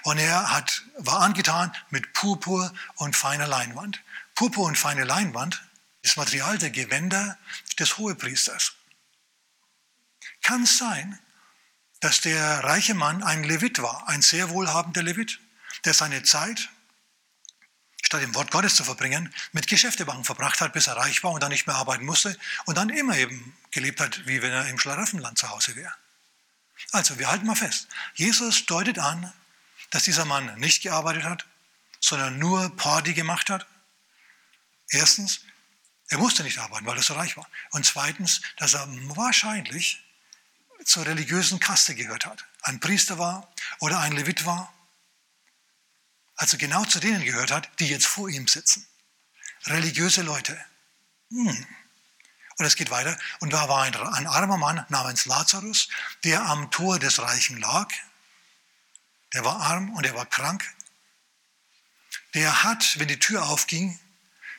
Und 0.03 0.17
er 0.17 0.51
hat, 0.51 0.83
war 0.97 1.21
angetan 1.21 1.75
mit 1.89 2.13
Purpur 2.13 2.73
und 2.95 3.15
feiner 3.15 3.47
Leinwand. 3.47 4.01
Purpur 4.35 4.67
und 4.67 4.77
feine 4.77 5.03
Leinwand 5.03 5.61
das 6.03 6.15
Material 6.15 6.57
der 6.57 6.69
Gewänder 6.69 7.37
des 7.77 7.97
Hohepriesters. 7.97 8.73
Kann 10.41 10.63
es 10.63 10.77
sein, 10.77 11.19
dass 11.99 12.21
der 12.21 12.63
reiche 12.63 12.93
Mann 12.93 13.23
ein 13.23 13.43
Levit 13.43 13.81
war, 13.81 14.07
ein 14.07 14.21
sehr 14.21 14.49
wohlhabender 14.49 15.03
Levit, 15.03 15.39
der 15.85 15.93
seine 15.93 16.23
Zeit, 16.23 16.69
statt 18.09 18.23
im 18.23 18.33
Wort 18.33 18.49
Gottes 18.49 18.73
zu 18.73 18.83
verbringen, 18.83 19.31
mit 19.51 19.67
Geschäftebanken 19.67 20.25
verbracht 20.25 20.61
hat, 20.61 20.73
bis 20.73 20.87
er 20.87 20.97
reich 20.97 21.23
war 21.23 21.29
und 21.29 21.43
dann 21.43 21.51
nicht 21.51 21.67
mehr 21.67 21.75
arbeiten 21.75 22.05
musste 22.05 22.35
und 22.65 22.75
dann 22.75 22.89
immer 22.89 23.15
eben 23.15 23.55
gelebt 23.69 23.99
hat, 23.99 24.25
wie 24.25 24.41
wenn 24.41 24.51
er 24.51 24.67
im 24.67 24.79
Schlaraffenland 24.79 25.37
zu 25.37 25.47
Hause 25.47 25.75
wäre. 25.75 25.93
Also, 26.91 27.19
wir 27.19 27.29
halten 27.29 27.45
mal 27.45 27.55
fest. 27.55 27.87
Jesus 28.15 28.65
deutet 28.65 28.97
an, 28.97 29.31
dass 29.91 30.05
dieser 30.05 30.25
Mann 30.25 30.59
nicht 30.59 30.81
gearbeitet 30.81 31.23
hat, 31.23 31.45
sondern 31.99 32.39
nur 32.39 32.75
Party 32.77 33.13
gemacht 33.13 33.51
hat. 33.51 33.67
Erstens. 34.89 35.41
Er 36.11 36.17
musste 36.17 36.41
nicht 36.41 36.57
arbeiten, 36.57 36.87
weil 36.87 36.97
er 36.97 37.03
so 37.03 37.13
reich 37.13 37.37
war. 37.37 37.47
Und 37.69 37.85
zweitens, 37.85 38.41
dass 38.57 38.73
er 38.73 38.87
wahrscheinlich 39.15 40.03
zur 40.83 41.05
religiösen 41.05 41.59
Kaste 41.59 41.93
gehört 41.93 42.25
hat. 42.25 42.43
Ein 42.63 42.79
Priester 42.79 43.19
war 43.19 43.53
oder 43.77 43.99
ein 43.99 44.13
Levit 44.13 44.47
war. 44.47 44.73
Also 46.39 46.57
genau 46.57 46.85
zu 46.85 47.01
denen 47.01 47.25
gehört 47.25 47.51
hat, 47.51 47.69
die 47.79 47.89
jetzt 47.89 48.05
vor 48.05 48.29
ihm 48.29 48.47
sitzen. 48.47 48.87
Religiöse 49.65 50.21
Leute. 50.21 50.57
Hm. 51.31 51.67
Und 52.57 52.65
es 52.65 52.77
geht 52.77 52.91
weiter. 52.91 53.17
Und 53.41 53.51
da 53.51 53.67
war 53.67 53.83
ein, 53.83 53.93
ein 53.93 54.25
armer 54.25 54.55
Mann 54.55 54.85
namens 54.87 55.25
Lazarus, 55.25 55.89
der 56.23 56.45
am 56.45 56.71
Tor 56.71 56.97
des 56.97 57.19
Reichen 57.19 57.57
lag. 57.57 57.89
Der 59.33 59.43
war 59.43 59.59
arm 59.59 59.93
und 59.95 60.05
er 60.05 60.15
war 60.15 60.25
krank. 60.25 60.63
Der 62.33 62.63
hat, 62.63 62.97
wenn 62.99 63.09
die 63.09 63.19
Tür 63.19 63.45
aufging, 63.45 63.99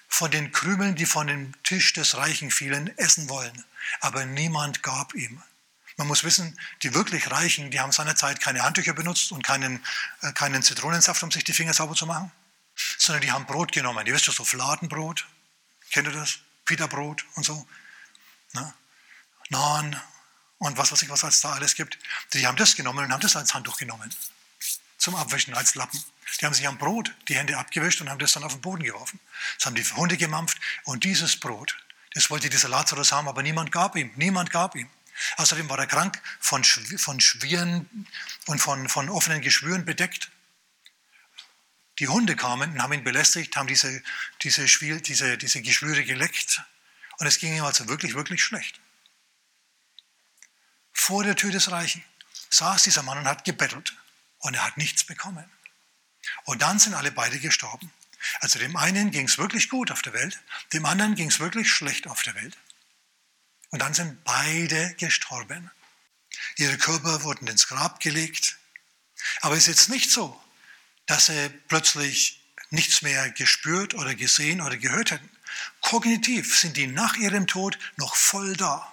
von 0.07 0.31
den 0.31 0.53
Krümeln, 0.53 0.97
die 0.97 1.07
von 1.07 1.29
dem 1.29 1.55
Tisch 1.63 1.95
des 1.95 2.15
Reichen 2.15 2.51
fielen, 2.51 2.95
essen 2.99 3.31
wollen. 3.31 3.65
Aber 4.01 4.27
niemand 4.27 4.83
gab 4.83 5.15
ihm. 5.15 5.43
Man 5.97 6.07
muss 6.07 6.25
wissen, 6.25 6.59
die 6.83 6.95
wirklich 6.95 7.31
Reichen, 7.31 7.71
die 7.71 7.81
haben 7.81 7.93
seinerzeit 7.93 8.41
keine 8.41 8.63
Handtücher 8.63 8.95
benutzt 8.95 9.33
und 9.33 9.43
keinen, 9.43 9.85
äh, 10.23 10.33
keinen 10.33 10.63
Zitronensaft, 10.63 11.23
um 11.23 11.31
sich 11.31 11.45
die 11.45 11.53
Finger 11.53 11.75
sauber 11.75 11.95
zu 11.95 12.07
machen, 12.07 12.31
sondern 12.99 13.23
die 13.23 13.33
haben 13.33 13.47
Brot 13.47 13.73
genommen. 13.73 14.07
Ihr 14.07 14.15
wisst 14.15 14.27
ja 14.27 14.33
so 14.33 14.45
Fladenbrot, 14.45 15.27
kennt 15.91 16.07
ihr 16.09 16.13
das? 16.13 16.39
Pita-Brot 16.65 17.25
und 17.35 17.45
so. 17.45 17.67
Ne? 18.53 18.73
Naan 19.49 20.01
und 20.59 20.77
was 20.77 20.93
weiß 20.93 21.03
ich, 21.03 21.09
was 21.09 21.23
es 21.23 21.41
da 21.41 21.53
alles 21.53 21.75
gibt. 21.75 21.99
Die 22.35 22.47
haben 22.47 22.57
das 22.57 22.77
genommen 22.77 23.05
und 23.05 23.13
haben 23.13 23.21
das 23.21 23.35
als 23.35 23.55
Handtuch 23.55 23.79
genommen. 23.79 24.15
Zum 24.99 25.15
Abwischen, 25.15 25.55
als 25.55 25.75
Lappen. 25.75 26.03
Die 26.39 26.47
haben 26.47 26.55
sich 26.55 26.69
am 26.69 26.79
Brot 26.79 27.13
die 27.29 27.35
Hände 27.35 27.57
abgewischt 27.57 28.01
und 28.01 28.11
haben 28.11 28.19
das 28.19 28.33
dann 28.33 28.45
auf 28.45 28.53
den 28.53 28.61
Boden 28.61 28.85
geworfen. 28.85 29.19
Das 29.57 29.67
haben 29.67 29.75
die 29.75 29.83
Hunde 29.83 30.17
gemampft 30.17 30.59
und 30.85 31.05
dieses 31.05 31.41
Brot, 31.41 31.77
das 32.15 32.31
wollte 32.31 32.51
dieser 32.51 32.69
Lazarus 32.69 33.11
haben, 33.11 33.27
aber 33.27 33.43
niemand 33.43 33.73
gab 33.73 33.97
ihm. 33.97 34.11
Niemand 34.17 34.51
gab 34.51 34.77
ihm. 34.77 34.89
Außerdem 35.37 35.69
war 35.69 35.79
er 35.79 35.87
krank, 35.87 36.21
von, 36.41 36.65
von 36.65 37.21
Schwieren 37.21 38.07
und 38.47 38.59
von, 38.61 38.89
von 38.89 39.09
offenen 39.09 39.41
Geschwüren 39.41 39.85
bedeckt. 39.85 40.31
Die 41.99 42.09
Hunde 42.09 42.35
kamen 42.37 42.73
und 42.73 42.83
haben 42.83 42.93
ihn 42.93 43.05
belästigt, 43.05 43.57
haben 43.57 43.67
diese, 43.67 44.03
diese, 44.43 44.69
Schwier, 44.69 45.01
diese, 45.01 45.37
diese 45.37 45.61
Geschwüre 45.61 46.05
geleckt 46.05 46.63
und 47.19 47.27
es 47.27 47.39
ging 47.39 47.55
ihm 47.55 47.65
also 47.65 47.89
wirklich, 47.89 48.15
wirklich 48.15 48.43
schlecht. 48.43 48.81
Vor 50.93 51.25
der 51.25 51.37
Tür 51.37 51.51
des 51.51 51.71
Reichen 51.71 52.03
saß 52.49 52.85
dieser 52.85 53.03
Mann 53.03 53.19
und 53.19 53.29
hat 53.29 53.45
gebettelt 53.45 53.95
und 54.39 54.55
er 54.55 54.65
hat 54.65 54.77
nichts 54.77 55.05
bekommen. 55.05 55.45
Und 56.45 56.63
dann 56.63 56.79
sind 56.79 56.95
alle 56.95 57.13
beide 57.13 57.39
gestorben. 57.39 57.93
Also 58.41 58.59
dem 58.59 58.77
einen 58.77 59.11
ging 59.11 59.27
es 59.27 59.39
wirklich 59.39 59.69
gut 59.69 59.91
auf 59.91 60.03
der 60.03 60.13
Welt, 60.13 60.41
dem 60.73 60.85
anderen 60.85 61.15
ging 61.15 61.29
es 61.29 61.41
wirklich 61.41 61.71
schlecht 61.71 62.07
auf 62.07 62.23
der 62.23 62.35
Welt. 62.35 62.57
Und 63.71 63.81
dann 63.81 63.95
sind 63.95 64.23
beide 64.25 64.95
gestorben. 64.95 65.71
Ihre 66.57 66.77
Körper 66.79 67.23
wurden 67.23 67.47
ins 67.47 67.69
Grab 67.69 68.01
gelegt. 68.01 68.59
Aber 69.41 69.55
es 69.55 69.63
ist 69.63 69.69
jetzt 69.69 69.89
nicht 69.89 70.11
so, 70.11 70.41
dass 71.07 71.27
sie 71.27 71.49
plötzlich 71.69 72.41
nichts 72.71 73.03
mehr 73.03 73.31
gespürt 73.31 73.95
oder 73.95 74.15
gesehen 74.15 74.61
oder 74.61 74.77
gehört 74.77 75.11
hätten. 75.11 75.29
Kognitiv 75.81 76.59
sind 76.59 76.77
die 76.77 76.87
nach 76.87 77.17
ihrem 77.17 77.47
Tod 77.47 77.79
noch 77.97 78.15
voll 78.15 78.57
da. 78.57 78.93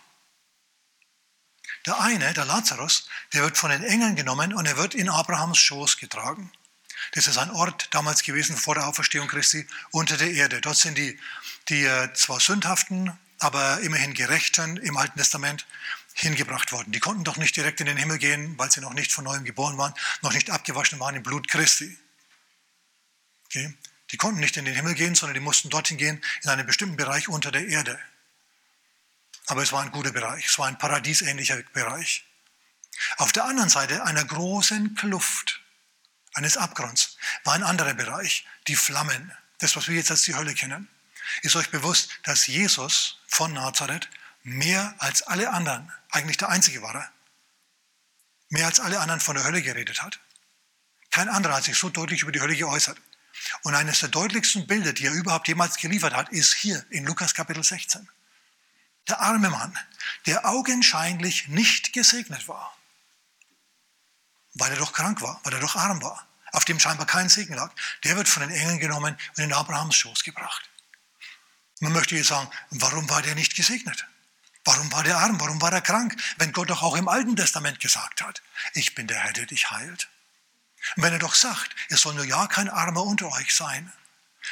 Der 1.85 1.99
eine, 2.01 2.33
der 2.33 2.45
Lazarus, 2.45 3.07
der 3.33 3.43
wird 3.43 3.57
von 3.57 3.69
den 3.69 3.83
Engeln 3.83 4.15
genommen 4.15 4.53
und 4.53 4.65
er 4.65 4.77
wird 4.77 4.93
in 4.93 5.09
Abrahams 5.09 5.57
Schoß 5.57 5.97
getragen. 5.97 6.51
Das 7.13 7.27
ist 7.27 7.37
ein 7.37 7.51
Ort 7.51 7.89
damals 7.91 8.23
gewesen 8.23 8.57
vor 8.57 8.75
der 8.75 8.87
Auferstehung 8.87 9.27
Christi 9.27 9.67
unter 9.91 10.17
der 10.17 10.31
Erde. 10.31 10.59
Dort 10.59 10.77
sind 10.77 10.97
die, 10.97 11.17
die 11.69 11.85
äh, 11.85 12.13
zwar 12.13 12.39
sündhaften, 12.39 13.17
aber 13.39 13.79
immerhin 13.81 14.13
Gerechten 14.13 14.77
im 14.77 14.97
Alten 14.97 15.17
Testament 15.17 15.65
hingebracht 16.13 16.71
worden. 16.71 16.91
Die 16.91 16.99
konnten 16.99 17.23
doch 17.23 17.37
nicht 17.37 17.55
direkt 17.55 17.79
in 17.79 17.85
den 17.85 17.97
Himmel 17.97 18.17
gehen, 18.17 18.57
weil 18.57 18.71
sie 18.71 18.81
noch 18.81 18.93
nicht 18.93 19.11
von 19.11 19.23
neuem 19.23 19.45
geboren 19.45 19.77
waren, 19.77 19.93
noch 20.21 20.33
nicht 20.33 20.49
abgewaschen 20.49 20.99
waren 20.99 21.15
im 21.15 21.23
Blut 21.23 21.47
Christi. 21.47 21.97
Okay? 23.45 23.73
Die 24.11 24.17
konnten 24.17 24.39
nicht 24.39 24.57
in 24.57 24.65
den 24.65 24.73
Himmel 24.73 24.95
gehen, 24.95 25.15
sondern 25.15 25.35
die 25.35 25.39
mussten 25.39 25.69
dorthin 25.69 25.97
gehen, 25.97 26.23
in 26.43 26.49
einen 26.49 26.65
bestimmten 26.65 26.95
Bereich 26.95 27.27
unter 27.27 27.51
der 27.51 27.67
Erde. 27.67 27.99
Aber 29.47 29.61
es 29.61 29.71
war 29.71 29.81
ein 29.81 29.91
guter 29.91 30.11
Bereich, 30.11 30.45
es 30.47 30.57
war 30.57 30.67
ein 30.67 30.77
paradiesähnlicher 30.77 31.61
Bereich. 31.73 32.25
Auf 33.17 33.31
der 33.31 33.45
anderen 33.45 33.69
Seite 33.69 34.03
einer 34.03 34.25
großen 34.25 34.95
Kluft 34.95 35.61
eines 36.37 36.55
Abgrunds, 36.55 37.17
war 37.43 37.55
ein 37.55 37.63
anderer 37.63 37.95
Bereich, 37.95 38.45
die 38.67 38.75
Flammen, 38.75 39.31
das, 39.59 39.75
was 39.75 39.87
wir 39.87 39.95
jetzt 39.95 40.11
als 40.11 40.21
die 40.21 40.35
Hölle 40.35 40.53
kennen. 40.53 40.87
Ist 41.41 41.55
euch 41.55 41.69
bewusst, 41.69 42.11
dass 42.23 42.47
Jesus 42.47 43.16
von 43.27 43.53
Nazareth 43.53 44.09
mehr 44.43 44.95
als 44.99 45.21
alle 45.23 45.51
anderen, 45.51 45.91
eigentlich 46.09 46.37
der 46.37 46.49
Einzige 46.49 46.81
war 46.81 46.95
er, 46.95 47.11
mehr 48.49 48.65
als 48.65 48.79
alle 48.79 48.99
anderen 48.99 49.19
von 49.19 49.35
der 49.35 49.43
Hölle 49.43 49.61
geredet 49.61 50.01
hat? 50.01 50.19
Kein 51.11 51.29
anderer 51.29 51.55
hat 51.55 51.63
sich 51.63 51.77
so 51.77 51.89
deutlich 51.89 52.21
über 52.21 52.31
die 52.31 52.41
Hölle 52.41 52.55
geäußert. 52.55 52.99
Und 53.63 53.75
eines 53.75 53.99
der 53.99 54.09
deutlichsten 54.09 54.67
Bilder, 54.67 54.93
die 54.93 55.05
er 55.05 55.13
überhaupt 55.13 55.47
jemals 55.47 55.77
geliefert 55.77 56.13
hat, 56.13 56.29
ist 56.29 56.53
hier 56.53 56.85
in 56.89 57.05
Lukas 57.05 57.33
Kapitel 57.33 57.63
16. 57.63 58.07
Der 59.07 59.21
arme 59.21 59.49
Mann, 59.49 59.77
der 60.25 60.45
augenscheinlich 60.45 61.47
nicht 61.47 61.93
gesegnet 61.93 62.47
war, 62.47 62.75
weil 64.55 64.71
er 64.71 64.77
doch 64.77 64.91
krank 64.91 65.21
war, 65.21 65.39
weil 65.43 65.53
er 65.53 65.59
doch 65.59 65.75
arm 65.75 66.01
war 66.01 66.27
auf 66.51 66.65
dem 66.65 66.79
scheinbar 66.79 67.05
kein 67.05 67.29
Segen 67.29 67.53
lag, 67.53 67.71
der 68.03 68.15
wird 68.15 68.27
von 68.27 68.41
den 68.41 68.51
Engeln 68.51 68.79
genommen 68.79 69.17
und 69.35 69.43
in 69.43 69.53
Abrahams 69.53 69.95
Schoß 69.95 70.23
gebracht. 70.23 70.69
Man 71.79 71.93
möchte 71.93 72.15
jetzt 72.15 72.27
sagen, 72.27 72.49
warum 72.71 73.09
war 73.09 73.21
der 73.21 73.35
nicht 73.35 73.55
gesegnet? 73.55 74.05
Warum 74.65 74.91
war 74.91 75.03
der 75.03 75.17
arm? 75.17 75.39
Warum 75.39 75.61
war 75.61 75.71
er 75.71 75.81
krank? 75.81 76.15
Wenn 76.37 76.51
Gott 76.51 76.69
doch 76.69 76.81
auch 76.81 76.95
im 76.95 77.07
Alten 77.07 77.35
Testament 77.35 77.79
gesagt 77.79 78.21
hat, 78.21 78.41
ich 78.73 78.95
bin 78.95 79.07
der 79.07 79.19
Herr, 79.19 79.33
der 79.33 79.45
dich 79.45 79.71
heilt. 79.71 80.09
Und 80.95 81.03
wenn 81.03 81.13
er 81.13 81.19
doch 81.19 81.35
sagt, 81.35 81.75
es 81.89 82.01
soll 82.01 82.15
nur 82.15 82.25
ja 82.25 82.47
kein 82.47 82.69
Armer 82.69 83.03
unter 83.03 83.31
euch 83.31 83.55
sein. 83.55 83.91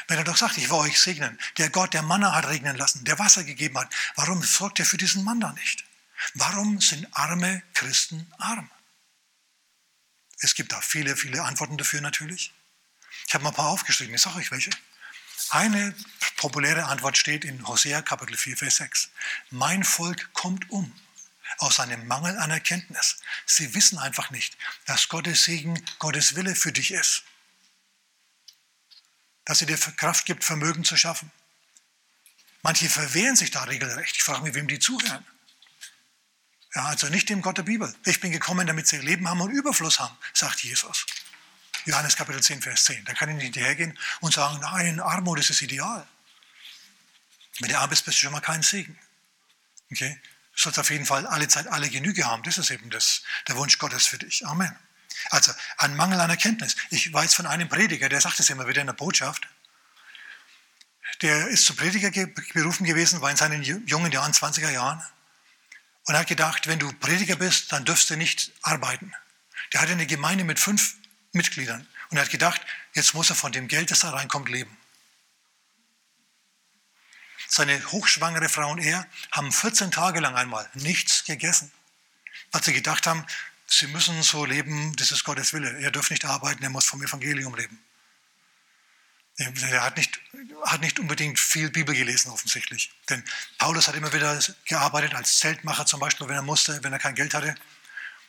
Wenn 0.07 0.17
er 0.17 0.23
doch 0.23 0.37
sagt, 0.37 0.57
ich 0.57 0.69
will 0.69 0.77
euch 0.77 0.99
segnen, 0.99 1.39
der 1.57 1.69
Gott, 1.69 1.93
der 1.93 2.01
Manna 2.01 2.33
hat 2.33 2.47
regnen 2.47 2.75
lassen, 2.75 3.05
der 3.05 3.17
Wasser 3.19 3.43
gegeben 3.43 3.77
hat, 3.77 3.93
warum 4.15 4.43
sorgt 4.43 4.79
er 4.79 4.85
für 4.85 4.97
diesen 4.97 5.23
Mann 5.23 5.39
da 5.39 5.51
nicht? 5.53 5.85
Warum 6.33 6.79
sind 6.81 7.07
arme 7.15 7.63
Christen 7.73 8.31
arm? 8.37 8.69
Es 10.39 10.53
gibt 10.53 10.71
da 10.71 10.81
viele, 10.81 11.15
viele 11.15 11.43
Antworten 11.43 11.77
dafür 11.77 12.01
natürlich. 12.01 12.53
Ich 13.27 13.33
habe 13.33 13.43
mal 13.43 13.51
ein 13.51 13.55
paar 13.55 13.69
aufgeschrieben, 13.69 14.13
ich 14.13 14.21
sage 14.21 14.37
euch 14.37 14.51
welche. 14.51 14.71
Eine 15.49 15.95
populäre 16.37 16.85
Antwort 16.85 17.17
steht 17.17 17.45
in 17.45 17.67
Hosea 17.67 18.01
Kapitel 18.01 18.35
4, 18.35 18.57
Vers 18.57 18.77
6. 18.77 19.09
Mein 19.51 19.83
Volk 19.83 20.33
kommt 20.33 20.69
um 20.69 20.93
aus 21.59 21.79
einem 21.79 22.07
Mangel 22.07 22.37
an 22.37 22.51
Erkenntnis. 22.51 23.17
Sie 23.45 23.73
wissen 23.73 23.97
einfach 23.97 24.31
nicht, 24.31 24.57
dass 24.85 25.07
Gottes 25.07 25.43
Segen 25.45 25.83
Gottes 25.99 26.35
Wille 26.35 26.55
für 26.55 26.71
dich 26.71 26.91
ist. 26.91 27.23
Dass 29.45 29.61
er 29.61 29.67
dir 29.67 29.77
Kraft 29.77 30.25
gibt, 30.25 30.43
Vermögen 30.43 30.83
zu 30.83 30.97
schaffen. 30.97 31.31
Manche 32.63 32.89
verwehren 32.89 33.35
sich 33.35 33.51
da 33.51 33.63
regelrecht. 33.63 34.15
Ich 34.15 34.23
frage 34.23 34.41
mich, 34.41 34.55
wem 34.55 34.67
die 34.67 34.79
zuhören. 34.79 35.25
Ja, 36.73 36.85
also 36.85 37.07
nicht 37.07 37.29
dem 37.29 37.41
Gott 37.41 37.57
der 37.57 37.63
Bibel. 37.63 37.93
Ich 38.05 38.19
bin 38.19 38.31
gekommen, 38.31 38.67
damit 38.67 38.87
sie 38.87 38.97
Leben 38.97 39.29
haben 39.29 39.39
und 39.39 39.51
Überfluss 39.51 39.99
haben, 39.99 40.17
sagt 40.33 40.63
Jesus. 40.63 41.05
Johannes 41.85 42.15
Kapitel 42.15 42.41
10, 42.41 42.61
Vers 42.61 42.85
10. 42.85 43.05
Da 43.05 43.13
kann 43.13 43.29
ich 43.29 43.35
nicht 43.35 43.43
hinterhergehen 43.45 43.97
und 44.19 44.33
sagen, 44.33 44.59
nein, 44.59 44.99
Armut 44.99 45.39
ist 45.39 45.49
das 45.49 45.61
Ideal. 45.61 46.05
Wenn 47.59 47.69
du 47.69 47.77
arm 47.77 47.89
bist, 47.89 48.05
bist 48.05 48.17
du 48.17 48.23
schon 48.23 48.33
mal 48.33 48.41
kein 48.41 48.63
Segen. 48.63 48.97
Okay? 49.91 50.19
Du 50.55 50.61
sollst 50.61 50.79
auf 50.79 50.89
jeden 50.89 51.05
Fall 51.05 51.25
alle 51.27 51.47
Zeit 51.47 51.67
alle 51.67 51.89
Genüge 51.89 52.25
haben. 52.25 52.43
Das 52.43 52.57
ist 52.57 52.69
eben 52.69 52.89
das, 52.89 53.21
der 53.47 53.55
Wunsch 53.55 53.77
Gottes 53.77 54.07
für 54.07 54.17
dich. 54.17 54.45
Amen. 54.45 54.75
Also 55.29 55.53
ein 55.77 55.95
Mangel 55.95 56.19
an 56.19 56.29
Erkenntnis. 56.29 56.75
Ich 56.89 57.11
weiß 57.11 57.33
von 57.33 57.45
einem 57.45 57.69
Prediger, 57.69 58.09
der 58.09 58.21
sagt 58.21 58.39
es 58.39 58.49
immer 58.49 58.67
wieder 58.67 58.81
in 58.81 58.87
der 58.87 58.93
Botschaft. 58.93 59.47
Der 61.21 61.47
ist 61.47 61.65
zum 61.65 61.75
Prediger 61.75 62.11
berufen 62.53 62.85
gewesen, 62.85 63.21
war 63.21 63.31
in 63.31 63.37
seinen 63.37 63.63
jungen 63.63 64.11
Jahren, 64.11 64.33
20er 64.33 64.71
Jahren, 64.71 65.01
und 66.05 66.17
hat 66.17 66.27
gedacht, 66.27 66.67
wenn 66.67 66.79
du 66.79 66.91
Prediger 66.93 67.37
bist, 67.37 67.71
dann 67.71 67.85
dürfst 67.85 68.09
du 68.09 68.17
nicht 68.17 68.51
arbeiten. 68.61 69.13
Der 69.71 69.81
hatte 69.81 69.93
eine 69.93 70.05
Gemeinde 70.05 70.43
mit 70.43 70.59
fünf 70.59 70.95
Mitgliedern 71.35 71.87
und 72.09 72.17
er 72.17 72.23
hat 72.23 72.31
gedacht, 72.31 72.61
jetzt 72.93 73.13
muss 73.13 73.29
er 73.29 73.35
von 73.35 73.51
dem 73.51 73.67
Geld, 73.67 73.91
das 73.91 73.99
da 73.99 74.11
reinkommt, 74.11 74.49
leben. 74.49 74.75
Seine 77.47 77.83
hochschwangere 77.91 78.49
Frau 78.49 78.71
und 78.71 78.79
er 78.79 79.05
haben 79.31 79.51
14 79.51 79.91
Tage 79.91 80.19
lang 80.19 80.35
einmal 80.35 80.69
nichts 80.73 81.25
gegessen, 81.25 81.71
weil 82.51 82.63
sie 82.63 82.73
gedacht 82.73 83.05
haben, 83.05 83.25
sie 83.67 83.87
müssen 83.87 84.21
so 84.23 84.45
leben, 84.45 84.95
das 84.95 85.11
ist 85.11 85.23
Gottes 85.23 85.53
Wille. 85.53 85.79
Er 85.79 85.91
darf 85.91 86.09
nicht 86.09 86.25
arbeiten, 86.25 86.63
er 86.63 86.69
muss 86.69 86.85
vom 86.85 87.03
Evangelium 87.03 87.55
leben. 87.55 87.79
Er 89.37 89.83
hat 89.83 89.97
nicht, 89.97 90.19
hat 90.63 90.79
nicht 90.79 90.97
unbedingt 90.97 91.37
viel 91.37 91.69
Bibel 91.69 91.93
gelesen, 91.93 92.31
offensichtlich. 92.31 92.91
Denn 93.09 93.21
Paulus 93.57 93.87
hat 93.89 93.95
immer 93.95 94.13
wieder 94.13 94.39
gearbeitet 94.65 95.13
als 95.13 95.39
Zeltmacher, 95.39 95.85
zum 95.85 95.99
Beispiel, 95.99 96.27
wenn 96.29 96.37
er 96.37 96.41
musste, 96.41 96.81
wenn 96.83 96.93
er 96.93 96.99
kein 96.99 97.15
Geld 97.15 97.33
hatte. 97.33 97.53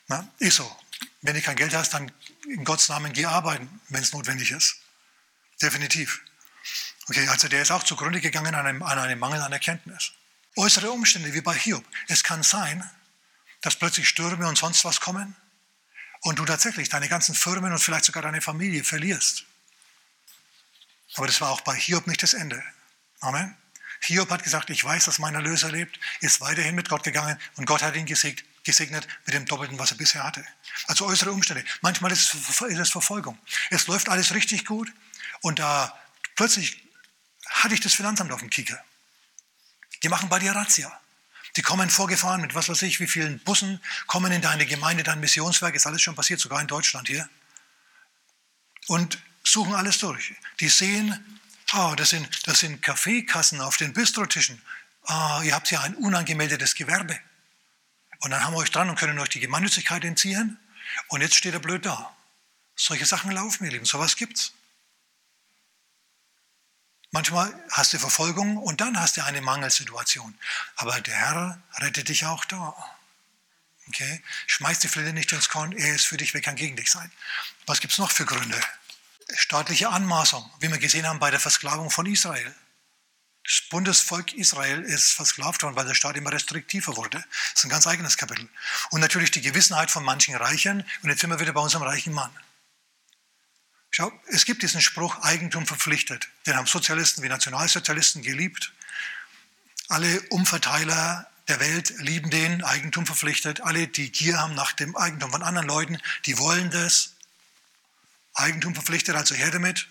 Na, 0.09 0.29
ist 0.39 0.57
so. 0.57 0.77
Wenn 1.23 1.35
du 1.35 1.43
kein 1.43 1.57
Geld 1.57 1.75
hast, 1.75 1.95
dann 1.95 2.11
in 2.49 2.65
Gottes 2.65 2.89
Namen 2.89 3.13
geh 3.13 3.27
arbeiten, 3.27 3.81
wenn 3.89 4.03
es 4.03 4.13
notwendig 4.13 4.51
ist. 4.51 4.77
Definitiv. 5.61 6.21
Okay, 7.09 7.27
also 7.29 7.49
der 7.49 7.63
ist 7.63 7.71
auch 7.71 7.83
zugrunde 7.83 8.21
gegangen 8.21 8.55
an 8.55 8.67
einem, 8.67 8.83
an 8.83 8.99
einem 8.99 9.19
Mangel 9.19 9.41
an 9.41 9.53
Erkenntnis. 9.53 10.13
Äußere 10.57 10.91
Umstände 10.91 11.33
wie 11.35 11.41
bei 11.41 11.55
Hiob. 11.55 11.85
Es 12.09 12.25
kann 12.25 12.43
sein, 12.43 12.89
dass 13.61 13.77
plötzlich 13.77 14.09
Stürme 14.09 14.49
und 14.49 14.59
sonst 14.59 14.85
was 14.85 15.01
kommen 15.01 15.37
und 16.23 16.39
du 16.39 16.45
tatsächlich 16.45 16.89
deine 16.89 17.09
ganzen 17.09 17.35
Firmen 17.35 17.73
und 17.73 17.79
vielleicht 17.79 18.05
sogar 18.05 18.23
deine 18.23 18.41
Familie 18.41 18.83
verlierst. 18.85 19.45
Aber 21.15 21.27
das 21.27 21.41
war 21.41 21.51
auch 21.51 21.61
bei 21.61 21.75
Hiob 21.75 22.07
nicht 22.07 22.23
das 22.23 22.35
Ende. 22.35 22.63
Amen. 23.21 23.57
Hiob 24.01 24.31
hat 24.31 24.43
gesagt, 24.43 24.71
ich 24.71 24.85
weiß, 24.85 25.07
dass 25.07 25.19
mein 25.19 25.35
Erlöser 25.35 25.71
lebt, 25.71 25.99
ist 26.21 26.41
weiterhin 26.41 26.75
mit 26.75 26.89
Gott 26.89 27.03
gegangen 27.03 27.39
und 27.57 27.67
Gott 27.67 27.83
hat 27.83 27.97
ihn 27.97 28.07
gesegnet, 28.07 28.47
gesegnet 28.67 29.09
mit 29.25 29.35
dem 29.35 29.47
Doppelten, 29.47 29.79
was 29.79 29.93
er 29.93 29.97
bisher 29.97 30.25
hatte. 30.25 30.45
Also 30.89 31.07
äußere 31.07 31.33
Umstände. 31.33 31.65
Manchmal 31.81 32.13
ist 32.13 32.35
es 32.35 32.91
Verfolgung. 32.91 33.39
Es 33.71 33.87
läuft 33.87 34.11
alles 34.11 34.35
richtig 34.35 34.67
gut 34.67 34.93
und 35.41 35.59
da 35.59 35.99
plötzlich 36.35 36.83
hatte 37.49 37.75
ich 37.75 37.81
das 37.81 37.95
Finanzamt 37.95 38.33
auf 38.33 38.41
dem 38.41 38.51
Kieker. 38.51 38.85
Die 40.03 40.09
machen 40.09 40.29
bei 40.29 40.39
dir 40.39 40.53
Razzia. 40.53 40.93
Die 41.57 41.63
kommen 41.63 41.89
vorgefahren 41.89 42.43
mit 42.43 42.55
was 42.55 42.69
weiß 42.69 42.83
ich, 42.83 43.01
wie 43.01 43.07
vielen 43.07 43.39
Bussen, 43.39 43.81
kommen 44.07 44.31
in 44.31 44.43
deine 44.43 44.67
Gemeinde, 44.67 45.03
dein 45.05 45.21
Missionswerk, 45.21 45.75
ist 45.75 45.87
alles 45.87 46.03
schon 46.03 46.15
passiert, 46.15 46.41
sogar 46.41 46.61
in 46.61 46.67
Deutschland 46.67 47.09
hier. 47.09 47.27
Und 48.89 49.19
suchen 49.43 49.75
alles 49.75 49.99
durch. 49.99 50.35
Die 50.61 50.69
sehen, 50.69 51.41
oh, 51.73 51.95
das 51.97 52.11
sind, 52.11 52.29
das 52.47 52.61
sind 52.61 52.83
Kaffeekassen 52.83 53.61
auf 53.61 53.79
den 53.79 53.95
Bistrotischen. 53.95 54.61
Oh, 55.09 55.41
ihr 55.45 55.55
habt 55.55 55.71
ja 55.71 55.81
ein 55.81 55.95
unangemeldetes 55.95 56.75
Gewerbe. 56.75 57.19
Und 58.21 58.31
dann 58.31 58.45
haben 58.45 58.55
wir 58.55 58.59
euch 58.59 58.71
dran 58.71 58.89
und 58.89 58.99
können 58.99 59.19
euch 59.19 59.29
die 59.29 59.41
Gemeinnützigkeit 59.41 60.05
entziehen. 60.05 60.59
Und 61.09 61.21
jetzt 61.21 61.35
steht 61.35 61.55
er 61.55 61.61
blöd 61.61 61.85
da. 61.85 62.15
Solche 62.75 63.07
Sachen 63.07 63.31
laufen, 63.31 63.65
ihr 63.65 63.73
Lieben, 63.73 63.87
sowas 63.87 64.17
gibt's. 64.17 64.53
Manchmal 67.11 67.55
hast 67.71 67.93
du 67.93 67.99
Verfolgung 67.99 68.59
und 68.59 68.81
dann 68.81 69.01
hast 69.01 69.17
du 69.17 69.25
eine 69.25 69.41
Mangelsituation. 69.41 70.39
Aber 70.77 71.01
der 71.01 71.15
Herr 71.15 71.63
rettet 71.79 72.09
dich 72.09 72.27
auch 72.27 72.45
da. 72.45 72.75
Okay? 73.89 74.23
Schmeiß 74.47 74.81
die 74.81 74.89
Flinte 74.89 75.13
nicht 75.13 75.33
ins 75.33 75.49
Korn, 75.49 75.73
er 75.73 75.95
ist 75.95 76.07
für 76.07 76.17
dich, 76.17 76.35
wer 76.35 76.41
kann 76.41 76.57
gegen 76.57 76.77
dich 76.77 76.91
sein. 76.91 77.11
Was 77.67 77.81
gibt 77.81 77.93
es 77.93 77.99
noch 77.99 78.11
für 78.11 78.27
Gründe? 78.27 78.61
Staatliche 79.35 79.89
Anmaßung, 79.89 80.49
wie 80.61 80.69
wir 80.69 80.79
gesehen 80.79 81.07
haben 81.07 81.19
bei 81.19 81.31
der 81.31 81.41
Versklavung 81.41 81.91
von 81.91 82.07
Israel. 82.07 82.55
Das 83.47 83.63
Bundesvolk 83.71 84.33
Israel 84.33 84.83
ist 84.83 85.13
versklavt 85.13 85.63
worden, 85.63 85.77
weil 85.77 85.87
der 85.87 85.95
Staat 85.95 86.17
immer 86.17 86.33
restriktiver 86.33 86.97
wurde. 86.97 87.19
Das 87.19 87.61
ist 87.61 87.65
ein 87.65 87.71
ganz 87.71 87.87
eigenes 87.87 88.17
Kapitel. 88.17 88.49
Und 88.91 89.01
natürlich 89.01 89.31
die 89.31 89.41
Gewissenheit 89.41 89.89
von 89.89 90.03
manchen 90.03 90.35
Reichen. 90.35 90.85
Und 91.03 91.11
jetzt 91.11 91.21
sind 91.21 91.31
wir 91.31 91.39
wieder 91.39 91.53
bei 91.53 91.61
unserem 91.61 91.85
reichen 91.85 92.13
Mann. 92.13 92.31
Schau, 93.93 94.13
es 94.27 94.45
gibt 94.47 94.63
diesen 94.63 94.83
Spruch, 94.83 95.23
Eigentum 95.23 95.65
verpflichtet. 95.65 96.29
Den 96.45 96.57
haben 96.57 96.67
Sozialisten 96.67 97.23
wie 97.23 97.29
Nationalsozialisten 97.29 98.23
geliebt. 98.23 98.73
Alle 99.89 100.21
Umverteiler 100.31 101.31
der 101.47 101.61
Welt 101.61 101.95
lieben 101.99 102.31
den, 102.31 102.65
Eigentum 102.65 103.07
verpflichtet. 103.07 103.61
Alle, 103.61 103.87
die 103.87 104.11
Gier 104.11 104.41
haben 104.41 104.57
nach 104.57 104.73
dem 104.73 104.97
Eigentum 104.97 105.31
von 105.31 105.45
anderen 105.45 105.69
Leuten, 105.69 105.99
die 106.25 106.37
wollen 106.39 106.71
das. 106.73 107.13
Eigentum 108.35 108.75
verpflichtet, 108.75 109.15
also 109.15 109.37
her 109.37 109.53
damit. 109.53 109.87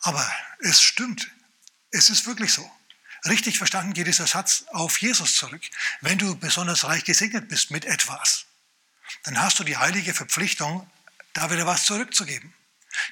Aber 0.00 0.28
es 0.58 0.82
stimmt. 0.82 1.30
Es 1.90 2.10
ist 2.10 2.26
wirklich 2.26 2.52
so. 2.52 2.70
Richtig 3.24 3.58
verstanden 3.58 3.92
geht 3.92 4.06
dieser 4.06 4.26
Satz 4.26 4.64
auf 4.68 4.98
Jesus 4.98 5.36
zurück. 5.36 5.62
Wenn 6.00 6.18
du 6.18 6.36
besonders 6.36 6.84
reich 6.84 7.04
gesegnet 7.04 7.48
bist 7.48 7.70
mit 7.70 7.84
etwas, 7.84 8.46
dann 9.24 9.40
hast 9.40 9.58
du 9.58 9.64
die 9.64 9.76
heilige 9.76 10.14
Verpflichtung, 10.14 10.88
da 11.32 11.50
wieder 11.50 11.66
was 11.66 11.84
zurückzugeben. 11.84 12.52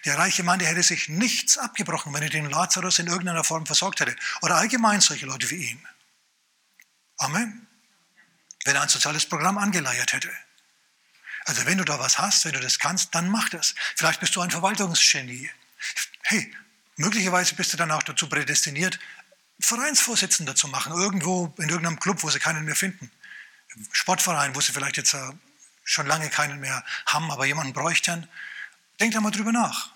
Der 0.04 0.16
reiche 0.16 0.42
Mann, 0.42 0.58
der 0.58 0.68
hätte 0.68 0.82
sich 0.82 1.08
nichts 1.08 1.58
abgebrochen, 1.58 2.12
wenn 2.14 2.22
er 2.22 2.30
den 2.30 2.48
Lazarus 2.48 2.98
in 2.98 3.06
irgendeiner 3.06 3.44
Form 3.44 3.66
versorgt 3.66 4.00
hätte. 4.00 4.16
Oder 4.40 4.56
allgemein 4.56 5.00
solche 5.00 5.26
Leute 5.26 5.50
wie 5.50 5.70
ihn. 5.70 5.86
Amen. 7.18 7.66
Wenn 8.64 8.76
er 8.76 8.82
ein 8.82 8.88
soziales 8.88 9.26
Programm 9.26 9.58
angeleiert 9.58 10.12
hätte. 10.12 10.30
Also 11.44 11.66
wenn 11.66 11.76
du 11.76 11.84
da 11.84 11.98
was 11.98 12.18
hast, 12.18 12.44
wenn 12.46 12.52
du 12.52 12.60
das 12.60 12.78
kannst, 12.78 13.14
dann 13.14 13.28
mach 13.28 13.50
das. 13.50 13.74
Vielleicht 13.96 14.20
bist 14.20 14.34
du 14.36 14.40
ein 14.40 14.50
Verwaltungsgenie. 14.50 15.50
Hey, 16.22 16.54
möglicherweise 16.96 17.54
bist 17.54 17.72
du 17.72 17.76
dann 17.76 17.90
auch 17.90 18.02
dazu 18.02 18.28
prädestiniert, 18.28 18.98
Vereinsvorsitzender 19.60 20.54
zu 20.54 20.68
machen, 20.68 20.92
irgendwo 20.92 21.54
in 21.58 21.68
irgendeinem 21.68 22.00
Club, 22.00 22.22
wo 22.22 22.30
sie 22.30 22.38
keinen 22.38 22.64
mehr 22.64 22.76
finden. 22.76 23.10
Sportverein, 23.92 24.54
wo 24.54 24.60
sie 24.60 24.72
vielleicht 24.72 24.96
jetzt 24.96 25.14
äh, 25.14 25.30
schon 25.84 26.06
lange 26.06 26.28
keinen 26.30 26.60
mehr 26.60 26.84
haben, 27.06 27.30
aber 27.30 27.46
jemanden 27.46 27.72
bräuchten, 27.72 28.28
denk 29.00 29.12
da 29.14 29.20
mal 29.20 29.30
drüber 29.30 29.52
nach, 29.52 29.90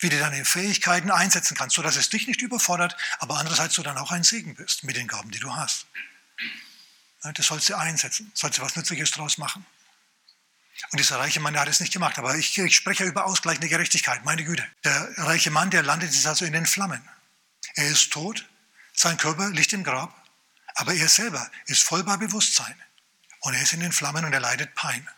wie 0.00 0.08
du 0.08 0.18
deine 0.18 0.44
Fähigkeiten 0.44 1.10
einsetzen 1.10 1.56
kannst, 1.56 1.76
sodass 1.76 1.96
es 1.96 2.10
dich 2.10 2.26
nicht 2.26 2.42
überfordert, 2.42 2.96
aber 3.18 3.38
andererseits 3.38 3.74
du 3.74 3.82
dann 3.82 3.98
auch 3.98 4.10
ein 4.10 4.24
Segen 4.24 4.54
bist 4.54 4.84
mit 4.84 4.96
den 4.96 5.08
Gaben, 5.08 5.30
die 5.30 5.40
du 5.40 5.54
hast. 5.54 5.86
Das 7.22 7.46
sollst 7.46 7.68
du 7.68 7.76
einsetzen, 7.76 8.32
sollst 8.34 8.58
du 8.58 8.62
was 8.62 8.74
Nützliches 8.74 9.12
draus 9.12 9.38
machen. 9.38 9.64
Und 10.90 10.98
dieser 10.98 11.18
reiche 11.18 11.40
Mann, 11.40 11.52
der 11.52 11.62
hat 11.62 11.68
es 11.68 11.80
nicht 11.80 11.92
gemacht, 11.92 12.18
aber 12.18 12.36
ich, 12.36 12.58
ich 12.58 12.74
spreche 12.74 13.04
über 13.04 13.24
ausgleichende 13.26 13.68
Gerechtigkeit, 13.68 14.24
meine 14.24 14.44
Güte. 14.44 14.66
Der 14.84 15.08
reiche 15.18 15.50
Mann, 15.50 15.70
der 15.70 15.82
landet 15.82 16.12
jetzt 16.12 16.26
also 16.26 16.44
in 16.44 16.52
den 16.52 16.66
Flammen. 16.66 17.06
Er 17.74 17.88
ist 17.88 18.12
tot, 18.12 18.48
sein 18.92 19.16
Körper 19.16 19.50
liegt 19.50 19.72
im 19.72 19.84
Grab, 19.84 20.14
aber 20.74 20.94
er 20.94 21.08
selber 21.08 21.50
ist 21.66 21.82
voll 21.82 22.02
bei 22.04 22.16
Bewusstsein. 22.16 22.74
Und 23.40 23.54
er 23.54 23.62
ist 23.62 23.72
in 23.72 23.80
den 23.80 23.92
Flammen 23.92 24.24
und 24.24 24.32
er 24.32 24.40
leidet 24.40 24.74
Pein. 24.74 25.08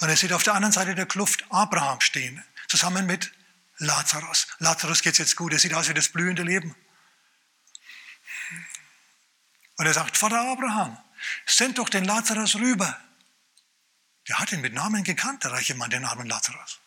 Und 0.00 0.08
er 0.08 0.16
sieht 0.16 0.32
auf 0.32 0.42
der 0.42 0.54
anderen 0.54 0.72
Seite 0.72 0.94
der 0.94 1.06
Kluft 1.06 1.44
Abraham 1.50 2.00
stehen, 2.00 2.42
zusammen 2.68 3.06
mit 3.06 3.32
Lazarus. 3.78 4.46
Lazarus 4.58 5.02
geht 5.02 5.12
es 5.12 5.18
jetzt 5.18 5.36
gut, 5.36 5.52
er 5.52 5.58
sieht 5.58 5.74
aus 5.74 5.88
wie 5.88 5.94
das 5.94 6.08
blühende 6.08 6.42
Leben. 6.42 6.74
Und 9.76 9.86
er 9.86 9.94
sagt, 9.94 10.16
Vater 10.16 10.40
Abraham, 10.40 10.96
send 11.46 11.78
doch 11.78 11.88
den 11.88 12.04
Lazarus 12.04 12.54
rüber. 12.54 12.98
Der 14.28 14.38
hat 14.38 14.52
ihn 14.52 14.60
mit 14.60 14.72
Namen 14.72 15.04
gekannt, 15.04 15.44
der 15.44 15.52
reiche 15.52 15.74
Mann, 15.74 15.90
den 15.90 16.04
armen 16.04 16.26
Lazarus. 16.26 16.80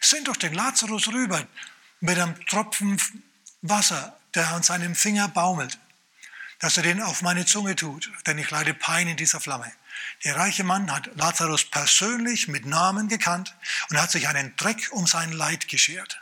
Send 0.00 0.28
doch 0.28 0.36
den 0.36 0.54
Lazarus 0.54 1.08
rüber 1.08 1.46
mit 2.00 2.18
einem 2.18 2.46
Tropfen 2.46 3.00
Wasser, 3.62 4.18
der 4.34 4.50
an 4.52 4.62
seinem 4.62 4.94
Finger 4.94 5.28
baumelt, 5.28 5.78
dass 6.58 6.76
er 6.76 6.82
den 6.82 7.02
auf 7.02 7.22
meine 7.22 7.46
Zunge 7.46 7.76
tut, 7.76 8.10
denn 8.26 8.38
ich 8.38 8.50
leide 8.50 8.74
Pein 8.74 9.08
in 9.08 9.16
dieser 9.16 9.40
Flamme. 9.40 9.70
Der 10.24 10.36
reiche 10.36 10.64
Mann 10.64 10.90
hat 10.90 11.10
Lazarus 11.16 11.64
persönlich 11.64 12.48
mit 12.48 12.66
Namen 12.66 13.08
gekannt 13.08 13.54
und 13.90 14.00
hat 14.00 14.10
sich 14.10 14.28
einen 14.28 14.56
Dreck 14.56 14.88
um 14.92 15.06
sein 15.06 15.32
Leid 15.32 15.68
geschert. 15.68 16.20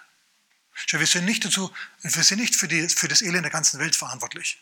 Wir 0.90 1.06
sind 1.06 1.24
nicht, 1.24 1.44
dazu, 1.44 1.72
wir 2.00 2.24
sind 2.24 2.40
nicht 2.40 2.56
für, 2.56 2.68
die, 2.68 2.88
für 2.88 3.08
das 3.08 3.22
Elend 3.22 3.44
der 3.44 3.50
ganzen 3.50 3.78
Welt 3.78 3.94
verantwortlich. 3.94 4.58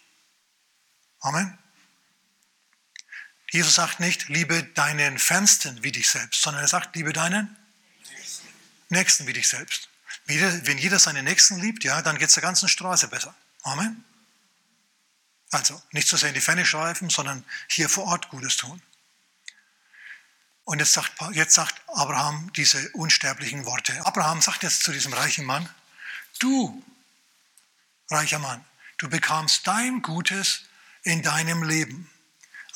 Amen. 1.20 1.58
Jesus 3.50 3.74
sagt 3.74 4.00
nicht, 4.00 4.28
liebe 4.28 4.62
deinen 4.62 5.18
Fernsten 5.18 5.82
wie 5.82 5.92
dich 5.92 6.08
selbst, 6.08 6.42
sondern 6.42 6.62
er 6.62 6.68
sagt, 6.68 6.94
liebe 6.94 7.12
deinen 7.12 7.56
Nächsten 8.88 9.26
wie 9.26 9.32
dich 9.32 9.48
selbst. 9.48 9.88
Wenn 10.26 10.78
jeder 10.78 10.98
seinen 10.98 11.24
Nächsten 11.24 11.58
liebt, 11.60 11.82
ja, 11.82 12.02
dann 12.02 12.18
geht 12.18 12.28
es 12.28 12.34
der 12.34 12.42
ganzen 12.42 12.68
Straße 12.68 13.08
besser. 13.08 13.34
Amen. 13.62 14.04
Also 15.50 15.80
nicht 15.90 16.06
so 16.06 16.16
sehr 16.16 16.28
in 16.28 16.34
die 16.34 16.40
Ferne 16.40 16.64
schreifen, 16.64 17.10
sondern 17.10 17.44
hier 17.68 17.88
vor 17.88 18.04
Ort 18.04 18.28
Gutes 18.28 18.56
tun. 18.56 18.80
Und 20.64 20.78
jetzt 20.78 20.92
sagt, 20.92 21.12
jetzt 21.32 21.54
sagt 21.54 21.82
Abraham 21.88 22.52
diese 22.54 22.90
unsterblichen 22.90 23.64
Worte. 23.64 24.06
Abraham 24.06 24.40
sagt 24.40 24.62
jetzt 24.62 24.84
zu 24.84 24.92
diesem 24.92 25.12
reichen 25.12 25.44
Mann, 25.44 25.68
du, 26.38 26.84
reicher 28.08 28.38
Mann, 28.38 28.64
du 28.98 29.08
bekamst 29.08 29.66
dein 29.66 30.02
Gutes 30.02 30.62
in 31.02 31.22
deinem 31.22 31.64
Leben. 31.64 32.08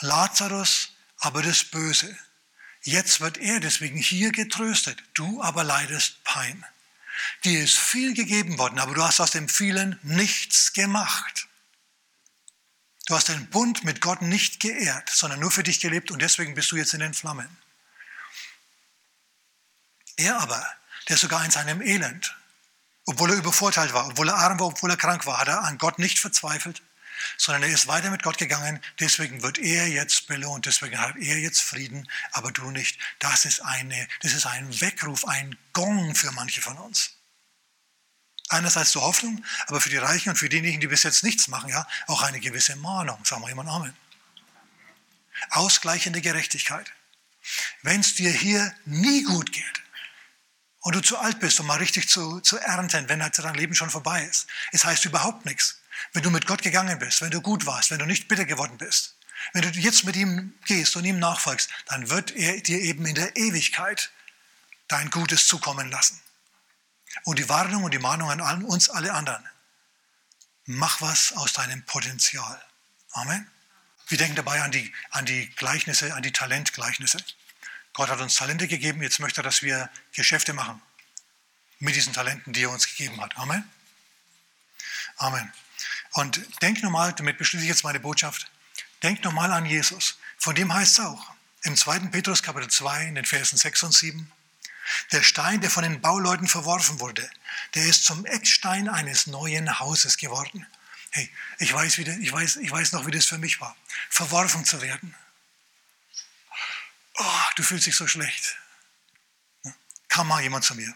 Lazarus 0.04 0.90
aber 1.18 1.42
das 1.42 1.64
Böse. 1.64 2.16
Jetzt 2.82 3.20
wird 3.20 3.38
er 3.38 3.60
deswegen 3.60 3.98
hier 3.98 4.30
getröstet, 4.30 5.02
du 5.14 5.42
aber 5.42 5.64
leidest 5.64 6.22
Pein. 6.24 6.64
Dir 7.44 7.64
ist 7.64 7.78
viel 7.78 8.14
gegeben 8.14 8.58
worden, 8.58 8.78
aber 8.78 8.94
du 8.94 9.02
hast 9.02 9.20
aus 9.20 9.30
dem 9.30 9.48
vielen 9.48 9.98
nichts 10.02 10.74
gemacht. 10.74 11.48
Du 13.06 13.14
hast 13.14 13.28
den 13.28 13.48
Bund 13.50 13.84
mit 13.84 14.00
Gott 14.00 14.22
nicht 14.22 14.60
geehrt, 14.60 15.08
sondern 15.10 15.40
nur 15.40 15.50
für 15.50 15.62
dich 15.62 15.80
gelebt 15.80 16.10
und 16.10 16.20
deswegen 16.20 16.54
bist 16.54 16.70
du 16.72 16.76
jetzt 16.76 16.94
in 16.94 17.00
den 17.00 17.14
Flammen. 17.14 17.48
Er 20.16 20.40
aber, 20.40 20.66
der 21.08 21.16
sogar 21.16 21.44
in 21.44 21.50
seinem 21.50 21.80
Elend, 21.80 22.36
obwohl 23.06 23.30
er 23.30 23.36
übervorteilt 23.36 23.92
war, 23.92 24.08
obwohl 24.08 24.28
er 24.28 24.36
arm 24.36 24.60
war, 24.60 24.66
obwohl 24.66 24.90
er 24.90 24.96
krank 24.96 25.26
war, 25.26 25.38
hat 25.38 25.48
er 25.48 25.62
an 25.62 25.78
Gott 25.78 25.98
nicht 25.98 26.18
verzweifelt, 26.18 26.82
sondern 27.36 27.64
er 27.64 27.74
ist 27.74 27.86
weiter 27.86 28.10
mit 28.10 28.22
Gott 28.22 28.38
gegangen. 28.38 28.80
Deswegen 29.00 29.42
wird 29.42 29.58
er 29.58 29.88
jetzt 29.88 30.26
belohnt, 30.26 30.66
deswegen 30.66 30.98
hat 30.98 31.16
er 31.16 31.38
jetzt 31.38 31.60
Frieden, 31.60 32.08
aber 32.32 32.52
du 32.52 32.70
nicht. 32.70 32.98
Das 33.18 33.44
ist, 33.44 33.60
eine, 33.60 34.08
das 34.20 34.32
ist 34.32 34.46
ein 34.46 34.80
Weckruf, 34.80 35.26
ein 35.26 35.56
Gong 35.72 36.14
für 36.14 36.32
manche 36.32 36.60
von 36.60 36.76
uns. 36.78 37.12
Einerseits 38.48 38.90
zur 38.90 39.02
Hoffnung, 39.02 39.44
aber 39.66 39.80
für 39.80 39.90
die 39.90 39.96
Reichen 39.96 40.30
und 40.30 40.36
für 40.36 40.48
diejenigen, 40.48 40.80
die 40.80 40.86
bis 40.86 41.02
jetzt 41.02 41.24
nichts 41.24 41.48
machen, 41.48 41.70
ja, 41.70 41.86
auch 42.06 42.22
eine 42.22 42.40
gewisse 42.40 42.76
Mahnung. 42.76 43.18
Sagen 43.24 43.42
wir 43.42 43.48
jemand 43.48 43.70
Amen. 43.70 43.96
Ausgleichende 45.50 46.20
Gerechtigkeit. 46.20 46.92
Wenn 47.82 48.00
es 48.00 48.14
dir 48.14 48.30
hier 48.30 48.74
nie 48.84 49.22
gut 49.24 49.52
geht, 49.52 49.84
und 50.84 50.94
du 50.94 51.00
zu 51.00 51.16
alt 51.18 51.40
bist, 51.40 51.58
um 51.60 51.66
mal 51.66 51.78
richtig 51.78 52.10
zu, 52.10 52.40
zu 52.40 52.58
ernten, 52.58 53.08
wenn 53.08 53.22
halt 53.22 53.38
dein 53.38 53.54
Leben 53.54 53.74
schon 53.74 53.88
vorbei 53.88 54.22
ist. 54.24 54.46
Es 54.70 54.84
heißt 54.84 55.06
überhaupt 55.06 55.46
nichts. 55.46 55.80
Wenn 56.12 56.22
du 56.22 56.30
mit 56.30 56.46
Gott 56.46 56.62
gegangen 56.62 56.98
bist, 56.98 57.20
wenn 57.20 57.30
du 57.30 57.40
gut 57.40 57.66
warst, 57.66 57.90
wenn 57.90 57.98
du 57.98 58.06
nicht 58.06 58.28
bitter 58.28 58.44
geworden 58.44 58.78
bist, 58.78 59.16
wenn 59.52 59.62
du 59.62 59.78
jetzt 59.78 60.04
mit 60.04 60.16
ihm 60.16 60.54
gehst 60.66 60.96
und 60.96 61.04
ihm 61.04 61.18
nachfolgst, 61.18 61.68
dann 61.86 62.08
wird 62.08 62.30
er 62.32 62.60
dir 62.60 62.80
eben 62.80 63.04
in 63.06 63.14
der 63.14 63.36
Ewigkeit 63.36 64.10
dein 64.88 65.10
Gutes 65.10 65.46
zukommen 65.46 65.90
lassen. 65.90 66.20
Und 67.24 67.38
die 67.38 67.48
Warnung 67.48 67.84
und 67.84 67.92
die 67.92 67.98
Mahnung 67.98 68.30
an 68.30 68.64
uns 68.64 68.90
alle 68.90 69.12
anderen. 69.12 69.44
Mach 70.66 71.00
was 71.00 71.32
aus 71.34 71.52
deinem 71.52 71.84
Potenzial. 71.84 72.60
Amen. 73.12 73.48
Wir 74.08 74.18
denken 74.18 74.36
dabei 74.36 74.62
an 74.62 74.70
die, 74.70 74.92
an 75.10 75.24
die 75.24 75.48
Gleichnisse, 75.56 76.14
an 76.14 76.22
die 76.22 76.32
Talentgleichnisse. 76.32 77.18
Gott 77.92 78.08
hat 78.08 78.20
uns 78.20 78.34
Talente 78.34 78.66
gegeben, 78.66 79.02
jetzt 79.02 79.20
möchte 79.20 79.40
er, 79.40 79.44
dass 79.44 79.62
wir 79.62 79.88
Geschäfte 80.12 80.52
machen 80.52 80.82
mit 81.78 81.94
diesen 81.94 82.12
Talenten, 82.12 82.52
die 82.52 82.62
er 82.62 82.70
uns 82.70 82.86
gegeben 82.88 83.20
hat. 83.20 83.36
Amen. 83.36 83.70
Amen. 85.16 85.52
Und 86.14 86.40
denk 86.62 86.82
nochmal, 86.82 87.12
damit 87.12 87.38
beschließe 87.38 87.64
ich 87.64 87.68
jetzt 87.68 87.84
meine 87.84 88.00
Botschaft, 88.00 88.50
denk 89.02 89.22
nochmal 89.22 89.52
an 89.52 89.66
Jesus. 89.66 90.18
Von 90.38 90.54
dem 90.54 90.72
heißt 90.72 90.98
es 90.98 91.04
auch 91.04 91.32
im 91.62 91.76
2. 91.76 92.00
Petrus 92.10 92.42
Kapitel 92.42 92.68
2 92.68 93.06
in 93.06 93.14
den 93.14 93.24
Versen 93.24 93.56
6 93.56 93.82
und 93.84 93.92
7, 93.92 94.32
der 95.12 95.22
Stein, 95.22 95.60
der 95.60 95.70
von 95.70 95.84
den 95.84 96.00
Bauleuten 96.00 96.46
verworfen 96.46 97.00
wurde, 97.00 97.28
der 97.74 97.86
ist 97.86 98.04
zum 98.04 98.26
Eckstein 98.26 98.88
eines 98.88 99.26
neuen 99.26 99.78
Hauses 99.78 100.16
geworden. 100.16 100.66
Hey, 101.10 101.30
ich 101.58 101.72
weiß, 101.72 101.98
wie, 101.98 102.02
ich, 102.02 102.32
weiß, 102.32 102.56
ich 102.56 102.70
weiß 102.70 102.92
noch, 102.92 103.06
wie 103.06 103.10
das 103.10 103.26
für 103.26 103.38
mich 103.38 103.60
war, 103.60 103.76
verworfen 104.10 104.64
zu 104.64 104.82
werden 104.82 105.14
oh, 107.14 107.42
du 107.56 107.62
fühlst 107.62 107.86
dich 107.86 107.96
so 107.96 108.06
schlecht. 108.06 108.56
Kam 110.08 110.28
mal 110.28 110.42
jemand 110.42 110.64
zu 110.64 110.74
mir, 110.74 110.94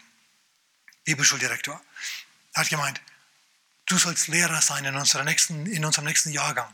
Bibelschuldirektor, 1.03 1.81
hat 2.53 2.69
gemeint, 2.69 3.01
du 3.89 3.97
sollst 3.97 4.27
Lehrer 4.27 4.61
sein 4.61 4.85
in, 4.85 4.95
unserer 4.95 5.25
nächsten, 5.25 5.65
in 5.65 5.83
unserem 5.83 6.05
nächsten 6.05 6.29
Jahrgang. 6.29 6.73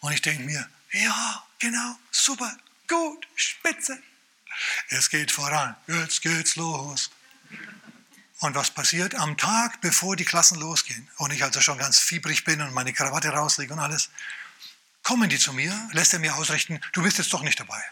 Und 0.00 0.12
ich 0.12 0.20
denke 0.20 0.42
mir, 0.42 0.68
ja, 0.92 1.42
genau, 1.58 1.96
super, 2.10 2.54
gut, 2.86 3.26
spitze. 3.34 4.02
Es 4.88 5.08
geht 5.08 5.32
voran, 5.32 5.76
jetzt 5.86 6.20
geht's 6.22 6.56
los. 6.56 7.10
Und 8.40 8.54
was 8.54 8.70
passiert 8.70 9.14
am 9.14 9.38
Tag, 9.38 9.80
bevor 9.80 10.14
die 10.16 10.24
Klassen 10.24 10.58
losgehen 10.58 11.08
und 11.16 11.30
ich 11.30 11.42
also 11.42 11.60
schon 11.60 11.78
ganz 11.78 11.98
fiebrig 11.98 12.44
bin 12.44 12.60
und 12.60 12.74
meine 12.74 12.92
Krawatte 12.92 13.30
rauslege 13.30 13.72
und 13.72 13.78
alles, 13.78 14.10
kommen 15.02 15.30
die 15.30 15.38
zu 15.38 15.52
mir, 15.52 15.72
lässt 15.92 16.12
er 16.12 16.18
mir 16.18 16.34
ausrichten, 16.34 16.80
du 16.92 17.02
bist 17.02 17.18
jetzt 17.18 17.32
doch 17.32 17.42
nicht 17.42 17.58
dabei. 17.58 17.82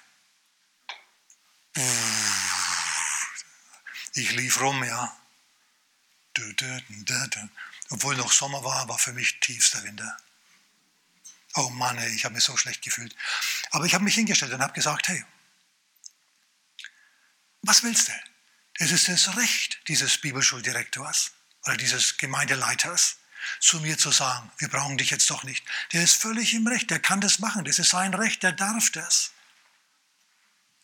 Ich 4.14 4.32
lief 4.32 4.60
rum, 4.60 4.84
ja. 4.84 5.16
Obwohl 7.94 8.16
noch 8.16 8.32
Sommer 8.32 8.64
war, 8.64 8.88
war 8.88 8.98
für 8.98 9.12
mich 9.12 9.38
tiefster 9.38 9.80
Winter. 9.84 10.16
Oh 11.54 11.70
Mann, 11.70 11.96
ich 12.12 12.24
habe 12.24 12.34
mich 12.34 12.42
so 12.42 12.56
schlecht 12.56 12.82
gefühlt. 12.82 13.14
Aber 13.70 13.84
ich 13.84 13.94
habe 13.94 14.02
mich 14.02 14.16
hingestellt 14.16 14.52
und 14.52 14.62
habe 14.62 14.72
gesagt, 14.72 15.06
hey, 15.06 15.24
was 17.62 17.84
willst 17.84 18.08
du? 18.08 18.12
Das 18.80 18.90
ist 18.90 19.06
das 19.06 19.36
Recht 19.36 19.78
dieses 19.86 20.18
Bibelschuldirektors 20.18 21.34
oder 21.66 21.76
dieses 21.76 22.18
Gemeindeleiters, 22.18 23.18
zu 23.60 23.78
mir 23.78 23.96
zu 23.96 24.10
sagen, 24.10 24.50
wir 24.58 24.68
brauchen 24.68 24.98
dich 24.98 25.10
jetzt 25.10 25.30
doch 25.30 25.44
nicht. 25.44 25.64
Der 25.92 26.02
ist 26.02 26.20
völlig 26.20 26.52
im 26.52 26.66
Recht, 26.66 26.90
der 26.90 26.98
kann 26.98 27.20
das 27.20 27.38
machen, 27.38 27.64
das 27.64 27.78
ist 27.78 27.90
sein 27.90 28.12
Recht, 28.12 28.42
der 28.42 28.52
darf 28.52 28.90
das. 28.90 29.30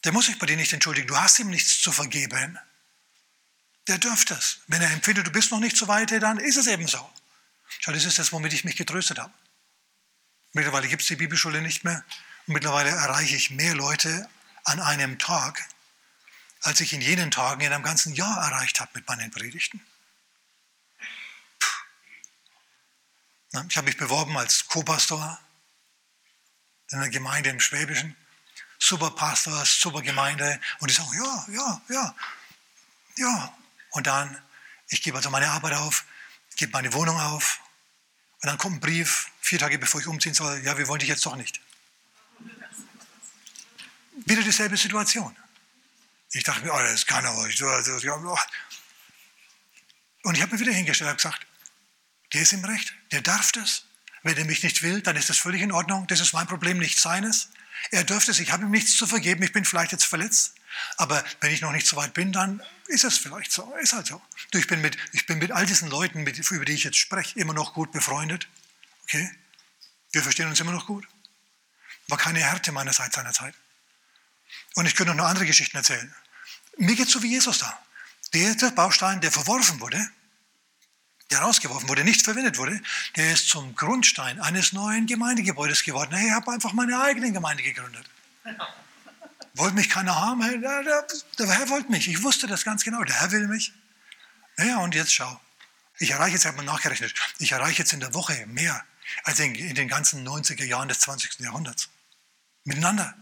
Der 0.04 0.12
muss 0.12 0.26
sich 0.26 0.38
bei 0.38 0.46
dir 0.46 0.56
nicht 0.56 0.72
entschuldigen. 0.72 1.08
Du 1.08 1.16
hast 1.16 1.40
ihm 1.40 1.50
nichts 1.50 1.80
zu 1.80 1.90
vergeben. 1.90 2.56
Der 3.90 3.98
dürfte 3.98 4.34
es. 4.34 4.60
Wenn 4.68 4.80
er 4.80 4.92
empfindet, 4.92 5.26
du 5.26 5.32
bist 5.32 5.50
noch 5.50 5.58
nicht 5.58 5.76
so 5.76 5.88
weit, 5.88 6.12
dann 6.12 6.38
ist 6.38 6.56
es 6.56 6.68
eben 6.68 6.86
so. 6.86 7.10
Schau, 7.80 7.90
das 7.90 8.04
ist 8.04 8.20
das, 8.20 8.30
womit 8.30 8.52
ich 8.52 8.62
mich 8.62 8.76
getröstet 8.76 9.18
habe. 9.18 9.34
Mittlerweile 10.52 10.86
gibt 10.86 11.02
es 11.02 11.08
die 11.08 11.16
Bibelschule 11.16 11.60
nicht 11.60 11.82
mehr. 11.82 12.04
Und 12.46 12.54
mittlerweile 12.54 12.90
erreiche 12.90 13.34
ich 13.34 13.50
mehr 13.50 13.74
Leute 13.74 14.30
an 14.62 14.78
einem 14.78 15.18
Tag, 15.18 15.66
als 16.60 16.80
ich 16.80 16.92
in 16.92 17.00
jenen 17.00 17.32
Tagen 17.32 17.62
in 17.62 17.72
einem 17.72 17.82
ganzen 17.82 18.14
Jahr 18.14 18.38
erreicht 18.46 18.78
habe 18.78 18.92
mit 18.94 19.08
meinen 19.08 19.32
Predigten. 19.32 19.84
Ich 23.68 23.76
habe 23.76 23.86
mich 23.86 23.96
beworben 23.96 24.38
als 24.38 24.68
Co-Pastor 24.68 25.36
in 26.92 26.98
einer 26.98 27.08
Gemeinde 27.08 27.50
im 27.50 27.58
Schwäbischen 27.58 28.16
super 28.78 29.10
Pastor, 29.10 29.64
super 29.64 30.00
Gemeinde. 30.00 30.60
Und 30.78 30.90
ich 30.90 30.96
sage, 30.96 31.16
ja, 31.16 31.46
ja, 31.48 31.82
ja, 31.88 32.14
ja. 33.16 33.59
Und 33.90 34.06
dann, 34.06 34.40
ich 34.88 35.02
gebe 35.02 35.16
also 35.16 35.30
meine 35.30 35.50
Arbeit 35.50 35.74
auf, 35.74 36.04
gebe 36.56 36.72
meine 36.72 36.92
Wohnung 36.92 37.18
auf. 37.18 37.60
Und 38.42 38.46
dann 38.48 38.58
kommt 38.58 38.76
ein 38.76 38.80
Brief, 38.80 39.30
vier 39.40 39.58
Tage 39.58 39.78
bevor 39.78 40.00
ich 40.00 40.06
umziehen 40.06 40.34
soll, 40.34 40.62
ja, 40.64 40.78
wir 40.78 40.88
wollen 40.88 41.00
dich 41.00 41.08
jetzt 41.08 41.24
doch 41.26 41.36
nicht. 41.36 41.60
Wieder 44.26 44.42
dieselbe 44.42 44.76
Situation. 44.76 45.34
Ich 46.32 46.44
dachte 46.44 46.62
mir, 46.62 46.72
oh, 46.72 46.78
das 46.78 47.06
kann 47.06 47.24
aber 47.26 47.46
nicht. 47.46 47.60
Und 50.22 50.34
ich 50.34 50.42
habe 50.42 50.54
mir 50.54 50.60
wieder 50.60 50.72
hingestellt 50.72 51.10
und 51.10 51.16
gesagt, 51.16 51.46
der 52.32 52.42
ist 52.42 52.52
im 52.52 52.64
Recht, 52.64 52.94
der 53.10 53.22
darf 53.22 53.52
das. 53.52 53.86
Wenn 54.22 54.36
er 54.36 54.44
mich 54.44 54.62
nicht 54.62 54.82
will, 54.82 55.00
dann 55.00 55.16
ist 55.16 55.30
das 55.30 55.38
völlig 55.38 55.62
in 55.62 55.72
Ordnung. 55.72 56.06
Das 56.06 56.20
ist 56.20 56.34
mein 56.34 56.46
Problem, 56.46 56.78
nicht 56.78 57.00
seines. 57.00 57.48
Er 57.90 58.04
dürfte 58.04 58.30
es, 58.30 58.38
ich 58.38 58.52
habe 58.52 58.64
ihm 58.64 58.70
nichts 58.70 58.94
zu 58.96 59.06
vergeben, 59.06 59.42
ich 59.42 59.52
bin 59.52 59.64
vielleicht 59.64 59.92
jetzt 59.92 60.04
verletzt, 60.04 60.54
aber 60.96 61.24
wenn 61.40 61.52
ich 61.52 61.60
noch 61.60 61.72
nicht 61.72 61.86
so 61.86 61.96
weit 61.96 62.14
bin, 62.14 62.32
dann 62.32 62.62
ist 62.86 63.04
es 63.04 63.18
vielleicht 63.18 63.52
so, 63.52 63.74
ist 63.76 63.92
halt 63.92 64.06
so. 64.06 64.20
Ich 64.52 64.66
bin 64.66 64.80
mit, 64.80 64.96
ich 65.12 65.26
bin 65.26 65.38
mit 65.38 65.52
all 65.52 65.66
diesen 65.66 65.88
Leuten, 65.88 66.22
mit, 66.22 66.38
über 66.50 66.64
die 66.64 66.72
ich 66.72 66.84
jetzt 66.84 66.98
spreche, 66.98 67.38
immer 67.38 67.54
noch 67.54 67.74
gut 67.74 67.92
befreundet. 67.92 68.48
Okay? 69.04 69.30
Wir 70.12 70.22
verstehen 70.22 70.48
uns 70.48 70.60
immer 70.60 70.72
noch 70.72 70.86
gut. 70.86 71.06
War 72.08 72.18
keine 72.18 72.40
Härte 72.40 72.72
meinerseits 72.72 73.14
seiner 73.14 73.32
Zeit. 73.32 73.54
Und 74.74 74.86
ich 74.86 74.94
könnte 74.94 75.14
noch 75.14 75.26
andere 75.26 75.46
Geschichten 75.46 75.76
erzählen. 75.76 76.14
Mir 76.76 76.96
geht 76.96 77.06
es 77.06 77.12
so 77.12 77.22
wie 77.22 77.30
Jesus 77.30 77.58
da. 77.58 77.78
Der, 78.32 78.54
der 78.54 78.70
Baustein, 78.70 79.20
der 79.20 79.32
verworfen 79.32 79.80
wurde, 79.80 80.10
der 81.30 81.40
rausgeworfen 81.40 81.88
wurde, 81.88 82.04
nicht 82.04 82.22
verwendet 82.22 82.58
wurde, 82.58 82.80
der 83.16 83.32
ist 83.32 83.48
zum 83.48 83.74
Grundstein 83.74 84.40
eines 84.40 84.72
neuen 84.72 85.06
Gemeindegebäudes 85.06 85.84
geworden. 85.84 86.16
Ich 86.16 86.30
habe 86.32 86.50
einfach 86.50 86.72
meine 86.72 87.00
eigene 87.00 87.32
Gemeinde 87.32 87.62
gegründet. 87.62 88.08
Wollte 89.54 89.74
mich 89.74 89.90
keiner 89.90 90.14
haben. 90.14 90.40
Der, 90.40 90.82
der, 90.82 91.06
der 91.38 91.50
Herr 91.50 91.68
wollte 91.68 91.90
mich. 91.90 92.08
Ich 92.08 92.22
wusste 92.22 92.46
das 92.46 92.64
ganz 92.64 92.84
genau. 92.84 93.02
Der 93.04 93.20
Herr 93.20 93.30
will 93.32 93.48
mich. 93.48 93.72
Ja, 94.58 94.78
und 94.78 94.94
jetzt 94.94 95.12
schau. 95.12 95.40
Ich 95.98 96.10
erreiche 96.10 96.32
jetzt, 96.32 96.42
ich 96.42 96.48
habe 96.48 96.56
mal 96.56 96.64
nachgerechnet, 96.64 97.14
ich 97.38 97.52
erreiche 97.52 97.80
jetzt 97.80 97.92
in 97.92 98.00
der 98.00 98.14
Woche 98.14 98.46
mehr 98.46 98.84
als 99.24 99.38
in, 99.38 99.54
in 99.54 99.74
den 99.74 99.88
ganzen 99.88 100.26
90er 100.26 100.64
Jahren 100.64 100.88
des 100.88 101.00
20. 101.00 101.40
Jahrhunderts. 101.40 101.88
Miteinander. 102.64 103.14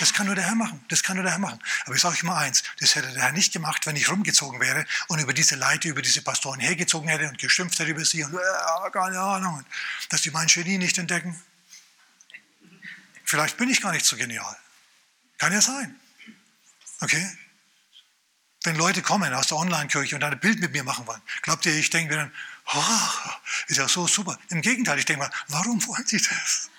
Das 0.00 0.14
kann 0.14 0.26
nur 0.26 0.34
der 0.34 0.44
Herr 0.44 0.54
machen. 0.54 0.82
Das 0.88 1.02
kann 1.02 1.16
nur 1.16 1.22
der 1.22 1.32
Herr 1.32 1.38
machen. 1.38 1.62
Aber 1.84 1.94
ich 1.94 2.00
sage 2.00 2.14
euch 2.14 2.22
mal 2.22 2.38
eins: 2.38 2.62
Das 2.80 2.94
hätte 2.94 3.12
der 3.12 3.22
Herr 3.22 3.32
nicht 3.32 3.52
gemacht, 3.52 3.84
wenn 3.86 3.94
ich 3.94 4.08
rumgezogen 4.08 4.58
wäre 4.58 4.86
und 5.08 5.18
über 5.18 5.34
diese 5.34 5.56
Leute, 5.56 5.88
über 5.88 6.00
diese 6.00 6.22
Pastoren 6.22 6.60
hergezogen 6.60 7.08
hätte 7.08 7.28
und 7.28 7.38
geschimpft 7.38 7.78
hätte 7.78 7.90
über 7.90 8.04
sie 8.04 8.24
und 8.24 8.32
äh, 8.34 8.90
keine 8.90 9.20
Ahnung, 9.20 9.64
dass 10.08 10.22
die 10.22 10.30
mein 10.30 10.46
Genie 10.46 10.78
nicht 10.78 10.96
entdecken. 10.96 11.38
Vielleicht 13.24 13.58
bin 13.58 13.68
ich 13.68 13.82
gar 13.82 13.92
nicht 13.92 14.06
so 14.06 14.16
genial. 14.16 14.56
Kann 15.38 15.52
ja 15.52 15.60
sein. 15.60 15.98
Okay? 17.00 17.26
Wenn 18.64 18.76
Leute 18.76 19.02
kommen 19.02 19.32
aus 19.34 19.48
der 19.48 19.58
Online-Kirche 19.58 20.16
und 20.16 20.24
ein 20.24 20.40
Bild 20.40 20.58
mit 20.60 20.72
mir 20.72 20.82
machen 20.82 21.06
wollen, 21.06 21.22
glaubt 21.42 21.66
ihr, 21.66 21.74
ich 21.74 21.90
denke 21.90 22.14
mir 22.14 22.20
dann, 22.20 22.32
oh, 22.74 23.30
ist 23.68 23.76
ja 23.76 23.88
so 23.88 24.06
super. 24.06 24.38
Im 24.48 24.60
Gegenteil, 24.60 24.98
ich 24.98 25.04
denke 25.04 25.22
mal, 25.22 25.32
warum 25.48 25.86
wollen 25.86 26.06
sie 26.06 26.18
das? 26.18 26.70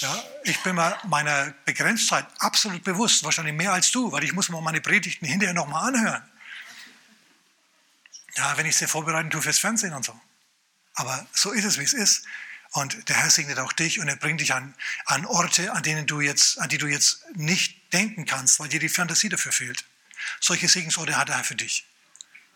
Ja, 0.00 0.24
ich 0.44 0.62
bin 0.62 0.76
mir 0.76 0.98
meiner 1.04 1.52
Begrenztheit 1.64 2.26
absolut 2.38 2.84
bewusst, 2.84 3.22
wahrscheinlich 3.24 3.54
mehr 3.54 3.72
als 3.72 3.90
du, 3.90 4.12
weil 4.12 4.24
ich 4.24 4.32
muss 4.32 4.48
mir 4.48 4.60
meine 4.60 4.80
Predigten 4.80 5.26
hinterher 5.26 5.54
nochmal 5.54 5.88
anhören. 5.88 6.22
Ja, 8.36 8.56
wenn 8.56 8.64
ich 8.64 8.76
sie 8.76 8.86
vorbereiten 8.86 9.30
tue 9.30 9.42
fürs 9.42 9.58
Fernsehen 9.58 9.92
und 9.92 10.04
so. 10.04 10.18
Aber 10.94 11.26
so 11.32 11.50
ist 11.50 11.64
es, 11.64 11.78
wie 11.78 11.84
es 11.84 11.92
ist. 11.92 12.24
Und 12.72 13.08
der 13.08 13.16
Herr 13.16 13.30
segnet 13.30 13.58
auch 13.58 13.72
dich 13.72 13.98
und 13.98 14.08
er 14.08 14.16
bringt 14.16 14.40
dich 14.40 14.54
an, 14.54 14.74
an 15.06 15.26
Orte, 15.26 15.72
an, 15.72 15.82
denen 15.82 16.06
du 16.06 16.20
jetzt, 16.20 16.58
an 16.60 16.68
die 16.68 16.78
du 16.78 16.86
jetzt 16.86 17.24
nicht 17.34 17.92
denken 17.92 18.26
kannst, 18.26 18.60
weil 18.60 18.68
dir 18.68 18.80
die 18.80 18.88
Fantasie 18.88 19.28
dafür 19.28 19.52
fehlt. 19.52 19.84
Solche 20.38 20.68
Segensorte 20.68 21.16
hat 21.16 21.30
er 21.30 21.42
für 21.42 21.56
dich. 21.56 21.84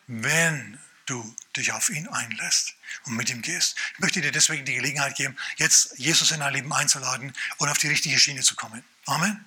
Wenn 0.06 0.78
du 1.06 1.34
dich 1.56 1.72
auf 1.72 1.90
ihn 1.90 2.08
einlässt 2.08 2.74
und 3.04 3.14
mit 3.16 3.30
ihm 3.30 3.42
gehst. 3.42 3.76
Ich 3.94 3.98
möchte 3.98 4.20
dir 4.20 4.32
deswegen 4.32 4.64
die 4.64 4.74
Gelegenheit 4.74 5.16
geben, 5.16 5.36
jetzt 5.56 5.98
Jesus 5.98 6.30
in 6.30 6.40
dein 6.40 6.52
Leben 6.52 6.72
einzuladen 6.72 7.32
und 7.58 7.68
auf 7.68 7.78
die 7.78 7.88
richtige 7.88 8.18
Schiene 8.18 8.40
zu 8.40 8.54
kommen. 8.54 8.82
Amen. 9.06 9.44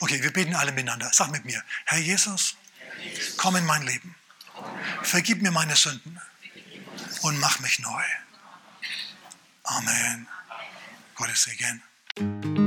Okay, 0.00 0.22
wir 0.22 0.32
beten 0.32 0.54
alle 0.54 0.72
miteinander. 0.72 1.10
Sag 1.12 1.30
mit 1.30 1.44
mir, 1.44 1.62
Herr 1.86 1.98
Jesus, 1.98 2.56
komm 3.36 3.56
in 3.56 3.64
mein 3.64 3.82
Leben. 3.82 4.14
Vergib 5.02 5.42
mir 5.42 5.50
meine 5.50 5.76
Sünden 5.76 6.20
und 7.22 7.38
mach 7.38 7.60
mich 7.60 7.78
neu. 7.80 8.04
Amen. 9.64 10.28
Gottes 11.14 11.42
Segen. 11.42 12.63